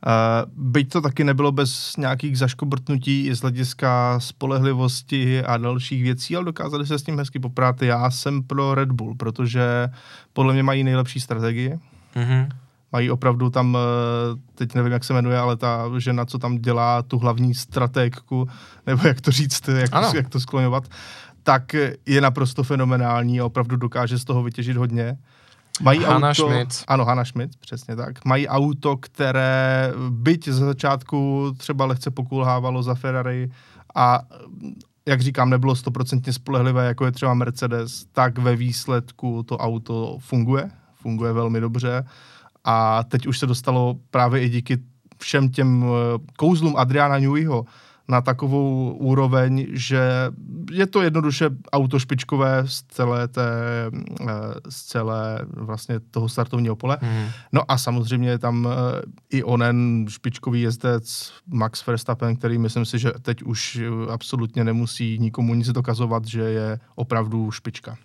Uh, 0.07 0.51
byť 0.73 0.93
to 0.93 1.01
taky 1.01 1.25
nebylo 1.25 1.53
bez 1.53 1.97
nějakých 1.97 2.39
zaškobrtnutí 2.39 3.27
i 3.27 3.35
z 3.35 3.41
hlediska 3.41 4.21
spolehlivosti 4.21 5.45
a 5.45 5.57
dalších 5.57 6.03
věcí, 6.03 6.37
ale 6.37 6.45
dokázali 6.45 6.87
se 6.87 6.99
s 6.99 7.03
tím 7.03 7.19
hezky 7.19 7.39
poprát. 7.39 7.83
Já 7.83 8.11
jsem 8.11 8.43
pro 8.43 8.75
Red 8.75 8.93
Bull, 8.93 9.15
protože 9.15 9.89
podle 10.33 10.53
mě 10.53 10.63
mají 10.63 10.85
nejlepší 10.85 11.21
strategii. 11.21 11.79
Mm-hmm. 12.17 12.49
Mají 12.93 13.11
opravdu 13.11 13.51
tam, 13.51 13.77
eh, 13.77 14.39
teď 14.55 14.75
nevím, 14.75 14.93
jak 14.93 15.05
se 15.05 15.13
jmenuje, 15.13 15.39
ale 15.39 15.57
ta 15.57 15.91
žena, 15.99 16.25
co 16.25 16.39
tam 16.39 16.59
dělá 16.59 17.03
tu 17.03 17.19
hlavní 17.19 17.55
strategku, 17.55 18.49
nebo 18.87 19.09
jak 19.09 19.21
to 19.21 19.31
říct, 19.31 19.69
jak, 19.69 19.91
to, 19.91 20.17
jak 20.17 20.29
to 20.29 20.41
skloňovat, 20.41 20.89
tak 21.43 21.75
je 22.07 22.21
naprosto 22.21 22.63
fenomenální 22.63 23.41
a 23.41 23.45
opravdu 23.45 23.77
dokáže 23.77 24.19
z 24.19 24.25
toho 24.25 24.43
vytěžit 24.43 24.77
hodně. 24.77 25.19
Mají 25.81 26.05
Hanna 26.05 26.31
auto, 26.31 26.49
Schmidt. 26.49 26.85
Ano, 26.89 27.05
Hanna 27.05 27.25
Schmidt, 27.25 27.57
přesně 27.61 27.97
tak. 27.97 28.25
Mají 28.25 28.49
auto, 28.49 28.97
které 28.97 29.93
byť 30.11 30.49
ze 30.49 30.64
začátku 30.64 31.53
třeba 31.57 31.85
lehce 31.85 32.11
pokulhávalo 32.11 32.83
za 32.83 32.95
Ferrari 32.95 33.51
a 33.95 34.20
jak 35.07 35.20
říkám, 35.20 35.51
nebylo 35.51 35.77
stoprocentně 35.77 36.33
spolehlivé, 36.33 36.87
jako 36.87 37.05
je 37.05 37.12
třeba 37.12 37.35
Mercedes, 37.35 38.05
tak 38.12 38.39
ve 38.39 38.57
výsledku 38.57 39.43
to 39.43 39.59
auto 39.59 40.18
funguje, 40.20 40.70
funguje 40.95 41.33
velmi 41.33 41.61
dobře 41.61 42.05
a 42.64 43.05
teď 43.05 43.27
už 43.27 43.39
se 43.39 43.47
dostalo 43.47 43.97
právě 44.11 44.43
i 44.43 44.49
díky 44.49 44.79
všem 45.18 45.49
těm 45.49 45.85
eh, 45.85 46.18
kouzlům 46.37 46.77
Adriana 46.77 47.18
Neweyho, 47.18 47.64
na 48.09 48.21
takovou 48.21 48.93
úroveň, 48.93 49.67
že 49.73 50.01
je 50.71 50.87
to 50.87 51.03
jednoduše 51.03 51.51
auto 51.73 51.99
špičkové 51.99 52.63
z 52.67 52.83
celé 52.83 53.29
té, 53.29 53.51
eh, 54.21 54.27
z 54.69 54.83
celé 54.83 55.47
vlastně 55.55 56.01
toho 56.01 56.29
startovního 56.29 56.77
pole. 56.77 56.99
Mm. 57.03 57.27
No 57.53 57.63
a 57.69 57.79
samozřejmě 57.79 58.31
je 58.31 58.39
tam 58.39 58.69
eh, 58.71 59.03
i 59.31 59.45
onen 59.45 60.07
špičkový 60.09 60.63
jezdec 60.63 61.33
Max 61.47 61.87
Verstappen, 61.87 62.37
který 62.37 62.59
myslím 62.59 62.85
si, 62.85 62.99
že 62.99 63.13
teď 63.23 63.43
už 63.43 63.81
absolutně 64.11 64.65
nemusí 64.65 65.19
nikomu 65.19 65.55
nic 65.55 65.69
dokazovat, 65.69 66.25
že 66.25 66.41
je 66.41 66.79
opravdu 66.95 67.51
špička. 67.51 67.97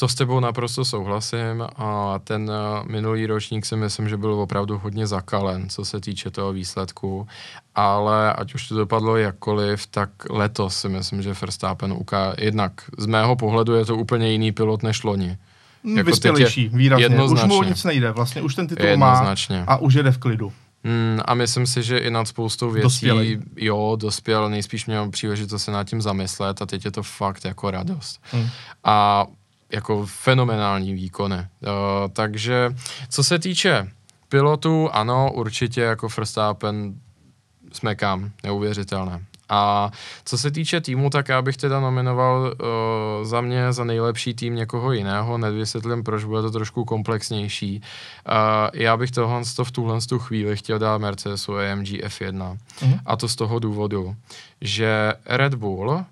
To 0.00 0.08
s 0.08 0.14
tebou 0.14 0.40
naprosto 0.40 0.84
souhlasím 0.84 1.62
a 1.76 2.20
ten 2.24 2.50
eh, 2.50 2.92
minulý 2.92 3.26
ročník 3.26 3.66
si 3.66 3.76
myslím, 3.76 4.08
že 4.08 4.16
byl 4.16 4.32
opravdu 4.32 4.78
hodně 4.78 5.06
zakalen, 5.06 5.68
co 5.68 5.84
se 5.84 6.00
týče 6.00 6.30
toho 6.30 6.52
výsledku, 6.52 7.28
ale 7.74 8.32
ať 8.32 8.54
už 8.54 8.68
to 8.68 8.74
dopadlo 8.74 9.16
jakkoliv, 9.16 9.86
tak 9.86 10.10
letos 10.30 10.76
si 10.76 10.88
myslím, 10.88 11.22
že 11.22 11.34
Verstappen 11.40 11.92
uká, 11.92 12.34
jednak 12.38 12.72
z 12.98 13.06
mého 13.06 13.36
pohledu 13.36 13.74
je 13.74 13.84
to 13.84 13.96
úplně 13.96 14.32
jiný 14.32 14.52
pilot 14.52 14.82
než 14.82 15.02
loni. 15.02 15.38
Hmm, 15.84 15.96
jako 15.96 16.10
Vyspělejší, 16.10 16.68
výrazně. 16.68 17.22
Už 17.22 17.44
mu 17.44 17.62
nic 17.62 17.84
nejde, 17.84 18.10
vlastně 18.12 18.42
už 18.42 18.54
ten 18.54 18.66
titul 18.66 18.96
má 18.96 19.34
a 19.66 19.76
už 19.76 19.94
jede 19.94 20.12
v 20.12 20.18
klidu. 20.18 20.52
Mm, 20.84 21.18
a 21.24 21.34
myslím 21.34 21.66
si, 21.66 21.82
že 21.82 21.98
i 21.98 22.10
nad 22.10 22.28
spoustou 22.28 22.70
věcí, 22.70 22.82
Dospělý. 22.82 23.38
jo, 23.56 23.96
dospěl, 24.00 24.50
nejspíš 24.50 24.86
měl 24.86 25.10
příležitost 25.10 25.64
se 25.64 25.70
nad 25.70 25.84
tím 25.84 26.02
zamyslet 26.02 26.62
a 26.62 26.66
teď 26.66 26.84
je 26.84 26.90
to 26.90 27.02
fakt 27.02 27.44
jako 27.44 27.70
radost. 27.70 28.20
Mm. 28.32 28.48
A 28.84 29.26
jako 29.72 30.06
fenomenální 30.06 30.94
výkony. 30.94 31.36
Uh, 31.36 31.42
takže 32.12 32.74
co 33.08 33.24
se 33.24 33.38
týče 33.38 33.88
pilotů, 34.28 34.88
ano, 34.92 35.32
určitě 35.32 35.80
jako 35.80 36.08
Verstappen 36.16 36.94
smekám, 37.72 38.30
neuvěřitelné. 38.42 39.24
A 39.52 39.90
co 40.24 40.38
se 40.38 40.50
týče 40.50 40.80
týmu, 40.80 41.10
tak 41.10 41.28
já 41.28 41.42
bych 41.42 41.56
teda 41.56 41.80
nominoval 41.80 42.42
uh, 42.42 43.26
za 43.26 43.40
mě 43.40 43.72
za 43.72 43.84
nejlepší 43.84 44.34
tým 44.34 44.54
někoho 44.54 44.92
jiného, 44.92 45.38
nevysvětlím, 45.38 46.04
proč 46.04 46.24
bude 46.24 46.42
to 46.42 46.50
trošku 46.50 46.84
komplexnější. 46.84 47.82
Uh, 48.28 48.34
já 48.74 48.96
bych 48.96 49.10
tohle 49.10 49.42
v 49.64 49.70
tuhle 49.70 50.00
tu 50.08 50.18
chvíli 50.18 50.56
chtěl 50.56 50.78
dát 50.78 50.98
Mercedesu 50.98 51.56
AMG 51.56 51.86
F1. 51.86 52.58
Uh-huh. 52.80 53.00
A 53.06 53.16
to 53.16 53.28
z 53.28 53.36
toho 53.36 53.58
důvodu, 53.58 54.16
že 54.60 55.12
Red 55.26 55.54
Bull 55.54 56.04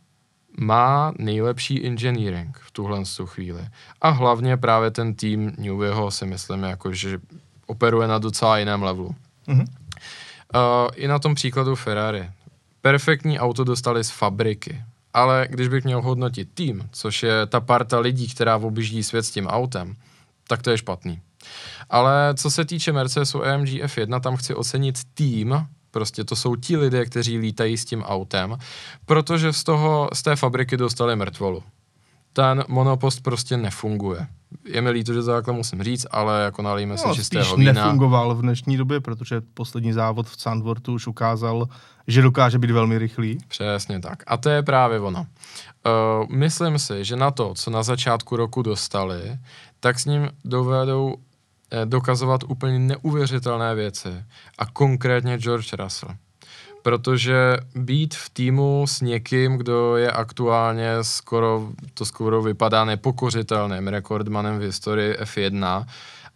má 0.56 1.12
nejlepší 1.18 1.86
engineering 1.86 2.58
v 2.58 2.70
tuhle 2.70 3.02
chvíli. 3.24 3.68
A 4.00 4.08
hlavně 4.08 4.56
právě 4.56 4.90
ten 4.90 5.14
tým 5.14 5.52
Neweyho 5.58 6.10
si 6.10 6.26
myslím, 6.26 6.62
jako, 6.62 6.92
že 6.92 7.18
operuje 7.66 8.08
na 8.08 8.18
docela 8.18 8.58
jiném 8.58 8.82
levelu. 8.82 9.14
Mm-hmm. 9.48 9.66
Uh, 10.54 10.90
I 10.94 11.08
na 11.08 11.18
tom 11.18 11.34
příkladu 11.34 11.74
Ferrari. 11.74 12.30
Perfektní 12.80 13.38
auto 13.38 13.64
dostali 13.64 14.04
z 14.04 14.10
fabriky, 14.10 14.82
ale 15.14 15.46
když 15.50 15.68
bych 15.68 15.84
měl 15.84 16.02
hodnotit 16.02 16.48
tým, 16.54 16.88
což 16.92 17.22
je 17.22 17.46
ta 17.46 17.60
parta 17.60 17.98
lidí, 17.98 18.28
která 18.28 18.56
objíždí 18.56 19.02
svět 19.02 19.22
s 19.22 19.30
tím 19.30 19.46
autem, 19.46 19.96
tak 20.48 20.62
to 20.62 20.70
je 20.70 20.78
špatný. 20.78 21.20
Ale 21.90 22.34
co 22.36 22.50
se 22.50 22.64
týče 22.64 22.92
Mercedesu 22.92 23.44
AMG 23.44 23.68
F1, 23.68 24.20
tam 24.20 24.36
chci 24.36 24.54
ocenit 24.54 24.98
tým, 25.14 25.66
Prostě 25.98 26.24
to 26.24 26.36
jsou 26.36 26.56
ti 26.56 26.76
lidé, 26.76 27.04
kteří 27.06 27.38
lítají 27.38 27.76
s 27.76 27.84
tím 27.84 28.02
autem, 28.02 28.58
protože 29.06 29.52
z 29.52 29.64
toho, 29.64 30.10
z 30.12 30.22
té 30.22 30.36
fabriky 30.36 30.76
dostali 30.76 31.16
mrtvolu. 31.16 31.62
Ten 32.32 32.64
monopost 32.68 33.22
prostě 33.22 33.56
nefunguje. 33.56 34.26
Je 34.64 34.82
mi 34.82 34.90
líto, 34.90 35.12
že 35.12 35.22
to 35.22 35.26
takhle 35.26 35.54
musím 35.54 35.82
říct, 35.82 36.06
ale 36.10 36.42
jako 36.42 36.62
nalíme 36.62 36.94
no, 36.94 36.98
se 36.98 37.14
čistého 37.14 37.56
vína. 37.56 37.72
nefungoval 37.72 38.34
v 38.34 38.42
dnešní 38.42 38.76
době, 38.76 39.00
protože 39.00 39.40
poslední 39.54 39.92
závod 39.92 40.28
v 40.28 40.40
Sandwortu 40.40 40.92
už 40.92 41.06
ukázal, 41.06 41.68
že 42.06 42.22
dokáže 42.22 42.58
být 42.58 42.70
velmi 42.70 42.98
rychlý. 42.98 43.38
Přesně 43.48 44.00
tak. 44.00 44.22
A 44.26 44.36
to 44.36 44.50
je 44.50 44.62
právě 44.62 45.00
ono. 45.00 45.20
Uh, 45.20 45.26
myslím 46.30 46.78
si, 46.78 47.04
že 47.04 47.16
na 47.16 47.30
to, 47.30 47.54
co 47.54 47.70
na 47.70 47.82
začátku 47.82 48.36
roku 48.36 48.62
dostali, 48.62 49.38
tak 49.80 49.98
s 49.98 50.04
ním 50.04 50.30
dovedou 50.44 51.16
dokazovat 51.84 52.44
úplně 52.46 52.78
neuvěřitelné 52.78 53.74
věci. 53.74 54.24
A 54.58 54.66
konkrétně 54.66 55.38
George 55.38 55.72
Russell. 55.72 56.14
Protože 56.82 57.56
být 57.74 58.14
v 58.14 58.30
týmu 58.30 58.84
s 58.88 59.00
někým, 59.00 59.56
kdo 59.56 59.96
je 59.96 60.12
aktuálně 60.12 60.90
skoro, 61.02 61.68
to 61.94 62.04
skoro 62.04 62.42
vypadá 62.42 62.84
nepokořitelným 62.84 63.88
rekordmanem 63.88 64.58
v 64.58 64.62
historii 64.62 65.14
F1 65.14 65.86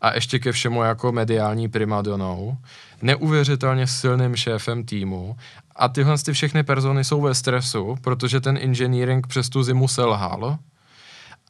a 0.00 0.14
ještě 0.14 0.38
ke 0.38 0.52
všemu 0.52 0.82
jako 0.82 1.12
mediální 1.12 1.68
primadonou, 1.68 2.56
neuvěřitelně 3.02 3.86
silným 3.86 4.36
šéfem 4.36 4.84
týmu 4.84 5.36
a 5.76 5.88
tyhle 5.88 6.18
ty 6.18 6.32
všechny 6.32 6.62
persony 6.62 7.04
jsou 7.04 7.20
ve 7.20 7.34
stresu, 7.34 7.96
protože 8.00 8.40
ten 8.40 8.58
engineering 8.62 9.26
přes 9.26 9.48
tu 9.48 9.62
zimu 9.62 9.88
selhal 9.88 10.58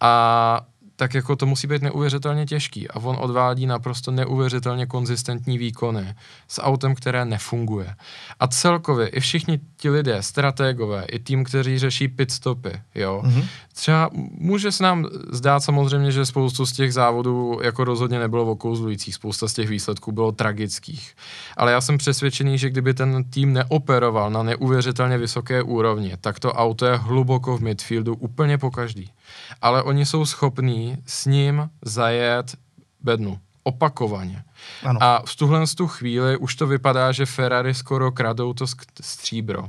a 0.01 0.61
tak 1.03 1.15
jako 1.15 1.37
to 1.37 1.47
musí 1.47 1.67
být 1.67 1.83
neuvěřitelně 1.83 2.47
těžký 2.47 2.89
a 2.89 2.97
on 2.97 3.17
odvádí 3.21 3.67
naprosto 3.67 4.11
neuvěřitelně 4.11 4.87
konzistentní 4.87 5.59
výkony 5.59 6.15
s 6.49 6.63
autem, 6.63 6.95
které 6.95 7.25
nefunguje. 7.25 7.95
A 8.41 8.47
celkově 8.47 9.09
i 9.09 9.21
všichni 9.21 9.61
ti 9.77 9.91
lidé, 9.91 10.23
strategové, 10.23 11.05
i 11.05 11.19
tým, 11.19 11.45
kteří 11.45 11.79
řeší 11.79 12.09
pitstopy, 12.09 12.81
jo. 12.95 13.23
Mm-hmm. 13.25 13.47
Třeba 13.73 14.11
může 14.39 14.73
se 14.73 14.83
nám 14.83 15.07
zdát 15.31 15.61
samozřejmě, 15.61 16.13
že 16.13 16.27
spoustu 16.27 16.67
z 16.67 16.73
těch 16.73 16.93
závodů 16.93 17.59
jako 17.63 17.85
rozhodně 17.85 18.19
nebylo 18.19 18.45
okouzlujících, 18.45 19.15
spousta 19.15 19.49
z 19.49 19.55
těch 19.55 19.69
výsledků 19.69 20.13
bylo 20.13 20.33
tragických. 20.33 21.15
Ale 21.57 21.73
já 21.73 21.81
jsem 21.81 21.99
přesvědčený, 21.99 22.59
že 22.59 22.71
kdyby 22.71 22.95
ten 22.95 23.25
tým 23.25 23.53
neoperoval 23.53 24.31
na 24.31 24.43
neuvěřitelně 24.43 25.19
vysoké 25.19 25.63
úrovni, 25.63 26.17
tak 26.21 26.41
to 26.41 26.53
auto 26.53 26.87
je 26.87 26.97
hluboko 26.97 27.57
v 27.59 27.61
midfieldu 27.61 28.15
úplně 28.15 28.59
po 28.59 28.71
každý 28.71 29.11
ale 29.63 29.83
oni 29.83 30.07
jsou 30.07 30.27
schopní 30.27 30.99
s 31.07 31.27
ním 31.27 31.71
zajet 31.83 32.57
bednu 33.01 33.39
opakovaně. 33.65 34.45
Ano. 34.85 35.03
A 35.03 35.23
v 35.27 35.37
tuhle 35.37 35.67
tu 35.77 35.87
chvíli 35.87 36.37
už 36.37 36.55
to 36.55 36.67
vypadá, 36.67 37.13
že 37.13 37.27
Ferrari 37.27 37.75
skoro 37.75 38.13
kradou 38.13 38.53
to 38.53 38.67
stříbro. 39.01 39.69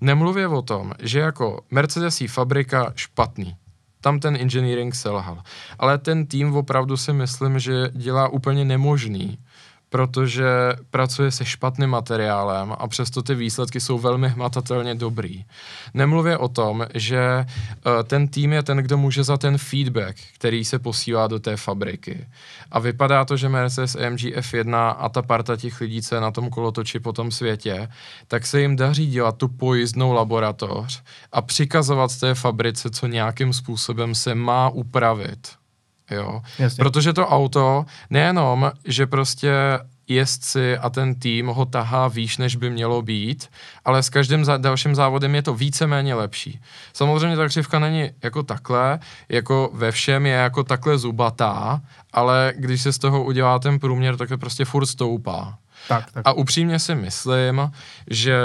Nemluvě 0.00 0.48
o 0.48 0.62
tom, 0.62 0.92
že 1.02 1.20
jako 1.20 1.60
Mercedes 1.70 2.22
fabrika 2.28 2.92
špatný. 2.94 3.56
tam 4.00 4.20
ten 4.20 4.36
engineering 4.36 4.94
selhal. 4.94 5.42
Ale 5.78 5.98
ten 5.98 6.26
tým 6.26 6.56
opravdu 6.56 6.96
si 6.96 7.12
myslím, 7.12 7.58
že 7.58 7.90
dělá 7.92 8.28
úplně 8.28 8.64
nemožný 8.64 9.38
protože 9.90 10.44
pracuje 10.90 11.30
se 11.30 11.44
špatným 11.44 11.90
materiálem 11.90 12.74
a 12.78 12.88
přesto 12.88 13.22
ty 13.22 13.34
výsledky 13.34 13.80
jsou 13.80 13.98
velmi 13.98 14.28
hmatatelně 14.28 14.94
dobrý. 14.94 15.44
Nemluvě 15.94 16.38
o 16.38 16.48
tom, 16.48 16.86
že 16.94 17.46
uh, 17.46 18.02
ten 18.02 18.28
tým 18.28 18.52
je 18.52 18.62
ten, 18.62 18.78
kdo 18.78 18.96
může 18.98 19.24
za 19.24 19.36
ten 19.36 19.58
feedback, 19.58 20.16
který 20.34 20.64
se 20.64 20.78
posílá 20.78 21.26
do 21.26 21.38
té 21.38 21.56
fabriky. 21.56 22.26
A 22.70 22.78
vypadá 22.78 23.24
to, 23.24 23.36
že 23.36 23.48
Mercedes 23.48 23.96
AMG 23.96 24.20
F1 24.20 24.94
a 24.98 25.08
ta 25.08 25.22
parta 25.22 25.56
těch 25.56 25.80
lidí, 25.80 26.02
co 26.02 26.14
je 26.14 26.20
na 26.20 26.30
tom 26.30 26.50
kolotoči 26.50 27.00
po 27.00 27.12
tom 27.12 27.30
světě, 27.30 27.88
tak 28.28 28.46
se 28.46 28.60
jim 28.60 28.76
daří 28.76 29.06
dělat 29.06 29.36
tu 29.36 29.48
pojízdnou 29.48 30.12
laboratoř 30.12 31.02
a 31.32 31.42
přikazovat 31.42 32.20
té 32.20 32.34
fabrice, 32.34 32.90
co 32.90 33.06
nějakým 33.06 33.52
způsobem 33.52 34.14
se 34.14 34.34
má 34.34 34.68
upravit 34.68 35.48
Jo. 36.10 36.40
Jasně. 36.58 36.84
Protože 36.84 37.12
to 37.12 37.26
auto 37.28 37.84
nejenom, 38.10 38.72
že 38.84 39.06
prostě 39.06 39.52
jezdci 40.08 40.78
a 40.78 40.90
ten 40.90 41.14
tým 41.14 41.46
ho 41.46 41.64
tahá 41.64 42.08
výš, 42.08 42.38
než 42.38 42.56
by 42.56 42.70
mělo 42.70 43.02
být, 43.02 43.48
ale 43.84 44.02
s 44.02 44.10
každým 44.10 44.44
za- 44.44 44.56
dalším 44.56 44.94
závodem 44.94 45.34
je 45.34 45.42
to 45.42 45.54
víceméně 45.54 46.14
lepší. 46.14 46.60
Samozřejmě 46.92 47.36
ta 47.36 47.48
křivka 47.48 47.78
není 47.78 48.10
jako 48.22 48.42
takhle, 48.42 48.98
jako 49.28 49.70
ve 49.74 49.92
všem 49.92 50.26
je 50.26 50.32
jako 50.32 50.64
takhle 50.64 50.98
zubatá, 50.98 51.80
ale 52.12 52.52
když 52.56 52.82
se 52.82 52.92
z 52.92 52.98
toho 52.98 53.24
udělá 53.24 53.58
ten 53.58 53.78
průměr, 53.78 54.16
tak 54.16 54.28
to 54.28 54.38
prostě 54.38 54.64
furt 54.64 54.86
stoupá. 54.86 55.58
Tak, 55.88 56.12
tak. 56.12 56.22
A 56.26 56.32
upřímně 56.32 56.78
si 56.78 56.94
myslím, 56.94 57.70
že 58.10 58.38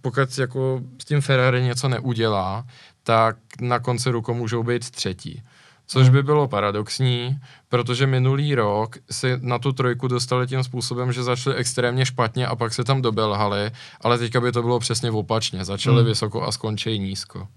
pokud 0.00 0.38
jako 0.38 0.80
s 1.02 1.04
tím 1.04 1.20
Ferrari 1.20 1.62
něco 1.62 1.88
neudělá, 1.88 2.64
tak 3.02 3.36
na 3.60 3.78
konci 3.78 4.10
rukou 4.10 4.34
můžou 4.34 4.62
být 4.62 4.90
třetí. 4.90 5.42
Což 5.86 6.08
by 6.08 6.22
bylo 6.22 6.48
paradoxní, 6.48 7.38
protože 7.68 8.06
minulý 8.06 8.54
rok 8.54 8.96
si 9.10 9.38
na 9.40 9.58
tu 9.58 9.72
trojku 9.72 10.08
dostali 10.08 10.46
tím 10.46 10.64
způsobem, 10.64 11.12
že 11.12 11.22
začali 11.22 11.56
extrémně 11.56 12.06
špatně 12.06 12.46
a 12.46 12.56
pak 12.56 12.74
se 12.74 12.84
tam 12.84 13.02
dobelhali, 13.02 13.70
ale 14.00 14.18
teďka 14.18 14.40
by 14.40 14.52
to 14.52 14.62
bylo 14.62 14.78
přesně 14.78 15.10
opačně. 15.10 15.64
Začali 15.64 15.96
hmm. 15.96 16.06
vysoko 16.06 16.42
a 16.42 16.52
skončí 16.52 16.98
nízko. 16.98 17.48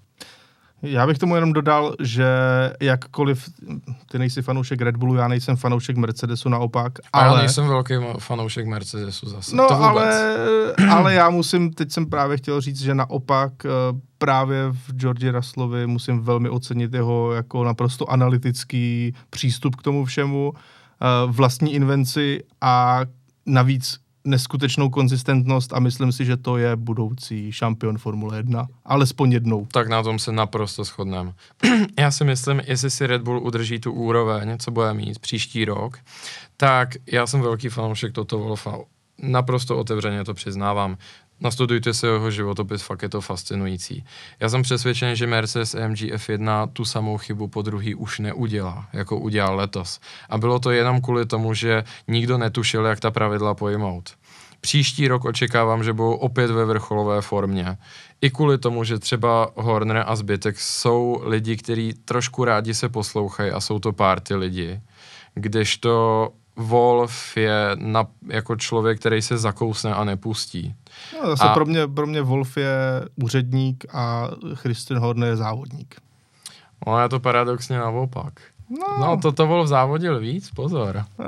Já 0.82 1.08
bych 1.08 1.18
tomu 1.18 1.36
jenom 1.36 1.54
dodal, 1.54 1.96
že 2.00 2.28
jakkoliv 2.82 3.50
ty 4.12 4.20
nejsi 4.20 4.42
fanoušek 4.42 4.82
Red 4.82 4.98
Bullu, 4.98 5.16
já 5.16 5.28
nejsem 5.28 5.56
fanoušek 5.56 5.98
Mercedesu 5.98 6.50
naopak. 6.50 6.94
Ale... 7.14 7.30
A 7.30 7.32
já 7.32 7.38
nejsem 7.38 7.68
velký 7.68 7.94
fanoušek 8.20 8.66
Mercedesu 8.66 9.30
zase. 9.30 9.56
No 9.56 9.68
to 9.68 9.76
ale, 9.76 10.38
ale 10.90 11.14
já 11.14 11.30
musím, 11.30 11.74
teď 11.74 11.92
jsem 11.92 12.06
právě 12.06 12.38
chtěl 12.38 12.62
říct, 12.62 12.82
že 12.82 12.96
naopak 12.96 13.54
eh, 13.66 13.70
právě 14.18 14.64
v 14.72 14.94
Georgi 14.94 15.30
Russellovi 15.30 15.88
musím 15.88 16.20
velmi 16.20 16.50
ocenit 16.50 16.94
jeho 16.94 17.32
jako 17.32 17.64
naprosto 17.64 18.12
analytický 18.12 19.14
přístup 19.30 19.76
k 19.76 19.84
tomu 19.84 20.06
všemu, 20.06 20.54
eh, 20.56 21.06
vlastní 21.28 21.74
invenci 21.74 22.44
a 22.62 23.02
navíc 23.46 24.00
neskutečnou 24.30 24.90
konzistentnost 24.90 25.74
a 25.74 25.80
myslím 25.80 26.12
si, 26.12 26.26
že 26.26 26.38
to 26.38 26.58
je 26.58 26.76
budoucí 26.76 27.52
šampion 27.52 27.98
Formule 27.98 28.38
1. 28.38 28.68
Alespoň 28.86 29.32
jednou. 29.32 29.68
Tak 29.72 29.88
na 29.88 30.04
tom 30.04 30.20
se 30.20 30.32
naprosto 30.32 30.84
shodneme. 30.84 31.34
Já 32.00 32.12
si 32.12 32.24
myslím, 32.24 32.62
jestli 32.66 32.90
si 32.90 33.08
Red 33.08 33.22
Bull 33.22 33.40
udrží 33.40 33.80
tu 33.80 33.92
úroveň, 33.92 34.58
co 34.58 34.72
bude 34.72 34.94
mít 34.94 35.20
příští 35.20 35.66
rok, 35.66 35.98
tak 36.58 36.90
já 37.12 37.28
jsem 37.28 37.42
velký 37.42 37.70
fanoušek 37.70 38.14
Toto 38.14 38.40
Wolfa. 38.40 38.78
Naprosto 39.22 39.78
otevřeně 39.78 40.24
to 40.24 40.34
přiznávám. 40.34 40.98
Nastudujte 41.42 41.94
si 41.94 42.06
jeho 42.06 42.32
životopis, 42.32 42.82
fakt 42.82 43.02
je 43.02 43.10
to 43.10 43.22
fascinující. 43.22 44.06
Já 44.40 44.50
jsem 44.50 44.62
přesvědčen, 44.62 45.16
že 45.16 45.28
Mercedes 45.28 45.76
AMG 45.76 45.98
F1 45.98 46.70
tu 46.74 46.86
samou 46.86 47.18
chybu 47.18 47.48
po 47.48 47.62
druhý 47.62 47.96
už 47.96 48.20
neudělá, 48.20 48.88
jako 48.94 49.20
udělal 49.20 49.56
letos. 49.56 50.00
A 50.30 50.38
bylo 50.38 50.60
to 50.60 50.72
jenom 50.72 51.02
kvůli 51.02 51.26
tomu, 51.26 51.54
že 51.54 51.84
nikdo 52.08 52.38
netušil, 52.38 52.86
jak 52.86 53.00
ta 53.00 53.12
pravidla 53.12 53.54
pojmout. 53.54 54.10
Příští 54.62 55.08
rok 55.08 55.26
očekávám, 55.26 55.84
že 55.84 55.94
budou 55.94 56.14
opět 56.14 56.52
ve 56.52 56.66
vrcholové 56.66 57.22
formě. 57.22 57.78
I 58.22 58.30
kvůli 58.30 58.58
tomu, 58.58 58.84
že 58.84 59.00
třeba 59.00 59.52
Horner 59.56 60.04
a 60.08 60.16
zbytek 60.16 60.60
jsou 60.60 61.22
lidi, 61.24 61.58
kteří 61.58 61.94
trošku 62.06 62.46
rádi 62.46 62.74
se 62.74 62.90
poslouchají 62.90 63.52
a 63.52 63.60
jsou 63.60 63.80
to 63.80 63.94
párty 63.94 64.36
lidi. 64.36 64.82
Kdežto 65.34 66.30
Wolf 66.56 67.38
je 67.38 67.72
na, 67.76 68.08
jako 68.28 68.56
člověk, 68.56 69.00
který 69.00 69.22
se 69.22 69.38
zakousne 69.38 69.94
a 69.94 70.04
nepustí. 70.04 70.76
No, 71.22 71.30
zase 71.30 71.44
a, 71.44 71.54
pro, 71.54 71.66
mě, 71.66 71.88
pro 71.88 72.08
mě 72.08 72.22
Wolf 72.22 72.58
je 72.58 72.72
úředník 73.16 73.86
a 73.94 74.28
Christian 74.54 75.00
Horner 75.00 75.30
je 75.30 75.36
závodník. 75.36 75.96
No 76.88 77.00
je 77.00 77.10
to 77.10 77.20
paradoxně 77.20 77.78
naopak. 77.78 78.34
No, 78.70 78.98
no 79.00 79.18
to 79.18 79.32
to 79.32 79.48
Wolf 79.48 79.68
závodil 79.68 80.20
víc, 80.20 80.50
pozor. 80.50 81.06
No. 81.20 81.26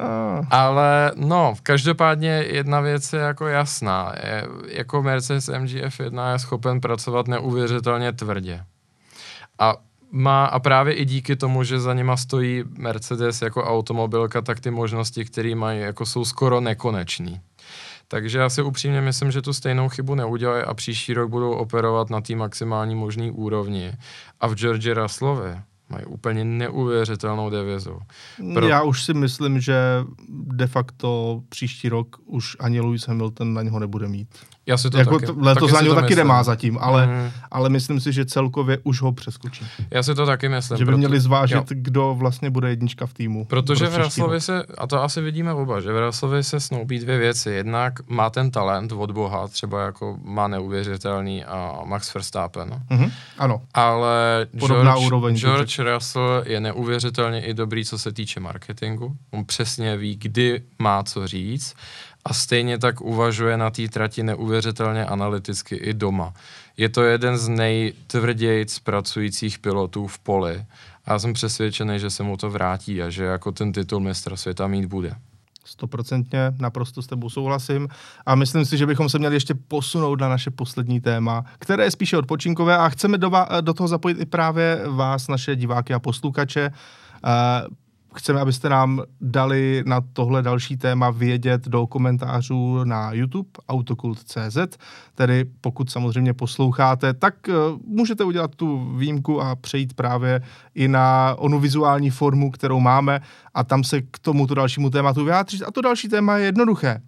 Ale 0.49 1.11
no, 1.15 1.53
každopádně 1.63 2.29
jedna 2.29 2.81
věc 2.81 3.13
je 3.13 3.19
jako 3.19 3.47
jasná. 3.47 4.13
Je, 4.23 4.47
jako 4.67 5.03
Mercedes 5.03 5.49
MGF 5.59 5.99
1 5.99 6.31
je 6.31 6.39
schopen 6.39 6.81
pracovat 6.81 7.27
neuvěřitelně 7.27 8.13
tvrdě. 8.13 8.63
A 9.59 9.75
má 10.11 10.45
a 10.45 10.59
právě 10.59 10.93
i 10.93 11.05
díky 11.05 11.35
tomu, 11.35 11.63
že 11.63 11.79
za 11.79 11.93
nima 11.93 12.17
stojí 12.17 12.63
Mercedes 12.77 13.41
jako 13.41 13.63
automobilka, 13.63 14.41
tak 14.41 14.59
ty 14.59 14.71
možnosti, 14.71 15.25
které 15.25 15.55
mají, 15.55 15.79
jako 15.79 16.05
jsou 16.05 16.25
skoro 16.25 16.61
nekonečný. 16.61 17.41
Takže 18.11 18.39
já 18.39 18.49
si 18.49 18.61
upřímně 18.61 19.01
myslím, 19.01 19.31
že 19.31 19.41
tu 19.41 19.53
stejnou 19.53 19.89
chybu 19.89 20.15
neudělají 20.15 20.63
a 20.63 20.73
příští 20.73 21.13
rok 21.13 21.29
budou 21.29 21.51
operovat 21.51 22.09
na 22.09 22.21
té 22.21 22.35
maximální 22.35 22.95
možné 22.95 23.31
úrovni. 23.31 23.91
A 24.39 24.47
v 24.47 24.55
George 24.55 24.87
Russellovi 24.93 25.55
mají 25.89 26.05
úplně 26.05 26.45
neuvěřitelnou 26.45 27.49
devizu. 27.49 27.99
Pro... 28.53 28.67
Já 28.67 28.81
už 28.81 29.03
si 29.03 29.13
myslím, 29.13 29.59
že 29.59 29.75
de 30.29 30.67
facto 30.67 31.41
příští 31.49 31.89
rok 31.89 32.15
už 32.25 32.57
ani 32.59 32.81
Lewis 32.81 33.07
Hamilton 33.07 33.53
na 33.53 33.61
něho 33.61 33.79
nebude 33.79 34.07
mít. 34.07 34.29
Já 34.65 34.77
si 34.77 34.89
to 34.89 34.97
jako 34.97 35.19
taky, 35.19 35.31
letos 35.37 35.71
taky 35.71 35.73
na 35.73 35.81
něho 35.81 35.95
taky 35.95 36.15
nemá 36.15 36.43
zatím, 36.43 36.77
ale, 36.81 37.07
mm. 37.07 37.31
ale 37.51 37.69
myslím 37.69 37.99
si, 37.99 38.13
že 38.13 38.25
celkově 38.25 38.77
už 38.83 39.01
ho 39.01 39.11
přeskočí. 39.11 39.65
Já 39.91 40.03
si 40.03 40.15
to 40.15 40.25
taky 40.25 40.49
myslím. 40.49 40.77
Že 40.77 40.85
by 40.85 40.89
proto, 40.89 40.97
měli 40.97 41.19
zvážit, 41.19 41.55
jo. 41.55 41.63
kdo 41.69 42.15
vlastně 42.19 42.49
bude 42.49 42.69
jednička 42.69 43.05
v 43.05 43.13
týmu. 43.13 43.45
Protože 43.45 43.87
v 43.87 43.95
Raslovi 43.95 44.41
se, 44.41 44.63
a 44.77 44.87
to 44.87 45.03
asi 45.03 45.21
vidíme 45.21 45.53
oba, 45.53 45.81
že 45.81 45.93
v 45.93 45.99
Raslovi 45.99 46.43
se 46.43 46.59
snoubí 46.59 46.99
dvě 46.99 47.17
věci. 47.17 47.49
Jednak 47.49 48.09
má 48.09 48.29
ten 48.29 48.51
talent 48.51 48.91
od 48.91 49.11
Boha, 49.11 49.47
třeba 49.47 49.81
jako 49.81 50.17
má 50.23 50.47
neuvěřitelný 50.47 51.45
a 51.45 51.79
Max 51.85 52.13
Verstappen. 52.13 52.69
Mm-hmm. 52.91 53.11
Ano. 53.37 53.61
Ale 53.73 54.47
Podobná 54.59 54.93
George, 54.93 55.05
úroveň, 55.05 55.37
George 55.37 55.79
Russell 55.79 56.43
je 56.45 56.59
neuvěřitelně 56.59 57.45
i 57.45 57.53
dobrý, 57.53 57.85
co 57.85 57.99
se 57.99 58.11
týče 58.11 58.39
marketingu. 58.39 59.15
On 59.31 59.45
přesně 59.45 59.97
ví, 59.97 60.15
kdy 60.15 60.61
má 60.79 61.03
co 61.03 61.27
říct 61.27 61.75
a 62.25 62.33
stejně 62.33 62.77
tak 62.77 63.01
uvažuje 63.01 63.57
na 63.57 63.69
té 63.69 63.87
trati 63.87 64.23
neuvěřitelně 64.23 65.05
analyticky 65.05 65.75
i 65.75 65.93
doma. 65.93 66.33
Je 66.77 66.89
to 66.89 67.03
jeden 67.03 67.37
z 67.37 67.47
nejtvrději 67.47 68.65
pracujících 68.83 69.59
pilotů 69.59 70.07
v 70.07 70.19
poli 70.19 70.65
a 71.05 71.13
já 71.13 71.19
jsem 71.19 71.33
přesvědčený, 71.33 71.99
že 71.99 72.09
se 72.09 72.23
mu 72.23 72.37
to 72.37 72.49
vrátí 72.49 73.01
a 73.01 73.09
že 73.09 73.23
jako 73.23 73.51
ten 73.51 73.71
titul 73.71 73.99
mistra 73.99 74.35
světa 74.35 74.67
mít 74.67 74.85
bude. 74.85 75.15
Stoprocentně, 75.65 76.39
naprosto 76.59 77.01
s 77.01 77.07
tebou 77.07 77.29
souhlasím. 77.29 77.87
A 78.25 78.35
myslím 78.35 78.65
si, 78.65 78.77
že 78.77 78.85
bychom 78.85 79.09
se 79.09 79.19
měli 79.19 79.35
ještě 79.35 79.53
posunout 79.53 80.19
na 80.19 80.29
naše 80.29 80.51
poslední 80.51 81.01
téma, 81.01 81.45
které 81.59 81.83
je 81.83 81.91
spíše 81.91 82.17
odpočinkové 82.17 82.77
a 82.77 82.89
chceme 82.89 83.17
do, 83.17 83.31
do 83.61 83.73
toho 83.73 83.87
zapojit 83.87 84.19
i 84.19 84.25
právě 84.25 84.81
vás, 84.87 85.27
naše 85.27 85.55
diváky 85.55 85.93
a 85.93 85.99
posluchače. 85.99 86.69
Uh, 86.69 87.75
Chceme, 88.15 88.41
abyste 88.41 88.69
nám 88.69 89.01
dali 89.21 89.83
na 89.85 90.01
tohle 90.13 90.41
další 90.41 90.77
téma 90.77 91.09
vědět 91.09 91.67
do 91.67 91.87
komentářů 91.87 92.83
na 92.83 93.13
YouTube 93.13 93.49
autokult.cz, 93.69 94.57
tedy 95.15 95.45
pokud 95.61 95.91
samozřejmě 95.91 96.33
posloucháte, 96.33 97.13
tak 97.13 97.35
uh, 97.47 97.55
můžete 97.85 98.23
udělat 98.23 98.55
tu 98.55 98.95
výjimku 98.97 99.41
a 99.41 99.55
přejít 99.55 99.93
právě 99.93 100.41
i 100.75 100.87
na 100.87 101.35
onu 101.37 101.59
vizuální 101.59 102.09
formu, 102.09 102.51
kterou 102.51 102.79
máme 102.79 103.21
a 103.53 103.63
tam 103.63 103.83
se 103.83 104.01
k 104.01 104.19
tomuto 104.21 104.55
dalšímu 104.55 104.89
tématu 104.89 105.25
vyjádřit. 105.25 105.63
A 105.63 105.71
to 105.71 105.81
další 105.81 106.09
téma 106.09 106.37
je 106.37 106.45
jednoduché. 106.45 107.01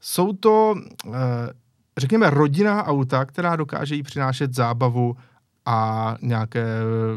Jsou 0.00 0.32
to, 0.32 0.74
uh, 1.06 1.14
řekněme, 1.98 2.30
rodinná 2.30 2.84
auta, 2.84 3.24
která 3.24 3.56
dokáže 3.56 3.94
jí 3.94 4.02
přinášet 4.02 4.54
zábavu 4.54 5.16
a 5.66 6.16
nějaké, 6.22 6.66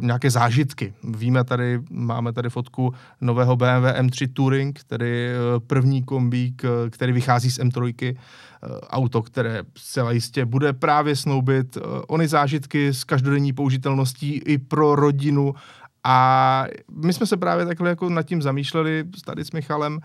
nějaké 0.02 0.32
zážitky. 0.32 0.94
Víme 1.04 1.44
tady, 1.44 1.80
máme 1.90 2.34
tady 2.34 2.50
fotku 2.50 2.94
nového 3.22 3.56
BMW 3.56 3.86
M3 3.86 4.34
Touring, 4.34 4.80
tedy 4.88 5.30
eh, 5.30 5.60
první 5.68 6.04
kombík, 6.04 6.64
eh, 6.66 6.90
který 6.90 7.12
vychází 7.14 7.52
z 7.52 7.60
M3, 7.60 8.16
eh, 8.16 8.68
auto, 8.90 9.22
které 9.22 9.64
zcela 9.78 10.12
jistě 10.12 10.46
bude 10.46 10.74
právě 10.74 11.16
snoubit 11.16 11.78
ony 12.08 12.28
zážitky 12.28 12.88
s 12.88 13.04
každodenní 13.04 13.54
použitelností 13.54 14.38
i 14.38 14.58
pro 14.58 14.96
rodinu 14.96 15.56
a 16.04 16.66
my 16.92 17.14
jsme 17.14 17.26
se 17.26 17.38
právě 17.38 17.66
takhle 17.66 17.90
jako 17.90 18.10
nad 18.10 18.24
tím 18.24 18.42
zamýšleli 18.42 19.04
tady 19.26 19.46
s 19.46 19.52
Michalem, 19.52 20.00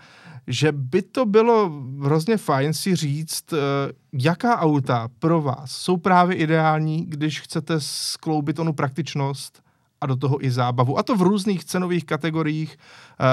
že 0.47 0.71
by 0.71 1.01
to 1.01 1.25
bylo 1.25 1.71
hrozně 2.01 2.37
fajn 2.37 2.73
si 2.73 2.95
říct, 2.95 3.53
eh, 3.53 3.57
jaká 4.13 4.59
auta 4.59 5.09
pro 5.19 5.41
vás 5.41 5.71
jsou 5.71 5.97
právě 5.97 6.35
ideální, 6.37 7.05
když 7.05 7.41
chcete 7.41 7.75
skloubit 7.79 8.59
onu 8.59 8.73
praktičnost 8.73 9.64
a 10.01 10.05
do 10.05 10.15
toho 10.15 10.45
i 10.45 10.51
zábavu. 10.51 10.99
A 10.99 11.03
to 11.03 11.15
v 11.15 11.21
různých 11.21 11.65
cenových 11.65 12.05
kategoriích, 12.05 12.77
eh, 13.19 13.25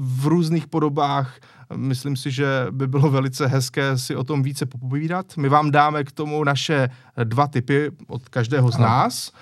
v 0.00 0.26
různých 0.26 0.66
podobách. 0.66 1.38
Myslím 1.76 2.16
si, 2.16 2.30
že 2.30 2.66
by 2.70 2.86
bylo 2.86 3.10
velice 3.10 3.46
hezké 3.46 3.98
si 3.98 4.16
o 4.16 4.24
tom 4.24 4.42
více 4.42 4.66
popovídat. 4.66 5.36
My 5.36 5.48
vám 5.48 5.70
dáme 5.70 6.04
k 6.04 6.12
tomu 6.12 6.44
naše 6.44 6.90
dva 7.24 7.46
typy 7.46 7.90
od 8.06 8.28
každého 8.28 8.70
z 8.70 8.78
nás 8.78 9.32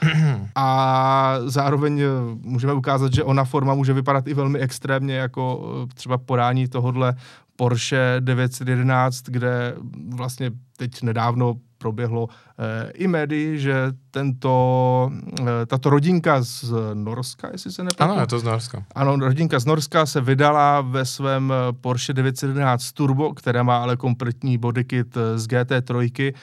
a 0.55 1.37
zároveň 1.45 2.01
eh, 2.01 2.07
můžeme 2.43 2.73
ukázat, 2.73 3.15
že 3.15 3.25
ona 3.25 3.45
forma 3.45 3.75
může 3.75 3.93
vypadat 3.93 4.27
i 4.27 4.35
velmi 4.35 4.59
extrémně, 4.59 5.15
jako 5.15 5.61
eh, 5.85 5.95
třeba 5.95 6.19
podání 6.19 6.69
tohodle 6.69 7.15
Porsche 7.57 8.17
911, 8.21 9.23
kde 9.29 9.75
vlastně 10.09 10.51
teď 10.77 11.03
nedávno 11.03 11.55
proběhlo 11.79 12.29
eh, 12.29 12.91
i 12.95 13.07
médii, 13.07 13.59
že 13.59 13.93
tento, 14.11 15.11
eh, 15.41 15.67
tato 15.67 15.91
rodinka 15.91 16.43
z 16.43 16.75
Norska, 16.95 17.49
jestli 17.53 17.73
se 17.73 17.85
nepletu. 17.85 18.13
Ano, 18.13 18.21
je 18.21 18.27
to 18.27 18.39
z 18.39 18.45
Norska. 18.45 18.85
Ano, 18.95 19.17
rodinka 19.17 19.59
z 19.59 19.65
Norska 19.65 20.07
se 20.07 20.21
vydala 20.21 20.81
ve 20.81 21.05
svém 21.05 21.53
eh, 21.53 21.73
Porsche 21.73 22.13
911 22.13 22.93
Turbo, 22.93 23.35
které 23.35 23.63
má 23.63 23.83
ale 23.83 23.97
kompletní 23.97 24.59
bodykit 24.59 25.19
z 25.37 25.47
GT3, 25.47 26.33
eh, 26.33 26.35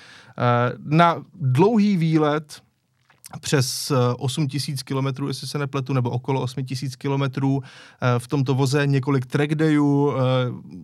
na 0.84 1.24
dlouhý 1.34 1.98
výlet 1.98 2.62
přes 3.42 3.92
8 4.18 4.48
tisíc 4.48 4.84
kilometrů, 4.84 5.28
jestli 5.28 5.48
se 5.48 5.58
nepletu, 5.58 5.94
nebo 5.94 6.10
okolo 6.10 6.42
8 6.42 6.66
tisíc 6.66 6.96
kilometrů 6.96 7.62
v 8.18 8.28
tomto 8.28 8.56
voze, 8.56 8.88
několik 8.88 9.26
trackdayů, 9.26 10.14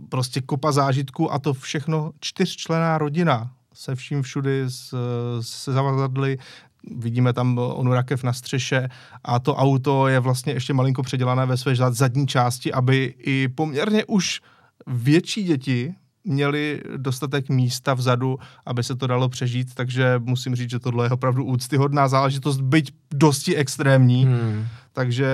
prostě 0.10 0.41
kopa 0.41 0.72
zážitku 0.72 1.34
a 1.34 1.39
to 1.39 1.54
všechno 1.54 2.12
čtyřčlená 2.20 2.98
rodina 2.98 3.52
se 3.74 3.96
vším 3.96 4.22
všudy, 4.22 4.64
se 5.41 5.74
zavazadly, 5.74 6.38
vidíme 6.98 7.34
tam 7.34 7.58
onu 7.58 7.93
rakev 7.93 8.24
na 8.24 8.34
střeše 8.34 8.89
a 9.24 9.39
to 9.39 9.56
auto 9.56 10.08
je 10.08 10.20
vlastně 10.20 10.54
ještě 10.54 10.74
malinko 10.74 11.04
předělané 11.04 11.46
ve 11.46 11.58
své 11.58 11.76
zadní 11.76 12.28
části, 12.28 12.74
aby 12.74 13.16
i 13.18 13.48
poměrně 13.48 14.06
už 14.06 14.41
větší 14.88 15.43
děti 15.43 15.96
měli 16.26 16.82
dostatek 16.98 17.50
místa 17.50 17.94
vzadu, 17.94 18.40
aby 18.66 18.84
se 18.84 18.96
to 18.96 19.08
dalo 19.08 19.30
přežít, 19.30 19.74
takže 19.74 20.16
musím 20.24 20.56
říct, 20.56 20.70
že 20.70 20.80
tohle 20.80 21.06
je 21.06 21.10
opravdu 21.10 21.46
úctyhodná 21.46 22.08
záležitost, 22.08 22.62
byť 22.62 22.94
dosti 23.14 23.56
extrémní. 23.56 24.26
Hmm. 24.26 24.66
Takže 24.94 25.28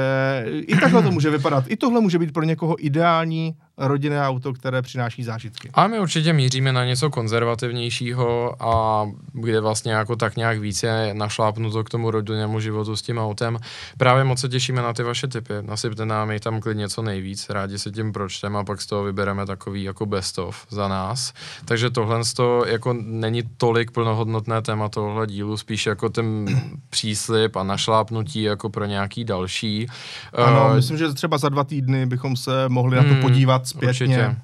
i 0.50 0.76
takhle 0.76 1.04
to 1.04 1.12
může 1.12 1.30
vypadat. 1.30 1.64
I 1.68 1.78
tohle 1.78 2.02
může 2.02 2.20
být 2.20 2.34
pro 2.34 2.44
někoho 2.44 2.86
ideální 2.86 3.56
rodinné 3.88 4.28
auto, 4.28 4.54
které 4.54 4.82
přináší 4.82 5.24
zážitky. 5.24 5.70
A 5.74 5.88
my 5.88 6.00
určitě 6.00 6.34
míříme 6.34 6.74
na 6.74 6.86
něco 6.86 7.10
konzervativnějšího 7.10 8.56
a 8.64 9.06
kde 9.34 9.62
vlastně 9.62 9.92
jako 9.92 10.16
tak 10.16 10.36
nějak 10.36 10.60
více 10.60 11.10
našlápnuto 11.14 11.84
k 11.84 11.90
tomu 11.90 12.12
rodinnému 12.12 12.60
životu 12.60 12.96
s 12.96 13.02
tím 13.02 13.18
autem. 13.18 13.58
Právě 13.98 14.24
moc 14.24 14.40
se 14.40 14.50
těšíme 14.50 14.82
na 14.82 14.94
ty 14.94 15.04
vaše 15.04 15.28
typy. 15.28 15.54
Nasypte 15.62 16.06
nám 16.06 16.32
jich 16.32 16.42
tam 16.42 16.60
klidně 16.60 16.90
co 16.90 17.02
nejvíc, 17.02 17.50
rádi 17.50 17.80
se 17.80 17.92
tím 17.92 18.14
pročteme 18.14 18.60
a 18.60 18.64
pak 18.64 18.82
z 18.82 18.86
toho 18.86 19.04
vybereme 19.04 19.46
takový 19.46 19.84
jako 19.84 20.06
best 20.06 20.40
of 20.40 20.66
za 20.70 20.88
nás. 20.88 21.34
Takže 21.66 21.90
tohle 21.90 22.22
to 22.36 22.66
jako 22.66 22.94
není 22.94 23.44
tolik 23.58 23.92
plnohodnotné 23.92 24.62
téma 24.62 24.90
tohle 24.90 25.28
dílu, 25.28 25.58
spíš 25.58 25.86
jako 25.86 26.10
ten 26.10 26.46
příslip 26.90 27.56
a 27.56 27.64
našlápnutí 27.64 28.42
jako 28.44 28.70
pro 28.70 28.86
nějaký 28.86 29.24
další. 29.24 29.88
Ano, 30.34 30.68
uh, 30.68 30.76
myslím, 30.76 30.98
že 30.98 31.14
třeba 31.14 31.38
za 31.38 31.50
dva 31.50 31.64
týdny 31.64 32.06
bychom 32.06 32.36
se 32.36 32.70
mohli 32.70 32.98
hmm, 32.98 33.08
na 33.08 33.10
to 33.10 33.14
hmm, 33.14 33.22
podívat 33.22 33.68
zpětně. 33.72 34.06
Určitě. 34.06 34.36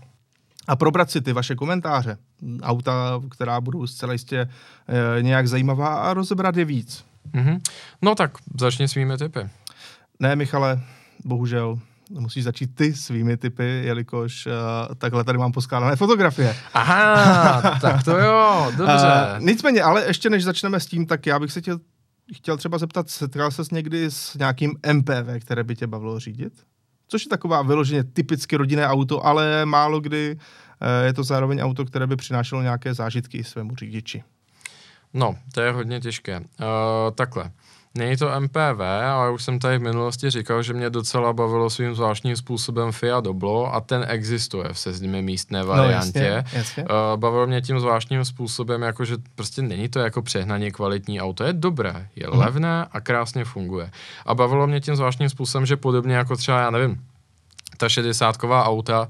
A 0.67 0.75
probrat 0.75 1.11
si 1.11 1.21
ty 1.21 1.33
vaše 1.33 1.55
komentáře, 1.55 2.17
auta, 2.61 3.21
která 3.29 3.61
budou 3.61 3.87
zcela 3.87 4.13
jistě 4.13 4.39
e, 5.17 5.21
nějak 5.23 5.47
zajímavá 5.47 5.95
a 5.95 6.13
rozebrat 6.13 6.57
je 6.57 6.65
víc. 6.65 7.05
Mm-hmm. 7.33 7.59
No 8.01 8.15
tak 8.15 8.31
začni 8.59 8.87
svými 8.87 9.17
typy. 9.17 9.39
Ne, 10.19 10.35
Michale, 10.35 10.81
bohužel 11.25 11.79
musíš 12.09 12.43
začít 12.43 12.75
ty 12.75 12.93
svými 12.93 13.37
typy, 13.37 13.81
jelikož 13.85 14.45
uh, 14.45 14.95
takhle 14.95 15.23
tady 15.23 15.37
mám 15.37 15.51
poskládané 15.51 15.95
fotografie. 15.95 16.55
Aha, 16.73 17.79
tak 17.81 18.03
to 18.03 18.17
jo, 18.17 18.71
dobře. 18.77 19.07
Uh, 19.37 19.45
nicméně, 19.45 19.81
ale 19.81 20.05
ještě 20.07 20.29
než 20.29 20.43
začneme 20.43 20.79
s 20.79 20.85
tím, 20.85 21.05
tak 21.05 21.25
já 21.25 21.39
bych 21.39 21.51
se 21.51 21.61
tě 21.61 21.71
chtěl 22.33 22.57
třeba 22.57 22.77
zeptat, 22.77 23.09
setkal 23.09 23.51
ses 23.51 23.71
někdy 23.71 24.11
s 24.11 24.35
nějakým 24.35 24.75
MPV, 24.93 25.39
které 25.39 25.63
by 25.63 25.75
tě 25.75 25.87
bavilo 25.87 26.19
řídit? 26.19 26.53
Což 27.07 27.25
je 27.25 27.29
taková 27.29 27.61
vyloženě 27.61 28.03
typicky 28.03 28.55
rodinné 28.55 28.87
auto, 28.87 29.25
ale 29.25 29.65
málo 29.65 29.99
kdy 29.99 30.37
eh, 30.81 31.05
je 31.05 31.13
to 31.13 31.23
zároveň 31.23 31.59
auto, 31.59 31.85
které 31.85 32.07
by 32.07 32.15
přinášelo 32.15 32.61
nějaké 32.61 32.93
zážitky 32.93 33.43
svému 33.43 33.75
řidiči. 33.75 34.23
No, 35.13 35.35
to 35.53 35.61
je 35.61 35.71
hodně 35.71 35.99
těžké. 35.99 36.39
Uh, 36.39 36.45
takhle. 37.15 37.51
Není 37.97 38.17
to 38.17 38.39
MPV, 38.39 38.81
ale 39.13 39.31
už 39.31 39.43
jsem 39.43 39.59
tady 39.59 39.77
v 39.77 39.81
minulosti 39.81 40.29
říkal, 40.29 40.63
že 40.63 40.73
mě 40.73 40.89
docela 40.89 41.33
bavilo 41.33 41.69
svým 41.69 41.95
zvláštním 41.95 42.35
způsobem 42.35 42.91
Fiat 42.91 43.23
Doblo 43.23 43.73
a 43.73 43.81
ten 43.81 44.05
existuje 44.07 44.73
v 44.73 44.79
seznimi 44.79 45.21
místné 45.21 45.63
variantě. 45.63 46.19
No, 46.19 46.25
jasně, 46.25 46.57
jasně. 46.57 46.83
Uh, 46.83 46.89
bavilo 47.19 47.47
mě 47.47 47.61
tím 47.61 47.79
zvláštním 47.79 48.25
způsobem, 48.25 48.81
jako 48.81 49.05
že 49.05 49.15
prostě 49.35 49.61
není 49.61 49.89
to 49.89 49.99
jako 49.99 50.21
přehnaně 50.21 50.71
kvalitní 50.71 51.21
auto, 51.21 51.43
je 51.43 51.53
dobré, 51.53 52.07
je 52.15 52.27
mm. 52.27 52.39
levné 52.39 52.85
a 52.91 53.01
krásně 53.01 53.45
funguje. 53.45 53.91
A 54.25 54.35
bavilo 54.35 54.67
mě 54.67 54.81
tím 54.81 54.95
zvláštním 54.95 55.29
způsobem, 55.29 55.65
že 55.65 55.77
podobně 55.77 56.15
jako 56.15 56.35
třeba, 56.35 56.59
já 56.59 56.69
nevím, 56.69 57.01
ta 57.77 57.89
60 57.89 58.35
auta, 58.43 59.07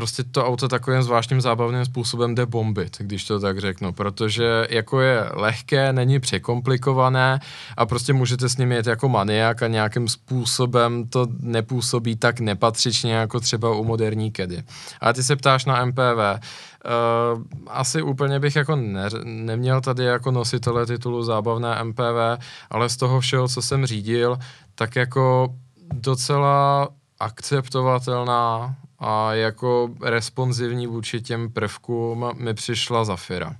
prostě 0.00 0.24
to 0.24 0.46
auto 0.46 0.68
takovým 0.68 1.02
zvláštním 1.02 1.40
zábavným 1.40 1.84
způsobem 1.84 2.34
jde 2.34 2.46
bombit, 2.46 2.96
když 2.98 3.24
to 3.24 3.40
tak 3.40 3.58
řeknu, 3.58 3.92
protože 3.92 4.66
jako 4.70 5.00
je 5.00 5.24
lehké, 5.32 5.92
není 5.92 6.20
překomplikované 6.20 7.40
a 7.76 7.86
prostě 7.86 8.12
můžete 8.12 8.48
s 8.48 8.56
ním 8.56 8.72
jet 8.72 8.86
jako 8.86 9.08
maniak 9.08 9.62
a 9.62 9.66
nějakým 9.66 10.08
způsobem 10.08 11.08
to 11.08 11.26
nepůsobí 11.40 12.16
tak 12.16 12.40
nepatřičně 12.40 13.14
jako 13.14 13.40
třeba 13.40 13.76
u 13.76 13.84
moderní 13.84 14.30
kedy. 14.30 14.62
A 15.00 15.12
ty 15.12 15.22
se 15.22 15.36
ptáš 15.36 15.64
na 15.64 15.84
MPV, 15.84 16.40
Uh, 16.84 17.42
asi 17.66 18.02
úplně 18.02 18.40
bych 18.40 18.56
jako 18.56 18.76
ne, 18.76 19.08
neměl 19.24 19.80
tady 19.80 20.04
jako 20.04 20.30
nositele 20.30 20.86
titulu 20.86 21.22
zábavné 21.22 21.84
MPV, 21.84 22.40
ale 22.70 22.88
z 22.88 22.96
toho 22.96 23.20
všeho, 23.20 23.48
co 23.48 23.62
jsem 23.62 23.86
řídil, 23.86 24.38
tak 24.74 24.96
jako 24.96 25.54
docela 25.92 26.88
akceptovatelná 27.20 28.74
a 29.00 29.34
jako 29.34 29.90
responsivní 30.02 30.86
vůči 30.86 31.20
těm 31.20 31.50
prvkům 31.50 32.26
mi 32.34 32.54
přišla 32.54 33.04
Zafira. 33.04 33.56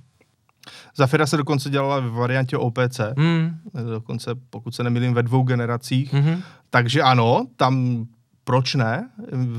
Zafira 0.95 1.25
se 1.25 1.37
dokonce 1.37 1.69
dělala 1.69 1.99
v 1.99 2.11
variantě 2.11 2.57
OPC, 2.57 2.99
hmm. 3.17 3.57
dokonce 3.93 4.31
pokud 4.49 4.75
se 4.75 4.83
nemýlím 4.83 5.13
ve 5.13 5.23
dvou 5.23 5.43
generacích, 5.43 6.13
hmm. 6.13 6.41
takže 6.69 7.01
ano, 7.01 7.47
tam 7.55 8.05
proč 8.43 8.75
ne? 8.75 9.09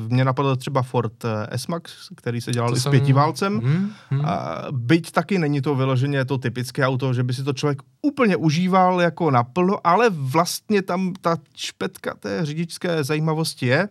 Mně 0.08 0.24
napadl 0.24 0.56
třeba 0.56 0.82
Ford 0.82 1.24
eh, 1.24 1.58
S-Max, 1.58 1.92
který 2.16 2.40
se 2.40 2.50
dělal 2.50 2.68
to 2.70 2.76
i 2.76 2.80
s 2.80 2.82
jsem... 2.82 2.90
pětiválcem. 2.90 3.60
Hmm, 3.60 3.90
hmm. 4.10 4.24
A 4.24 4.62
byť 4.70 5.10
taky 5.10 5.38
není 5.38 5.62
to 5.62 5.74
vyloženě 5.74 6.24
to 6.24 6.38
typické 6.38 6.86
auto, 6.86 7.14
že 7.14 7.22
by 7.22 7.34
si 7.34 7.44
to 7.44 7.52
člověk 7.52 7.82
úplně 8.02 8.36
užíval 8.36 9.00
jako 9.00 9.30
naplno, 9.30 9.86
ale 9.86 10.10
vlastně 10.10 10.82
tam 10.82 11.12
ta 11.20 11.36
špetka 11.56 12.14
té 12.14 12.46
řidičské 12.46 13.04
zajímavosti 13.04 13.66
je. 13.66 13.88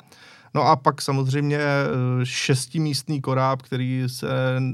No 0.54 0.64
a 0.68 0.76
pak 0.76 1.02
samozřejmě 1.02 1.58
eh, 1.58 1.90
šestimístný 2.24 3.22
koráb, 3.22 3.62
který 3.62 4.04
se 4.08 4.28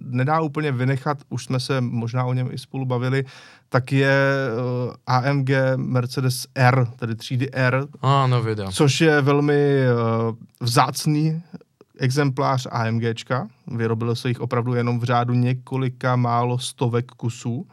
nedá 0.04 0.42
úplně 0.42 0.72
vynechat, 0.72 1.18
už 1.30 1.46
jsme 1.46 1.60
se 1.60 1.82
možná 1.82 2.26
o 2.26 2.34
něm 2.34 2.50
i 2.52 2.58
spolu 2.58 2.86
bavili, 2.86 3.26
tak 3.70 3.92
je 3.92 4.12
eh, 4.12 4.94
AMG 5.08 5.50
Mercedes 5.76 6.48
R, 6.56 6.88
tedy 6.96 7.16
třídy 7.16 7.52
R, 7.52 7.88
no 8.28 8.42
vida. 8.42 8.72
což 8.72 9.02
je 9.02 9.22
velmi 9.22 9.54
eh, 9.54 9.88
vzácný 10.62 11.42
exemplář 12.00 12.68
AMGčka. 12.72 13.48
Vyrobilo 13.68 14.16
se 14.16 14.28
jich 14.28 14.40
opravdu 14.40 14.74
jenom 14.74 15.00
v 15.00 15.04
řádu 15.04 15.34
několika 15.34 16.16
málo 16.16 16.60
stovek 16.60 17.06
kusů 17.12 17.68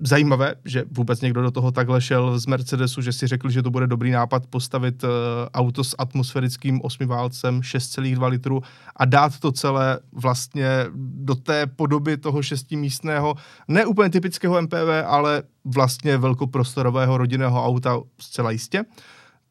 zajímavé, 0.00 0.54
že 0.64 0.84
vůbec 0.90 1.20
někdo 1.20 1.42
do 1.42 1.50
toho 1.50 1.70
takhle 1.70 2.00
šel 2.00 2.38
z 2.38 2.46
Mercedesu, 2.46 3.02
že 3.02 3.12
si 3.12 3.26
řekl, 3.26 3.50
že 3.50 3.62
to 3.62 3.70
bude 3.70 3.86
dobrý 3.86 4.10
nápad 4.10 4.46
postavit 4.46 5.04
uh, 5.04 5.10
auto 5.54 5.84
s 5.84 5.94
atmosférickým 5.98 6.80
osmiválcem 6.82 7.60
6,2 7.60 8.28
litru 8.28 8.62
a 8.96 9.04
dát 9.04 9.38
to 9.38 9.52
celé 9.52 9.98
vlastně 10.12 10.86
do 10.94 11.34
té 11.34 11.66
podoby 11.66 12.16
toho 12.16 12.42
šestimístného, 12.42 13.34
ne 13.68 13.86
úplně 13.86 14.10
typického 14.10 14.62
MPV, 14.62 14.88
ale 15.06 15.42
vlastně 15.64 16.18
velkoprostorového 16.18 17.18
rodinného 17.18 17.64
auta 17.64 18.00
zcela 18.20 18.50
jistě. 18.50 18.80
Uh, 18.80 18.86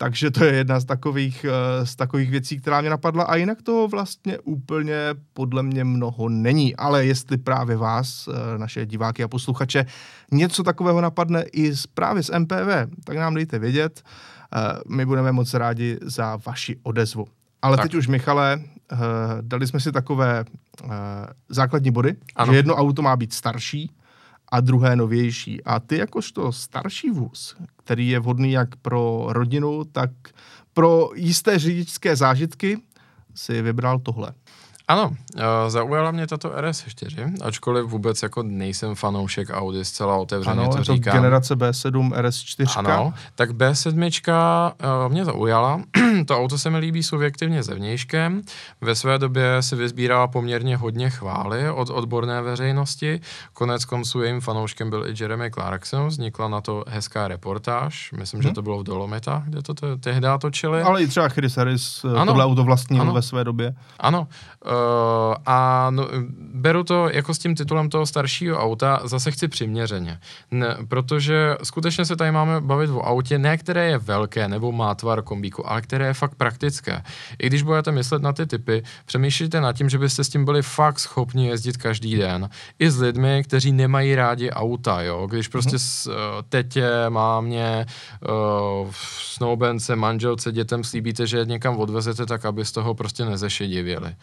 takže 0.02 0.32
to 0.32 0.43
je 0.43 0.54
jedna 0.54 0.80
z 0.80 0.86
takových, 0.86 1.45
eh, 1.45 1.86
z 1.86 1.95
takových 1.95 2.32
věcí, 2.32 2.58
která 2.58 2.82
mě 2.82 2.89
napadla 2.89 3.24
a 3.24 3.36
jinak 3.36 3.62
toho 3.62 3.88
vlastně 3.88 4.39
úplně 4.39 4.95
podle 5.34 5.64
mě 5.64 5.84
mnoho 5.84 6.30
není. 6.30 6.76
Ale 6.76 7.06
jestli 7.06 7.38
právě 7.38 7.78
vás, 7.78 8.28
eh, 8.28 8.58
naše 8.58 8.86
diváky 8.86 9.24
a 9.24 9.28
posluchače, 9.28 9.86
něco 10.32 10.64
takového 10.64 11.02
napadne 11.02 11.43
i 11.54 11.74
právě 11.93 12.24
z 12.24 12.30
MPV, 12.30 12.88
tak 13.04 13.18
nám 13.18 13.34
dejte 13.34 13.60
vědět. 13.60 14.02
Eh, 14.02 14.80
my 14.88 15.06
budeme 15.06 15.32
moc 15.32 15.54
rádi 15.54 16.00
za 16.02 16.39
vaši 16.45 16.80
odezvu. 16.84 17.28
Ale 17.62 17.78
tak. 17.78 17.86
teď 17.86 17.95
už, 17.95 18.08
Michale, 18.08 18.62
dali 19.41 19.68
jsme 19.68 19.80
si 19.80 19.91
takové 19.91 20.45
základní 21.50 21.91
body, 21.91 22.16
ano. 22.36 22.54
že 22.54 22.58
jedno 22.58 22.76
auto 22.76 23.02
má 23.02 23.16
být 23.16 23.34
starší 23.34 23.91
a 24.52 24.62
druhé 24.62 24.95
novější. 24.95 25.64
A 25.64 25.80
ty 25.80 25.97
jakožto 25.97 26.52
starší 26.52 27.10
vůz, 27.10 27.56
který 27.78 28.08
je 28.08 28.20
vhodný 28.20 28.52
jak 28.52 28.76
pro 28.76 29.26
rodinu, 29.30 29.84
tak 29.84 30.12
pro 30.74 31.10
jisté 31.16 31.60
řidičské 31.60 32.16
zážitky, 32.16 32.78
si 33.36 33.62
vybral 33.62 34.00
tohle. 34.00 34.34
Ano, 34.90 35.10
uh, 35.36 35.42
zaujala 35.68 36.12
mě 36.12 36.28
tato 36.28 36.50
RS4, 36.50 37.34
ačkoliv 37.42 37.86
vůbec 37.86 38.24
jako 38.24 38.44
nejsem 38.44 38.96
fanoušek 38.96 39.50
Audi, 39.54 39.86
zcela 39.86 40.18
otevřeně 40.18 40.62
ano, 40.62 40.72
to 40.72 40.78
to 40.78 40.84
říkám. 40.84 41.14
generace 41.14 41.56
B7 41.56 42.12
RS4. 42.12 42.80
Ano, 42.80 43.14
tak 43.36 43.52
B7 43.52 44.72
uh, 45.06 45.12
mě 45.12 45.26
zaujala. 45.26 45.82
to 46.26 46.38
auto 46.38 46.58
se 46.58 46.70
mi 46.70 46.78
líbí 46.78 47.04
subjektivně 47.04 47.64
zevnějškem. 47.64 48.42
Ve 48.82 48.96
své 48.96 49.18
době 49.18 49.62
si 49.62 49.76
vyzbírala 49.76 50.28
poměrně 50.28 50.78
hodně 50.78 51.10
chvály 51.10 51.70
od 51.70 51.90
odborné 51.90 52.42
veřejnosti. 52.42 53.22
Konec 53.54 53.86
konců 53.86 54.22
jejím 54.22 54.42
fanouškem 54.42 54.90
byl 54.90 55.06
i 55.08 55.14
Jeremy 55.20 55.52
Clarkson, 55.52 56.08
vznikla 56.08 56.48
na 56.48 56.62
to 56.62 56.84
hezká 56.88 57.28
reportáž. 57.28 58.12
Myslím, 58.18 58.40
hmm. 58.40 58.50
že 58.50 58.54
to 58.54 58.62
bylo 58.62 58.80
v 58.80 58.84
Dolomita, 58.84 59.44
kde 59.46 59.62
to 59.62 59.74
te- 59.74 59.98
tehdy 59.98 60.28
točili. 60.42 60.82
Ale 60.82 61.04
i 61.04 61.08
třeba 61.08 61.30
Chris 61.30 61.56
Harris 61.56 62.06
eh, 62.06 62.08
ano. 62.08 62.26
tohle 62.26 62.46
auto 62.46 62.64
vlastnil 62.64 63.02
ano. 63.02 63.14
ve 63.14 63.22
své 63.22 63.44
době. 63.44 63.74
Ano. 64.00 64.28
Uh, 64.66 64.78
a 65.45 65.88
no, 65.89 66.07
beru 66.53 66.84
to 66.84 67.09
jako 67.09 67.34
s 67.34 67.39
tím 67.39 67.55
titulem 67.55 67.89
toho 67.89 68.05
staršího 68.05 68.57
auta, 68.57 68.99
zase 69.03 69.32
chci 69.32 69.47
přiměřeně. 69.47 70.19
Ne, 70.51 70.77
protože 70.88 71.55
skutečně 71.63 72.05
se 72.05 72.15
tady 72.15 72.32
máme 72.32 72.61
bavit 72.61 72.89
o 72.89 73.01
autě, 73.01 73.39
ne 73.39 73.57
které 73.57 73.86
je 73.86 73.97
velké 73.97 74.47
nebo 74.47 74.71
má 74.71 74.95
tvar 74.95 75.21
kombíku, 75.21 75.69
ale 75.69 75.82
které 75.82 76.07
je 76.07 76.13
fakt 76.13 76.36
praktické. 76.36 77.03
I 77.39 77.47
když 77.47 77.63
budete 77.63 77.91
myslet 77.91 78.21
na 78.21 78.34
ty 78.34 78.45
typy, 78.45 78.84
přemýšlejte 79.05 79.61
nad 79.61 79.73
tím, 79.73 79.89
že 79.89 79.97
byste 79.97 80.23
s 80.23 80.30
tím 80.30 80.45
byli 80.45 80.61
fakt 80.61 80.99
schopni 80.99 81.47
jezdit 81.47 81.77
každý 81.77 82.15
den. 82.15 82.49
I 82.80 82.91
s 82.91 82.99
lidmi, 82.99 83.43
kteří 83.43 83.71
nemají 83.71 84.15
rádi 84.15 84.49
auta, 84.49 85.01
jo. 85.01 85.27
Když 85.27 85.47
prostě 85.47 85.75
mm-hmm. 85.75 86.03
s 86.03 86.07
uh, 86.07 86.13
tetě, 86.49 86.89
mámě, 87.09 87.86
uh, 88.82 88.91
snoubence, 89.39 89.95
manželce, 89.95 90.51
dětem 90.51 90.84
slíbíte, 90.84 91.27
že 91.27 91.38
je 91.38 91.45
někam 91.45 91.77
odvezete, 91.77 92.25
tak 92.25 92.45
aby 92.45 92.65
z 92.65 92.71
toho 92.71 92.93
prostě 92.93 93.25
nezešedivěli. 93.25 94.15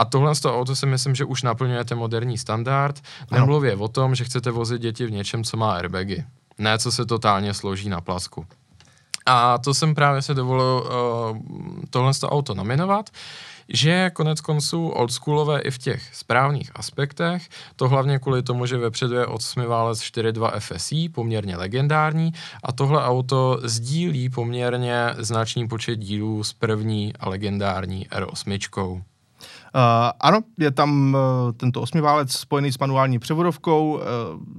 A 0.00 0.04
tohle 0.04 0.34
z 0.34 0.40
toho 0.40 0.58
auto 0.58 0.76
si 0.76 0.86
myslím, 0.86 1.14
že 1.14 1.24
už 1.24 1.42
naplňujete 1.42 1.94
moderní 1.94 2.38
standard. 2.38 3.00
Nemluvě 3.30 3.76
o 3.76 3.88
tom, 3.88 4.14
že 4.14 4.24
chcete 4.24 4.50
vozit 4.50 4.82
děti 4.82 5.06
v 5.06 5.10
něčem, 5.10 5.44
co 5.44 5.56
má 5.56 5.72
airbagy. 5.72 6.24
Ne, 6.58 6.78
co 6.78 6.92
se 6.92 7.06
totálně 7.06 7.54
složí 7.54 7.88
na 7.88 8.00
plasku. 8.00 8.46
A 9.26 9.58
to 9.58 9.74
jsem 9.74 9.94
právě 9.94 10.22
se 10.22 10.34
dovolil 10.34 10.84
uh, 10.84 11.38
tohle 11.90 12.14
z 12.14 12.18
toho 12.18 12.32
auto 12.32 12.54
nominovat 12.54 13.10
že 13.72 13.90
je 13.90 14.10
konec 14.10 14.40
konců 14.40 14.88
oldschoolové 14.88 15.60
i 15.60 15.70
v 15.70 15.78
těch 15.78 16.14
správných 16.14 16.70
aspektech, 16.74 17.48
to 17.76 17.88
hlavně 17.88 18.18
kvůli 18.18 18.42
tomu, 18.42 18.66
že 18.66 18.76
vepředu 18.76 19.14
je 19.14 19.26
osmiválec 19.26 19.98
4.2 19.98 20.60
FSI, 20.60 21.08
poměrně 21.08 21.56
legendární, 21.56 22.32
a 22.62 22.72
tohle 22.72 23.04
auto 23.04 23.60
sdílí 23.62 24.30
poměrně 24.30 25.14
značný 25.18 25.68
počet 25.68 25.96
dílů 25.96 26.44
s 26.44 26.52
první 26.52 27.12
a 27.20 27.28
legendární 27.28 28.08
R8. 28.08 29.02
Uh, 29.74 29.80
ano, 30.20 30.40
je 30.58 30.70
tam 30.70 31.14
uh, 31.14 31.52
tento 31.52 31.82
osmiválec 31.82 32.32
spojený 32.32 32.72
s 32.72 32.78
manuální 32.78 33.18
převodovkou, 33.18 33.94
uh, 33.94 34.00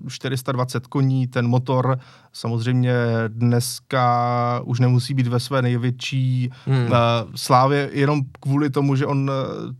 eh, 0.07 0.09
420 0.09 0.87
koní, 0.87 1.27
ten 1.27 1.47
motor 1.47 1.99
samozřejmě 2.33 2.93
dneska 3.27 4.61
už 4.65 4.79
nemusí 4.79 5.13
být 5.13 5.27
ve 5.27 5.39
své 5.39 5.61
největší 5.61 6.49
hmm. 6.65 6.85
uh, 6.85 6.97
slávě, 7.35 7.89
jenom 7.93 8.21
kvůli 8.39 8.69
tomu, 8.69 8.95
že 8.95 9.05
on 9.05 9.31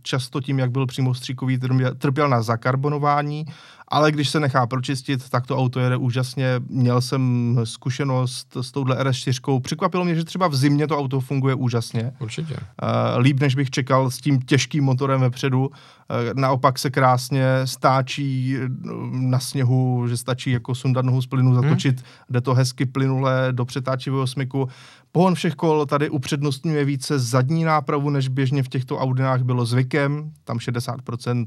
často 0.02 0.40
tím, 0.40 0.58
jak 0.58 0.70
byl 0.70 0.86
přímo 0.86 1.14
stříkový, 1.14 1.60
trpěl 1.98 2.28
na 2.28 2.42
zakarbonování 2.42 3.46
ale 3.92 4.12
když 4.12 4.28
se 4.28 4.40
nechá 4.40 4.66
pročistit, 4.66 5.30
tak 5.30 5.46
to 5.46 5.58
auto 5.58 5.80
jede 5.80 5.96
úžasně. 5.96 6.46
Měl 6.68 7.00
jsem 7.00 7.56
zkušenost 7.64 8.56
s 8.60 8.72
touhle 8.72 9.04
RS4. 9.04 9.60
Překvapilo 9.60 10.04
mě, 10.04 10.14
že 10.14 10.24
třeba 10.24 10.48
v 10.48 10.54
zimě 10.54 10.86
to 10.86 10.98
auto 10.98 11.20
funguje 11.20 11.54
úžasně. 11.54 12.12
Určitě. 12.18 12.54
Uh, 12.54 13.20
líp, 13.20 13.40
než 13.40 13.54
bych 13.54 13.70
čekal 13.70 14.10
s 14.10 14.18
tím 14.18 14.40
těžkým 14.40 14.84
motorem 14.84 15.20
vepředu. 15.20 15.70
Uh, 16.10 16.40
naopak 16.40 16.78
se 16.78 16.90
krásně 16.90 17.44
stáčí 17.64 18.56
eh, 18.56 18.68
na 19.10 19.38
sněhu, 19.38 20.08
že 20.08 20.16
stačí 20.16 20.50
jako 20.50 20.74
sundat 20.74 21.04
nohu 21.04 21.22
z 21.22 21.26
plynu, 21.26 21.50
hmm. 21.50 21.62
zatočit, 21.62 21.96
hmm. 21.96 22.06
jde 22.30 22.40
to 22.40 22.54
hezky 22.54 22.86
plynule 22.86 23.48
do 23.52 23.64
přetáčivého 23.64 24.26
smyku. 24.26 24.68
Pohon 25.12 25.34
všech 25.34 25.54
kol 25.54 25.86
tady 25.86 26.10
upřednostňuje 26.10 26.84
více 26.84 27.18
zadní 27.18 27.64
nápravu, 27.64 28.10
než 28.10 28.28
běžně 28.28 28.62
v 28.62 28.68
těchto 28.68 28.98
Audinách 28.98 29.42
bylo 29.42 29.66
zvykem. 29.66 30.30
Tam 30.44 30.58
60% 30.58 31.46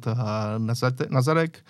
na 1.09 1.21
zadek. 1.21 1.63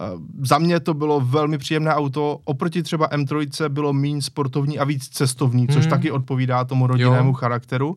Eh, 0.00 0.04
za 0.42 0.58
mě 0.58 0.80
to 0.80 0.94
bylo 0.94 1.20
velmi 1.20 1.58
příjemné 1.58 1.94
auto, 1.94 2.40
oproti 2.44 2.82
třeba 2.82 3.08
M3 3.08 3.68
bylo 3.68 3.92
méně 3.92 4.22
sportovní 4.22 4.78
a 4.78 4.84
víc 4.84 5.08
cestovní, 5.08 5.68
což 5.68 5.84
hmm. 5.84 5.90
taky 5.90 6.10
odpovídá 6.10 6.64
tomu 6.64 6.86
rodinnému 6.86 7.28
jo. 7.28 7.32
charakteru. 7.32 7.96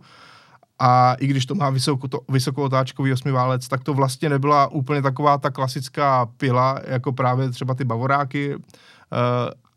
A 0.80 1.14
i 1.14 1.28
když 1.28 1.46
to 1.46 1.56
má 1.56 1.70
vysokou, 1.70 2.08
to, 2.08 2.20
vysokootáčkový 2.30 3.14
osmiválec, 3.14 3.68
tak 3.68 3.84
to 3.84 3.94
vlastně 3.94 4.30
nebyla 4.30 4.68
úplně 4.68 5.02
taková 5.02 5.38
ta 5.38 5.50
klasická 5.50 6.26
pila, 6.38 6.80
jako 6.88 7.12
právě 7.12 7.50
třeba 7.50 7.74
ty 7.74 7.84
bavoráky. 7.84 8.56
Uh, 8.56 8.62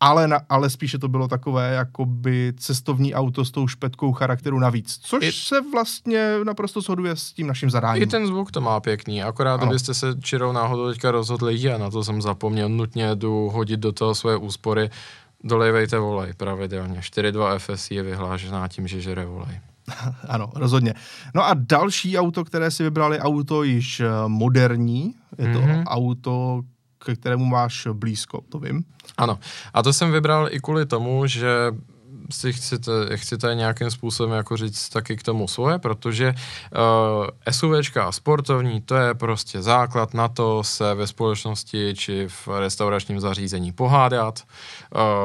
ale, 0.00 0.28
na, 0.28 0.40
ale 0.48 0.70
spíše 0.70 0.98
to 0.98 1.08
bylo 1.08 1.28
takové 1.28 1.74
jakoby 1.74 2.52
cestovní 2.56 3.14
auto 3.14 3.44
s 3.44 3.50
tou 3.50 3.68
špetkou 3.68 4.12
charakteru 4.12 4.58
navíc, 4.58 4.98
což 5.02 5.24
I, 5.24 5.32
se 5.32 5.60
vlastně 5.72 6.38
naprosto 6.44 6.80
shoduje 6.80 7.16
s 7.16 7.32
tím 7.32 7.46
naším 7.46 7.70
zadáním. 7.70 8.02
I 8.02 8.06
ten 8.06 8.26
zvuk 8.26 8.50
to 8.50 8.60
má 8.60 8.80
pěkný, 8.80 9.22
akorát 9.22 9.54
ano. 9.54 9.70
abyste 9.70 9.94
se 9.94 10.14
čirou 10.20 10.52
náhodou 10.52 10.88
teďka 10.88 11.10
rozhodli, 11.10 11.62
já 11.62 11.78
na 11.78 11.90
to 11.90 12.04
jsem 12.04 12.22
zapomněl, 12.22 12.68
nutně 12.68 13.14
jdu 13.14 13.50
hodit 13.52 13.80
do 13.80 13.92
toho 13.92 14.14
své 14.14 14.36
úspory, 14.36 14.90
dolejvejte 15.44 15.98
volej 15.98 16.32
pravidelně. 16.32 17.00
4.2 17.00 17.58
FSI 17.58 17.94
je 17.94 18.02
vyhlášená 18.02 18.68
tím, 18.68 18.88
že 18.88 19.00
žere 19.00 19.24
volej. 19.24 19.60
ano, 20.28 20.50
rozhodně. 20.54 20.94
No 21.34 21.46
a 21.46 21.54
další 21.54 22.18
auto, 22.18 22.44
které 22.44 22.70
si 22.70 22.82
vybrali, 22.82 23.20
auto 23.20 23.62
již 23.62 24.00
eh, 24.00 24.08
moderní. 24.26 25.14
Je 25.38 25.52
to 25.52 25.58
mm-hmm. 25.58 25.84
auto, 25.86 26.62
ke 27.04 27.16
kterému 27.16 27.44
máš 27.44 27.88
blízko, 27.92 28.40
to 28.48 28.58
vím. 28.58 28.84
Ano, 29.18 29.38
a 29.74 29.82
to 29.82 29.92
jsem 29.92 30.12
vybral 30.12 30.48
i 30.50 30.60
kvůli 30.60 30.86
tomu, 30.86 31.26
že 31.26 31.48
si 32.30 32.52
chcete, 32.52 33.16
chcete 33.16 33.54
nějakým 33.54 33.90
způsobem 33.90 34.32
jako 34.32 34.56
říct 34.56 34.88
taky 34.88 35.16
k 35.16 35.22
tomu 35.22 35.48
svoje, 35.48 35.78
protože 35.78 36.34
uh, 36.34 37.26
SUVčka 37.50 38.12
sportovní, 38.12 38.80
to 38.80 38.94
je 38.94 39.14
prostě 39.14 39.62
základ 39.62 40.14
na 40.14 40.28
to 40.28 40.64
se 40.64 40.94
ve 40.94 41.06
společnosti 41.06 41.94
či 41.96 42.28
v 42.28 42.48
restauračním 42.58 43.20
zařízení 43.20 43.72
pohádat. 43.72 44.42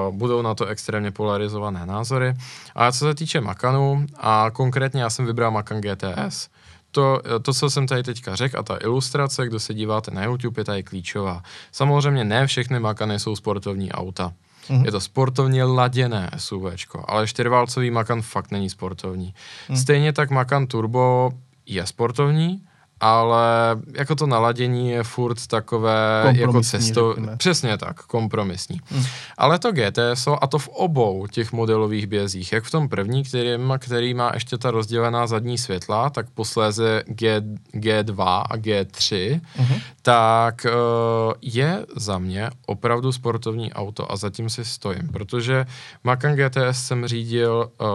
Uh, 0.08 0.16
budou 0.16 0.42
na 0.42 0.56
to 0.56 0.66
extrémně 0.66 1.12
polarizované 1.12 1.86
názory. 1.86 2.34
A 2.76 2.92
co 2.92 3.00
se 3.00 3.16
týče 3.16 3.42
Makanu, 3.42 4.06
a 4.18 4.52
konkrétně 4.54 5.02
já 5.02 5.10
jsem 5.10 5.26
vybral 5.26 5.52
Makan 5.52 5.82
GTS, 5.82 6.50
to, 6.92 7.22
to, 7.42 7.54
co 7.54 7.70
jsem 7.70 7.88
tady 7.88 8.04
teďka 8.04 8.36
řekl 8.36 8.60
a 8.60 8.64
ta 8.64 8.78
ilustrace, 8.82 9.48
kdo 9.48 9.60
se 9.60 9.74
díváte 9.74 10.12
na 10.12 10.24
YouTube, 10.24 10.60
je 10.62 10.66
tady 10.66 10.84
klíčová. 10.84 11.44
Samozřejmě 11.72 12.26
ne 12.26 12.48
všechny 12.48 12.80
Makany 12.80 13.20
jsou 13.20 13.36
sportovní 13.36 13.92
auta. 13.92 14.34
Mm-hmm. 14.70 14.86
Je 14.86 14.92
to 14.92 15.02
sportovně 15.02 15.64
laděné 15.64 16.30
SUV, 16.38 16.64
ale 17.08 17.28
čtyřválcový 17.28 17.92
Macan 17.92 18.22
fakt 18.22 18.52
není 18.52 18.70
sportovní. 18.70 19.34
Mm. 19.70 19.78
Stejně 19.78 20.14
tak 20.14 20.30
Macan 20.30 20.68
Turbo 20.68 21.32
je 21.66 21.86
sportovní, 21.86 22.67
ale 23.00 23.78
jako 23.94 24.16
to 24.16 24.28
naladění 24.28 24.90
je 24.90 25.04
furt 25.04 25.48
takové 25.48 26.34
jako 26.36 26.62
cesto... 26.62 27.14
Řekněme. 27.14 27.38
Přesně 27.38 27.78
tak, 27.78 28.04
kompromisní. 28.04 28.82
Hmm. 28.86 29.04
Ale 29.38 29.60
to 29.60 29.72
GTSO, 29.72 30.44
a 30.44 30.48
to 30.48 30.60
v 30.60 30.68
obou 30.68 31.28
těch 31.28 31.52
modelových 31.52 32.08
bězích, 32.08 32.52
jak 32.54 32.64
v 32.64 32.72
tom 32.72 32.90
první, 32.90 33.24
který, 33.24 33.50
který 33.80 34.14
má 34.14 34.32
ještě 34.34 34.58
ta 34.58 34.72
rozdělená 34.72 35.28
zadní 35.28 35.58
světla, 35.58 36.10
tak 36.10 36.30
posléze 36.30 37.04
G, 37.08 37.42
G2 37.74 38.24
a 38.50 38.58
G3, 38.58 39.42
hmm. 39.56 39.80
tak 40.02 40.66
uh, 40.66 41.34
je 41.42 41.86
za 41.96 42.18
mě 42.18 42.50
opravdu 42.66 43.12
sportovní 43.12 43.74
auto 43.74 44.12
a 44.12 44.16
zatím 44.16 44.50
si 44.50 44.66
stojím, 44.66 45.08
protože 45.08 45.66
Macan 46.04 46.36
GTS 46.36 46.88
jsem 46.88 47.08
řídil 47.08 47.72
uh, 47.80 47.88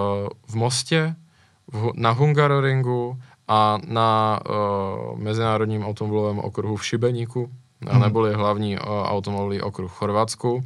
v 0.46 0.54
Mostě, 0.54 1.14
v, 1.72 1.90
na 1.94 2.10
Hungaroringu, 2.10 3.18
a 3.48 3.78
na 3.86 4.40
uh, 4.40 5.18
mezinárodním 5.18 5.84
automobilovém 5.84 6.38
okruhu 6.38 6.76
v 6.76 6.86
Šibeníku, 6.86 7.50
hmm. 7.90 8.02
neboli 8.02 8.34
hlavní 8.34 8.78
uh, 8.78 8.84
automobilový 8.86 9.60
okruh 9.60 9.92
v 9.92 9.94
Chorvatsku. 9.94 10.64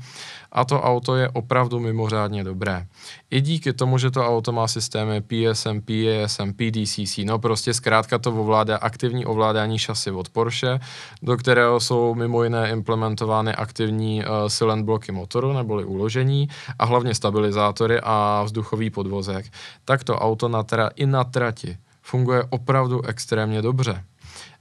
A 0.52 0.64
to 0.64 0.82
auto 0.82 1.16
je 1.16 1.28
opravdu 1.28 1.80
mimořádně 1.80 2.44
dobré. 2.44 2.86
I 3.30 3.40
díky 3.40 3.72
tomu, 3.72 3.98
že 3.98 4.10
to 4.10 4.26
auto 4.26 4.52
má 4.52 4.68
systémy 4.68 5.20
PSM, 5.20 5.80
PASM, 5.80 6.52
PDCC, 6.52 7.18
no 7.24 7.38
prostě 7.38 7.74
zkrátka 7.74 8.18
to 8.18 8.32
ovládá 8.32 8.76
aktivní 8.76 9.26
ovládání 9.26 9.78
šasy 9.78 10.10
od 10.10 10.28
Porsche, 10.28 10.80
do 11.22 11.36
kterého 11.36 11.80
jsou 11.80 12.14
mimo 12.14 12.44
jiné 12.44 12.70
implementovány 12.70 13.54
aktivní 13.54 14.24
uh, 14.24 14.48
silent 14.48 14.84
bloky 14.84 15.12
motoru, 15.12 15.52
neboli 15.52 15.84
uložení 15.84 16.48
a 16.78 16.84
hlavně 16.84 17.14
stabilizátory 17.14 18.00
a 18.02 18.42
vzduchový 18.44 18.90
podvozek, 18.90 19.46
tak 19.84 20.04
to 20.04 20.18
auto 20.18 20.48
na 20.48 20.62
tra- 20.62 20.90
i 20.96 21.06
na 21.06 21.24
trati 21.24 21.76
funguje 22.06 22.44
opravdu 22.50 23.04
extrémně 23.04 23.62
dobře. 23.62 24.04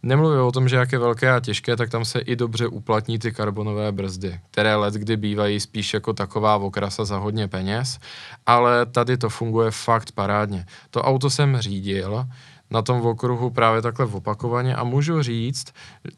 Nemluvím 0.04 0.42
o 0.42 0.52
tom, 0.52 0.70
že 0.70 0.76
jak 0.76 0.92
je 0.92 1.00
velké 1.00 1.32
a 1.32 1.40
těžké, 1.40 1.76
tak 1.76 1.90
tam 1.90 2.06
se 2.06 2.20
i 2.20 2.36
dobře 2.36 2.68
uplatní 2.68 3.20
ty 3.20 3.32
karbonové 3.32 3.92
brzdy, 3.92 4.40
které 4.52 4.76
let 4.76 4.94
kdy 4.94 5.18
bývají 5.18 5.60
spíš 5.60 5.94
jako 5.94 6.14
taková 6.14 6.56
okrasa 6.56 7.06
za 7.06 7.18
hodně 7.18 7.48
peněz, 7.48 8.00
ale 8.46 8.86
tady 8.86 9.18
to 9.18 9.30
funguje 9.30 9.72
fakt 9.72 10.12
parádně. 10.12 10.66
To 10.90 11.02
auto 11.02 11.30
jsem 11.30 11.58
řídil, 11.58 12.26
na 12.72 12.82
tom 12.82 13.02
okruhu 13.02 13.50
právě 13.50 13.82
takhle 13.82 14.06
opakovaně 14.06 14.76
a 14.76 14.84
můžu 14.84 15.22
říct 15.22 15.74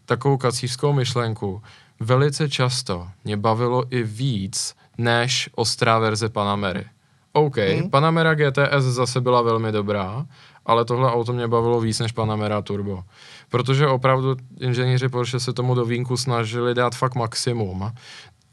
takovou 0.06 0.38
kacívskou 0.38 0.94
myšlenku. 0.94 1.62
Velice 2.00 2.50
často 2.50 3.08
mě 3.24 3.38
bavilo 3.38 3.84
i 3.90 4.04
víc 4.04 4.76
než 4.98 5.50
ostrá 5.56 6.00
verze 6.00 6.30
Panamery. 6.30 6.86
OK, 7.34 7.58
hmm. 7.58 7.90
Panamera 7.90 8.34
GTS 8.36 8.84
zase 8.84 9.22
byla 9.22 9.42
velmi 9.42 9.72
dobrá, 9.72 10.26
ale 10.68 10.86
tohle 10.86 11.11
auto 11.11 11.34
mě 11.34 11.47
bavilo 11.47 11.82
víc 11.82 11.99
než 11.99 12.11
Panamera 12.11 12.61
Turbo. 12.61 13.03
Protože 13.49 13.88
opravdu 13.88 14.36
inženýři 14.59 15.09
Porsche 15.09 15.39
se 15.39 15.53
tomu 15.53 15.76
do 15.76 15.86
vínku 15.86 16.18
snažili 16.18 16.76
dát 16.76 16.95
fakt 16.95 17.15
maximum. 17.15 17.91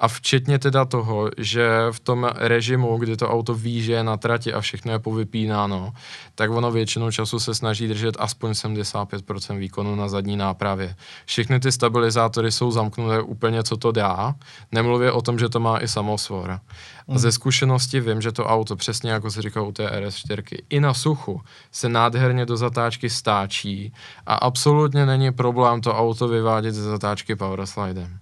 A 0.01 0.09
včetně 0.09 0.59
teda 0.59 0.84
toho, 0.84 1.30
že 1.38 1.68
v 1.90 2.01
tom 2.01 2.30
režimu, 2.34 2.97
kdy 2.97 3.16
to 3.16 3.30
auto 3.30 3.55
ví, 3.55 3.82
že 3.82 3.92
je 3.92 4.05
na 4.05 4.16
trati 4.16 4.53
a 4.53 4.61
všechno 4.61 4.92
je 4.92 4.99
povypínáno, 4.99 5.92
tak 6.34 6.51
ono 6.51 6.70
většinou 6.70 7.11
času 7.11 7.40
se 7.40 7.55
snaží 7.55 7.88
držet 7.88 8.16
aspoň 8.18 8.51
75% 8.51 9.59
výkonu 9.59 9.95
na 9.95 10.09
zadní 10.09 10.36
nápravě. 10.36 10.97
Všechny 11.24 11.61
ty 11.61 11.72
stabilizátory 11.72 12.53
jsou 12.53 12.70
zamknuté 12.70 13.22
úplně, 13.22 13.62
co 13.62 13.76
to 13.76 13.92
dá. 13.92 14.34
Nemluvě 14.72 15.12
o 15.12 15.22
tom, 15.22 15.38
že 15.38 15.49
to 15.49 15.61
má 15.61 15.78
i 15.78 15.88
samosvor. 15.88 16.61
A 17.09 17.18
ze 17.18 17.32
zkušenosti 17.32 18.01
vím, 18.01 18.20
že 18.20 18.32
to 18.32 18.47
auto, 18.47 18.76
přesně 18.76 19.11
jako 19.11 19.30
se 19.30 19.42
říká 19.42 19.62
u 19.62 19.72
té 19.72 19.86
RS4, 19.86 20.59
i 20.70 20.80
na 20.80 20.95
suchu 20.95 21.40
se 21.72 21.88
nádherně 21.88 22.47
do 22.47 22.57
zatáčky 22.57 23.11
stáčí 23.11 23.92
a 24.26 24.34
absolutně 24.34 25.07
není 25.07 25.32
problém 25.32 25.80
to 25.80 25.95
auto 25.95 26.28
vyvádět 26.28 26.74
ze 26.74 26.82
zatáčky 26.82 27.36
powerslidem. 27.36 28.18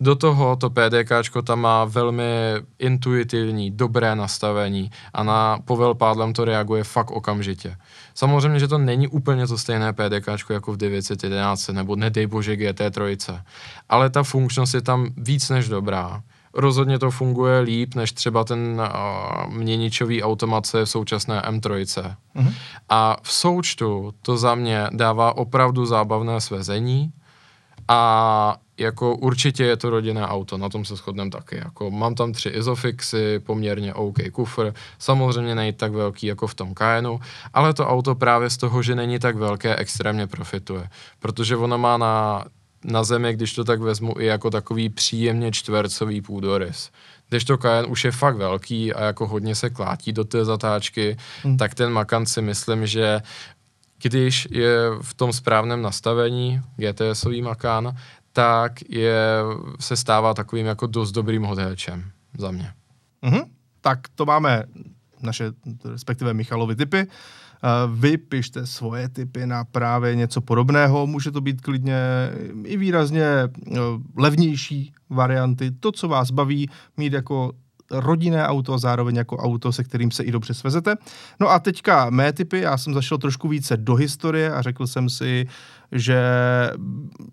Do 0.00 0.14
toho 0.14 0.56
to 0.56 0.70
PDK 0.70 1.10
tam 1.44 1.60
má 1.60 1.84
velmi 1.84 2.24
intuitivní, 2.78 3.70
dobré 3.70 4.14
nastavení 4.14 4.90
a 5.14 5.22
na 5.22 5.58
povel 5.64 5.94
pádlem 5.94 6.32
to 6.32 6.44
reaguje 6.44 6.84
fakt 6.84 7.10
okamžitě. 7.10 7.76
Samozřejmě, 8.14 8.58
že 8.58 8.68
to 8.68 8.78
není 8.78 9.08
úplně 9.08 9.46
to 9.46 9.58
stejné 9.58 9.92
PDK 9.92 10.50
jako 10.50 10.72
v 10.72 10.76
911 10.76 11.68
nebo 11.68 11.96
nedej 11.96 12.26
bože 12.26 12.56
GT3, 12.56 13.40
ale 13.88 14.10
ta 14.10 14.22
funkčnost 14.22 14.74
je 14.74 14.82
tam 14.82 15.06
víc 15.16 15.50
než 15.50 15.68
dobrá. 15.68 16.22
Rozhodně 16.54 16.98
to 16.98 17.10
funguje 17.10 17.60
líp 17.60 17.94
než 17.94 18.12
třeba 18.12 18.44
ten 18.44 18.80
uh, 18.80 19.54
měničový 19.54 20.22
automat, 20.22 20.66
co 20.66 20.78
je 20.78 20.84
v 20.84 20.90
současné 20.90 21.40
M3. 21.40 21.86
Mm-hmm. 22.36 22.54
A 22.88 23.16
v 23.22 23.32
součtu 23.32 24.14
to 24.22 24.36
za 24.36 24.54
mě 24.54 24.86
dává 24.92 25.36
opravdu 25.36 25.86
zábavné 25.86 26.40
svezení 26.40 27.12
a 27.88 28.56
jako 28.78 29.16
určitě 29.16 29.64
je 29.64 29.76
to 29.76 29.90
rodinné 29.90 30.26
auto, 30.26 30.58
na 30.58 30.68
tom 30.68 30.84
se 30.84 30.96
shodneme 30.96 31.30
taky. 31.30 31.56
Jako 31.56 31.90
mám 31.90 32.14
tam 32.14 32.32
tři 32.32 32.48
Isofixy, 32.48 33.38
poměrně 33.38 33.94
OK 33.94 34.16
kufr, 34.32 34.74
samozřejmě 34.98 35.54
není 35.54 35.72
tak 35.72 35.92
velký 35.92 36.26
jako 36.26 36.46
v 36.46 36.54
tom 36.54 36.74
Cayenu, 36.74 37.20
ale 37.54 37.74
to 37.74 37.86
auto 37.86 38.14
právě 38.14 38.50
z 38.50 38.56
toho, 38.56 38.82
že 38.82 38.94
není 38.94 39.18
tak 39.18 39.36
velké, 39.36 39.76
extrémně 39.76 40.26
profituje, 40.26 40.88
protože 41.18 41.56
ono 41.56 41.78
má 41.78 41.96
na, 41.96 42.44
na 42.84 43.04
zemi, 43.04 43.32
když 43.32 43.54
to 43.54 43.64
tak 43.64 43.80
vezmu, 43.80 44.14
i 44.18 44.26
jako 44.26 44.50
takový 44.50 44.88
příjemně 44.88 45.52
čtvercový 45.52 46.22
půdorys. 46.22 46.90
Když 47.28 47.44
to 47.44 47.58
Cayenne 47.58 47.88
už 47.88 48.04
je 48.04 48.12
fakt 48.12 48.36
velký 48.36 48.94
a 48.94 49.04
jako 49.04 49.26
hodně 49.26 49.54
se 49.54 49.70
klátí 49.70 50.12
do 50.12 50.24
té 50.24 50.44
zatáčky, 50.44 51.16
hmm. 51.42 51.56
tak 51.56 51.74
ten 51.74 51.92
Macan 51.92 52.26
si 52.26 52.42
myslím, 52.42 52.86
že 52.86 53.20
když 54.02 54.48
je 54.50 54.78
v 55.02 55.14
tom 55.14 55.32
správném 55.32 55.82
nastavení 55.82 56.60
GTSový 56.76 57.42
Macan, 57.42 57.96
tak 58.38 58.72
je, 58.88 59.18
se 59.80 59.96
stává 59.96 60.34
takovým 60.34 60.66
jako 60.66 60.86
dost 60.86 61.12
dobrým 61.12 61.42
hodéčem 61.42 62.04
za 62.38 62.50
mě. 62.50 62.70
Mm-hmm. 63.22 63.44
Tak 63.80 63.98
to 64.14 64.26
máme 64.26 64.64
naše, 65.22 65.52
respektive 65.84 66.34
Michalovi 66.34 66.76
typy. 66.76 67.06
Vy 67.94 68.16
pište 68.18 68.66
svoje 68.66 69.08
typy 69.08 69.46
na 69.46 69.64
právě 69.64 70.14
něco 70.14 70.40
podobného, 70.40 71.06
může 71.06 71.30
to 71.30 71.40
být 71.40 71.60
klidně 71.60 71.98
i 72.64 72.76
výrazně 72.76 73.26
levnější 74.16 74.92
varianty, 75.10 75.70
to, 75.70 75.92
co 75.92 76.08
vás 76.08 76.30
baví, 76.30 76.70
mít 76.96 77.12
jako 77.12 77.52
rodinné 77.90 78.46
auto 78.46 78.74
a 78.74 78.78
zároveň 78.78 79.16
jako 79.16 79.36
auto, 79.36 79.72
se 79.72 79.84
kterým 79.84 80.10
se 80.10 80.22
i 80.22 80.32
dobře 80.32 80.54
svezete. 80.54 80.96
No 81.40 81.50
a 81.50 81.58
teďka 81.58 82.10
mé 82.10 82.32
typy, 82.32 82.60
já 82.60 82.78
jsem 82.78 82.94
zašel 82.94 83.18
trošku 83.18 83.48
více 83.48 83.76
do 83.76 83.94
historie 83.94 84.52
a 84.52 84.62
řekl 84.62 84.86
jsem 84.86 85.10
si, 85.10 85.46
že 85.92 86.20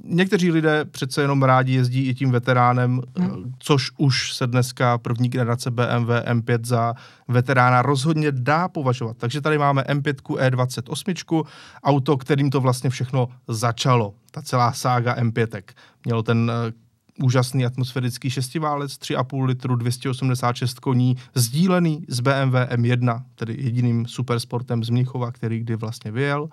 někteří 0.03 0.51
lidé 0.51 0.85
přece 0.85 1.21
jenom 1.21 1.43
rádi 1.43 1.73
jezdí 1.73 2.07
i 2.07 2.13
tím 2.13 2.31
veteránem, 2.31 3.01
hmm. 3.17 3.53
což 3.59 3.91
už 3.97 4.33
se 4.33 4.47
dneska 4.47 4.97
první 4.97 5.29
generace 5.29 5.71
BMW 5.71 6.09
M5 6.09 6.59
za 6.63 6.93
veterána 7.27 7.81
rozhodně 7.81 8.31
dá 8.31 8.67
považovat. 8.67 9.17
Takže 9.17 9.41
tady 9.41 9.57
máme 9.57 9.81
M5 9.81 10.13
E28, 10.13 11.43
auto, 11.83 12.17
kterým 12.17 12.49
to 12.49 12.61
vlastně 12.61 12.89
všechno 12.89 13.27
začalo. 13.47 14.13
Ta 14.31 14.41
celá 14.41 14.73
sága 14.73 15.15
M5. 15.15 15.61
Mělo 16.05 16.23
ten 16.23 16.51
eh, 16.51 16.84
úžasný 17.19 17.65
atmosférický 17.65 18.29
šestiválec, 18.29 18.91
3,5 18.91 19.45
litru, 19.45 19.75
286 19.75 20.79
koní, 20.79 21.17
sdílený 21.35 22.05
z 22.07 22.19
BMW 22.19 22.55
M1, 22.55 23.23
tedy 23.35 23.55
jediným 23.59 24.05
supersportem 24.05 24.83
z 24.83 24.89
Mnichova, 24.89 25.31
který 25.31 25.59
kdy 25.59 25.75
vlastně 25.75 26.11
vyjel. 26.11 26.49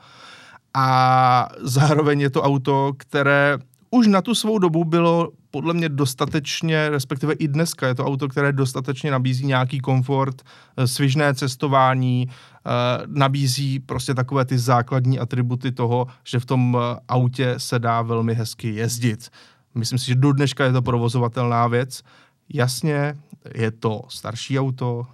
A 0.74 1.48
zároveň 1.60 2.20
je 2.20 2.30
to 2.30 2.42
auto, 2.42 2.92
které 2.96 3.58
už 3.90 4.06
na 4.06 4.22
tu 4.22 4.34
svou 4.34 4.58
dobu 4.58 4.84
bylo 4.84 5.32
podle 5.50 5.74
mě 5.74 5.88
dostatečně, 5.88 6.88
respektive 6.88 7.32
i 7.32 7.48
dneska 7.48 7.86
je 7.86 7.94
to 7.94 8.06
auto, 8.06 8.28
které 8.28 8.52
dostatečně 8.52 9.10
nabízí 9.10 9.46
nějaký 9.46 9.80
komfort, 9.80 10.42
eh, 10.42 10.86
svižné 10.86 11.34
cestování, 11.34 12.28
eh, 12.28 12.70
nabízí 13.06 13.80
prostě 13.80 14.14
takové 14.14 14.44
ty 14.44 14.58
základní 14.58 15.18
atributy 15.18 15.72
toho, 15.72 16.06
že 16.24 16.40
v 16.40 16.46
tom 16.46 16.78
eh, 16.80 17.00
autě 17.08 17.54
se 17.56 17.78
dá 17.78 18.02
velmi 18.02 18.34
hezky 18.34 18.74
jezdit. 18.74 19.28
Myslím 19.74 19.98
si, 19.98 20.06
že 20.06 20.14
do 20.14 20.32
dneška 20.32 20.64
je 20.64 20.72
to 20.72 20.82
provozovatelná 20.82 21.66
věc. 21.66 22.02
Jasně, 22.48 23.14
je 23.54 23.70
to 23.70 24.02
starší 24.08 24.58
auto, 24.58 25.06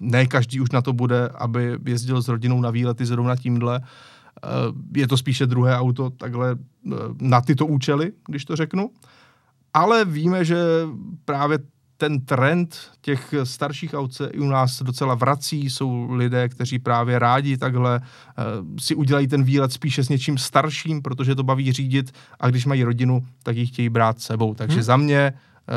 ne 0.00 0.26
každý 0.26 0.60
už 0.60 0.70
na 0.70 0.82
to 0.82 0.92
bude, 0.92 1.28
aby 1.28 1.78
jezdil 1.86 2.22
s 2.22 2.28
rodinou 2.28 2.60
na 2.60 2.70
výlety 2.70 3.06
zrovna 3.06 3.36
tímhle. 3.36 3.80
Je 4.96 5.08
to 5.08 5.16
spíše 5.16 5.46
druhé 5.46 5.76
auto 5.76 6.10
takhle 6.10 6.56
na 7.20 7.40
tyto 7.40 7.66
účely, 7.66 8.12
když 8.28 8.44
to 8.44 8.56
řeknu. 8.56 8.90
Ale 9.74 10.04
víme, 10.04 10.44
že 10.44 10.56
právě 11.24 11.58
ten 12.00 12.20
trend 12.20 12.90
těch 13.00 13.34
starších 13.44 13.94
aut 13.94 14.14
se 14.14 14.26
i 14.26 14.38
u 14.38 14.44
nás 14.44 14.82
docela 14.82 15.14
vrací. 15.14 15.70
Jsou 15.70 16.12
lidé, 16.12 16.48
kteří 16.48 16.78
právě 16.78 17.18
rádi 17.18 17.58
takhle 17.58 18.00
uh, 18.00 18.76
si 18.78 18.94
udělají 18.94 19.28
ten 19.28 19.42
výlet 19.42 19.72
spíše 19.72 20.04
s 20.04 20.08
něčím 20.08 20.38
starším, 20.38 21.02
protože 21.02 21.34
to 21.34 21.42
baví 21.42 21.72
řídit 21.72 22.12
a 22.40 22.48
když 22.48 22.66
mají 22.66 22.84
rodinu, 22.84 23.26
tak 23.42 23.56
ji 23.56 23.66
chtějí 23.66 23.88
brát 23.88 24.20
sebou. 24.20 24.54
Takže 24.54 24.74
hmm. 24.74 24.82
za 24.82 24.96
mě 24.96 25.32
uh, 25.32 25.74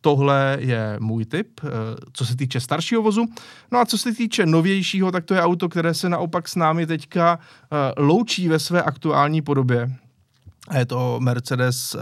tohle 0.00 0.58
je 0.60 0.96
můj 1.00 1.24
tip, 1.24 1.60
uh, 1.62 1.70
co 2.12 2.26
se 2.26 2.36
týče 2.36 2.60
staršího 2.60 3.02
vozu. 3.02 3.26
No 3.72 3.78
a 3.78 3.86
co 3.86 3.98
se 3.98 4.14
týče 4.14 4.46
novějšího, 4.46 5.12
tak 5.12 5.24
to 5.24 5.34
je 5.34 5.42
auto, 5.42 5.68
které 5.68 5.94
se 5.94 6.08
naopak 6.08 6.48
s 6.48 6.56
námi 6.56 6.86
teďka 6.86 7.38
loučí 7.98 8.48
ve 8.48 8.58
své 8.58 8.82
aktuální 8.82 9.42
podobě. 9.42 9.90
A 10.68 10.78
je 10.78 10.86
to 10.86 11.20
Mercedes 11.20 11.96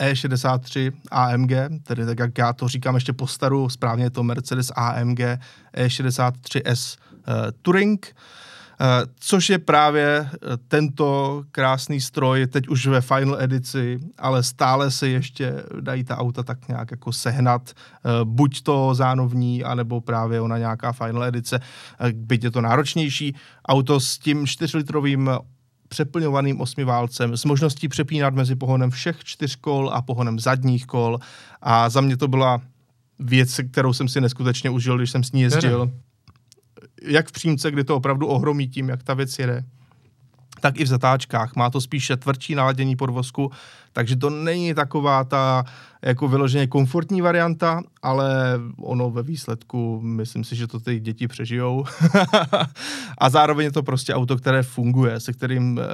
E63 0.00 0.92
AMG, 1.10 1.52
tedy 1.82 2.06
tak 2.06 2.18
jak 2.18 2.38
já 2.38 2.52
to 2.52 2.68
říkám 2.68 2.94
ještě 2.94 3.12
po 3.12 3.26
staru, 3.26 3.68
správně 3.68 4.04
je 4.04 4.10
to 4.10 4.22
Mercedes 4.22 4.72
AMG 4.76 5.20
E63S 5.76 6.98
Touring, 7.62 8.16
což 9.18 9.50
je 9.50 9.58
právě 9.58 10.30
tento 10.68 11.42
krásný 11.52 12.00
stroj, 12.00 12.46
teď 12.46 12.68
už 12.68 12.86
ve 12.86 13.00
final 13.00 13.36
edici, 13.42 14.00
ale 14.18 14.42
stále 14.42 14.90
se 14.90 15.08
ještě 15.08 15.54
dají 15.80 16.04
ta 16.04 16.18
auta 16.18 16.42
tak 16.42 16.68
nějak 16.68 16.90
jako 16.90 17.12
sehnat, 17.12 17.70
buď 18.24 18.62
to 18.62 18.94
zánovní, 18.94 19.64
anebo 19.64 20.00
právě 20.00 20.40
ona 20.40 20.58
nějaká 20.58 20.92
final 20.92 21.24
edice, 21.24 21.60
byť 22.12 22.44
je 22.44 22.50
to 22.50 22.60
náročnější. 22.60 23.36
Auto 23.68 24.00
s 24.00 24.18
tím 24.18 24.44
4-litrovým 24.44 25.38
přeplňovaným 25.90 26.60
osmiválcem 26.60 27.36
s 27.36 27.44
možností 27.44 27.88
přepínat 27.88 28.34
mezi 28.34 28.56
pohonem 28.56 28.90
všech 28.90 29.24
čtyř 29.24 29.56
kol 29.56 29.90
a 29.92 30.02
pohonem 30.02 30.38
zadních 30.40 30.86
kol. 30.86 31.18
A 31.62 31.88
za 31.88 32.00
mě 32.00 32.16
to 32.16 32.28
byla 32.28 32.62
věc, 33.18 33.60
kterou 33.70 33.92
jsem 33.92 34.08
si 34.08 34.20
neskutečně 34.20 34.70
užil, 34.70 34.96
když 34.96 35.10
jsem 35.10 35.24
s 35.24 35.32
ní 35.32 35.42
jezdil. 35.42 35.92
Jak 37.02 37.28
v 37.28 37.32
přímce, 37.32 37.70
kdy 37.70 37.84
to 37.84 37.96
opravdu 37.96 38.26
ohromí 38.26 38.68
tím, 38.68 38.88
jak 38.88 39.02
ta 39.02 39.14
věc 39.14 39.38
jede 39.38 39.64
tak 40.60 40.80
i 40.80 40.84
v 40.84 40.86
zatáčkách. 40.86 41.56
Má 41.56 41.70
to 41.70 41.80
spíše 41.80 42.16
tvrdší 42.16 42.54
naladění 42.54 42.96
podvozku, 42.96 43.50
takže 43.92 44.16
to 44.16 44.30
není 44.30 44.74
taková 44.74 45.24
ta 45.24 45.64
jako 46.02 46.28
vyloženě 46.28 46.66
komfortní 46.66 47.20
varianta, 47.20 47.82
ale 48.02 48.60
ono 48.80 49.10
ve 49.10 49.22
výsledku, 49.22 50.00
myslím 50.02 50.44
si, 50.44 50.56
že 50.56 50.66
to 50.66 50.80
ty 50.80 51.00
děti 51.00 51.28
přežijou. 51.28 51.84
a 53.18 53.30
zároveň 53.30 53.64
je 53.64 53.72
to 53.72 53.82
prostě 53.82 54.14
auto, 54.14 54.36
které 54.36 54.62
funguje, 54.62 55.20
se 55.20 55.32
kterým 55.32 55.78
eh, 55.78 55.84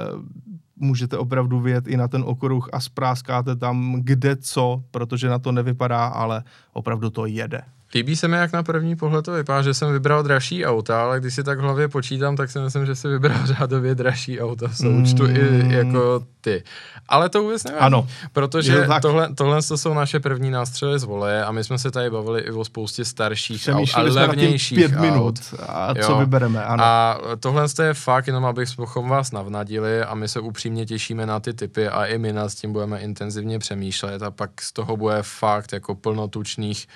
můžete 0.75 1.17
opravdu 1.17 1.59
vyjet 1.59 1.87
i 1.87 1.97
na 1.97 2.07
ten 2.07 2.23
okruh 2.25 2.69
a 2.73 2.79
spráskáte 2.79 3.55
tam 3.55 3.95
kde 3.99 4.35
co, 4.35 4.83
protože 4.91 5.29
na 5.29 5.39
to 5.39 5.51
nevypadá, 5.51 6.05
ale 6.05 6.43
opravdu 6.73 7.09
to 7.09 7.25
jede. 7.25 7.61
Líbí 7.95 8.15
se 8.15 8.27
mi, 8.27 8.37
jak 8.37 8.53
na 8.53 8.63
první 8.63 8.95
pohled 8.95 9.25
to 9.25 9.31
vypadá, 9.31 9.61
že 9.61 9.73
jsem 9.73 9.91
vybral 9.91 10.23
dražší 10.23 10.65
auta, 10.65 11.01
ale 11.01 11.19
když 11.19 11.35
si 11.35 11.43
tak 11.43 11.59
v 11.59 11.61
hlavě 11.61 11.87
počítám, 11.87 12.35
tak 12.35 12.51
si 12.51 12.59
myslím, 12.59 12.85
že 12.85 12.95
si 12.95 13.07
vybral 13.07 13.37
řádově 13.45 13.95
dražší 13.95 14.41
auto 14.41 14.67
v 14.67 14.77
součtu 14.77 15.23
mm. 15.23 15.35
i 15.35 15.73
jako 15.73 16.23
ty. 16.41 16.63
Ale 17.09 17.29
to 17.29 17.41
vůbec 17.41 17.63
nevím. 17.63 17.81
Ano. 17.81 18.07
Protože 18.33 18.87
to 18.87 18.99
tohle, 19.01 19.35
tohle 19.35 19.61
to 19.61 19.77
jsou 19.77 19.93
naše 19.93 20.19
první 20.19 20.51
nástřely 20.51 20.99
z 20.99 21.03
voleje 21.03 21.45
a 21.45 21.51
my 21.51 21.63
jsme 21.63 21.77
se 21.77 21.91
tady 21.91 22.09
bavili 22.09 22.41
i 22.41 22.51
o 22.51 22.65
spoustě 22.65 23.05
starších 23.05 23.69
aut 23.71 23.89
a 23.93 24.01
levnějších 24.01 24.77
pět 24.77 24.99
minut 24.99 25.39
a 25.67 25.95
co 25.95 26.11
jo. 26.11 26.19
vybereme. 26.19 26.65
Ano. 26.65 26.83
A 26.83 27.19
tohle 27.39 27.65
je 27.83 27.93
fakt, 27.93 28.27
jenom 28.27 28.45
abychom 28.45 29.09
vás 29.09 29.31
navnadili 29.31 30.01
a 30.01 30.15
my 30.15 30.27
se 30.27 30.39
upřímně 30.39 30.85
těšíme 30.85 31.25
na 31.25 31.39
ty 31.39 31.53
typy 31.53 31.87
a 31.87 32.05
i 32.05 32.17
my 32.17 32.33
nad 32.33 32.53
tím 32.53 32.73
budeme 32.73 32.99
intenzivně 32.99 33.59
přemýšlet 33.59 34.21
a 34.21 34.31
pak 34.31 34.61
z 34.61 34.73
toho 34.73 34.97
bude 34.97 35.17
fakt 35.21 35.73
jako 35.73 35.95
plnotučných 35.95 36.87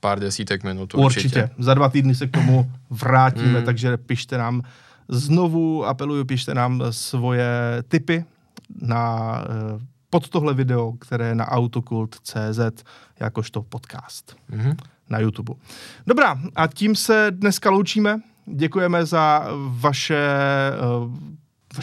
pár 0.00 0.20
desítek 0.20 0.64
minut 0.64 0.94
určitě. 0.94 1.26
určitě. 1.26 1.50
Za 1.58 1.74
dva 1.74 1.88
týdny 1.88 2.14
se 2.14 2.26
k 2.26 2.30
tomu 2.30 2.70
vrátíme, 2.90 3.60
mm. 3.60 3.64
takže 3.64 3.96
pište 3.96 4.38
nám 4.38 4.62
znovu, 5.08 5.86
apeluju, 5.86 6.24
pište 6.24 6.54
nám 6.54 6.82
svoje 6.90 7.82
tipy 7.88 8.24
na, 8.82 9.34
eh, 9.44 9.86
pod 10.10 10.28
tohle 10.28 10.54
video, 10.54 10.92
které 10.92 11.28
je 11.28 11.34
na 11.34 11.48
autokult.cz 11.48 12.84
jakožto 13.20 13.62
podcast 13.62 14.36
mm-hmm. 14.50 14.76
na 15.10 15.18
YouTube. 15.18 15.54
Dobrá, 16.06 16.38
a 16.56 16.66
tím 16.66 16.96
se 16.96 17.26
dneska 17.30 17.70
loučíme. 17.70 18.20
Děkujeme 18.46 19.06
za 19.06 19.46
vaše 19.68 20.38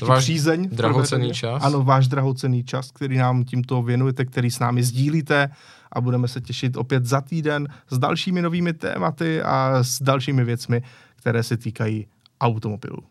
uh, 0.01 0.07
váš 0.07 0.23
přízeň. 0.23 0.69
Drahocený 0.71 1.33
čas. 1.33 1.63
Ano, 1.63 1.83
váš 1.83 2.07
drahocený 2.07 2.63
čas, 2.63 2.91
který 2.91 3.17
nám 3.17 3.43
tímto 3.43 3.81
věnujete, 3.81 4.25
který 4.25 4.51
s 4.51 4.59
námi 4.59 4.83
sdílíte 4.83 5.49
a 5.93 6.01
budeme 6.01 6.27
se 6.27 6.41
těšit 6.41 6.77
opět 6.77 7.05
za 7.05 7.21
týden 7.21 7.67
s 7.89 7.97
dalšími 7.97 8.41
novými 8.41 8.73
tématy 8.73 9.41
a 9.41 9.83
s 9.83 10.01
dalšími 10.01 10.43
věcmi, 10.43 10.83
které 11.15 11.43
se 11.43 11.57
týkají 11.57 12.07
automobilů. 12.41 13.03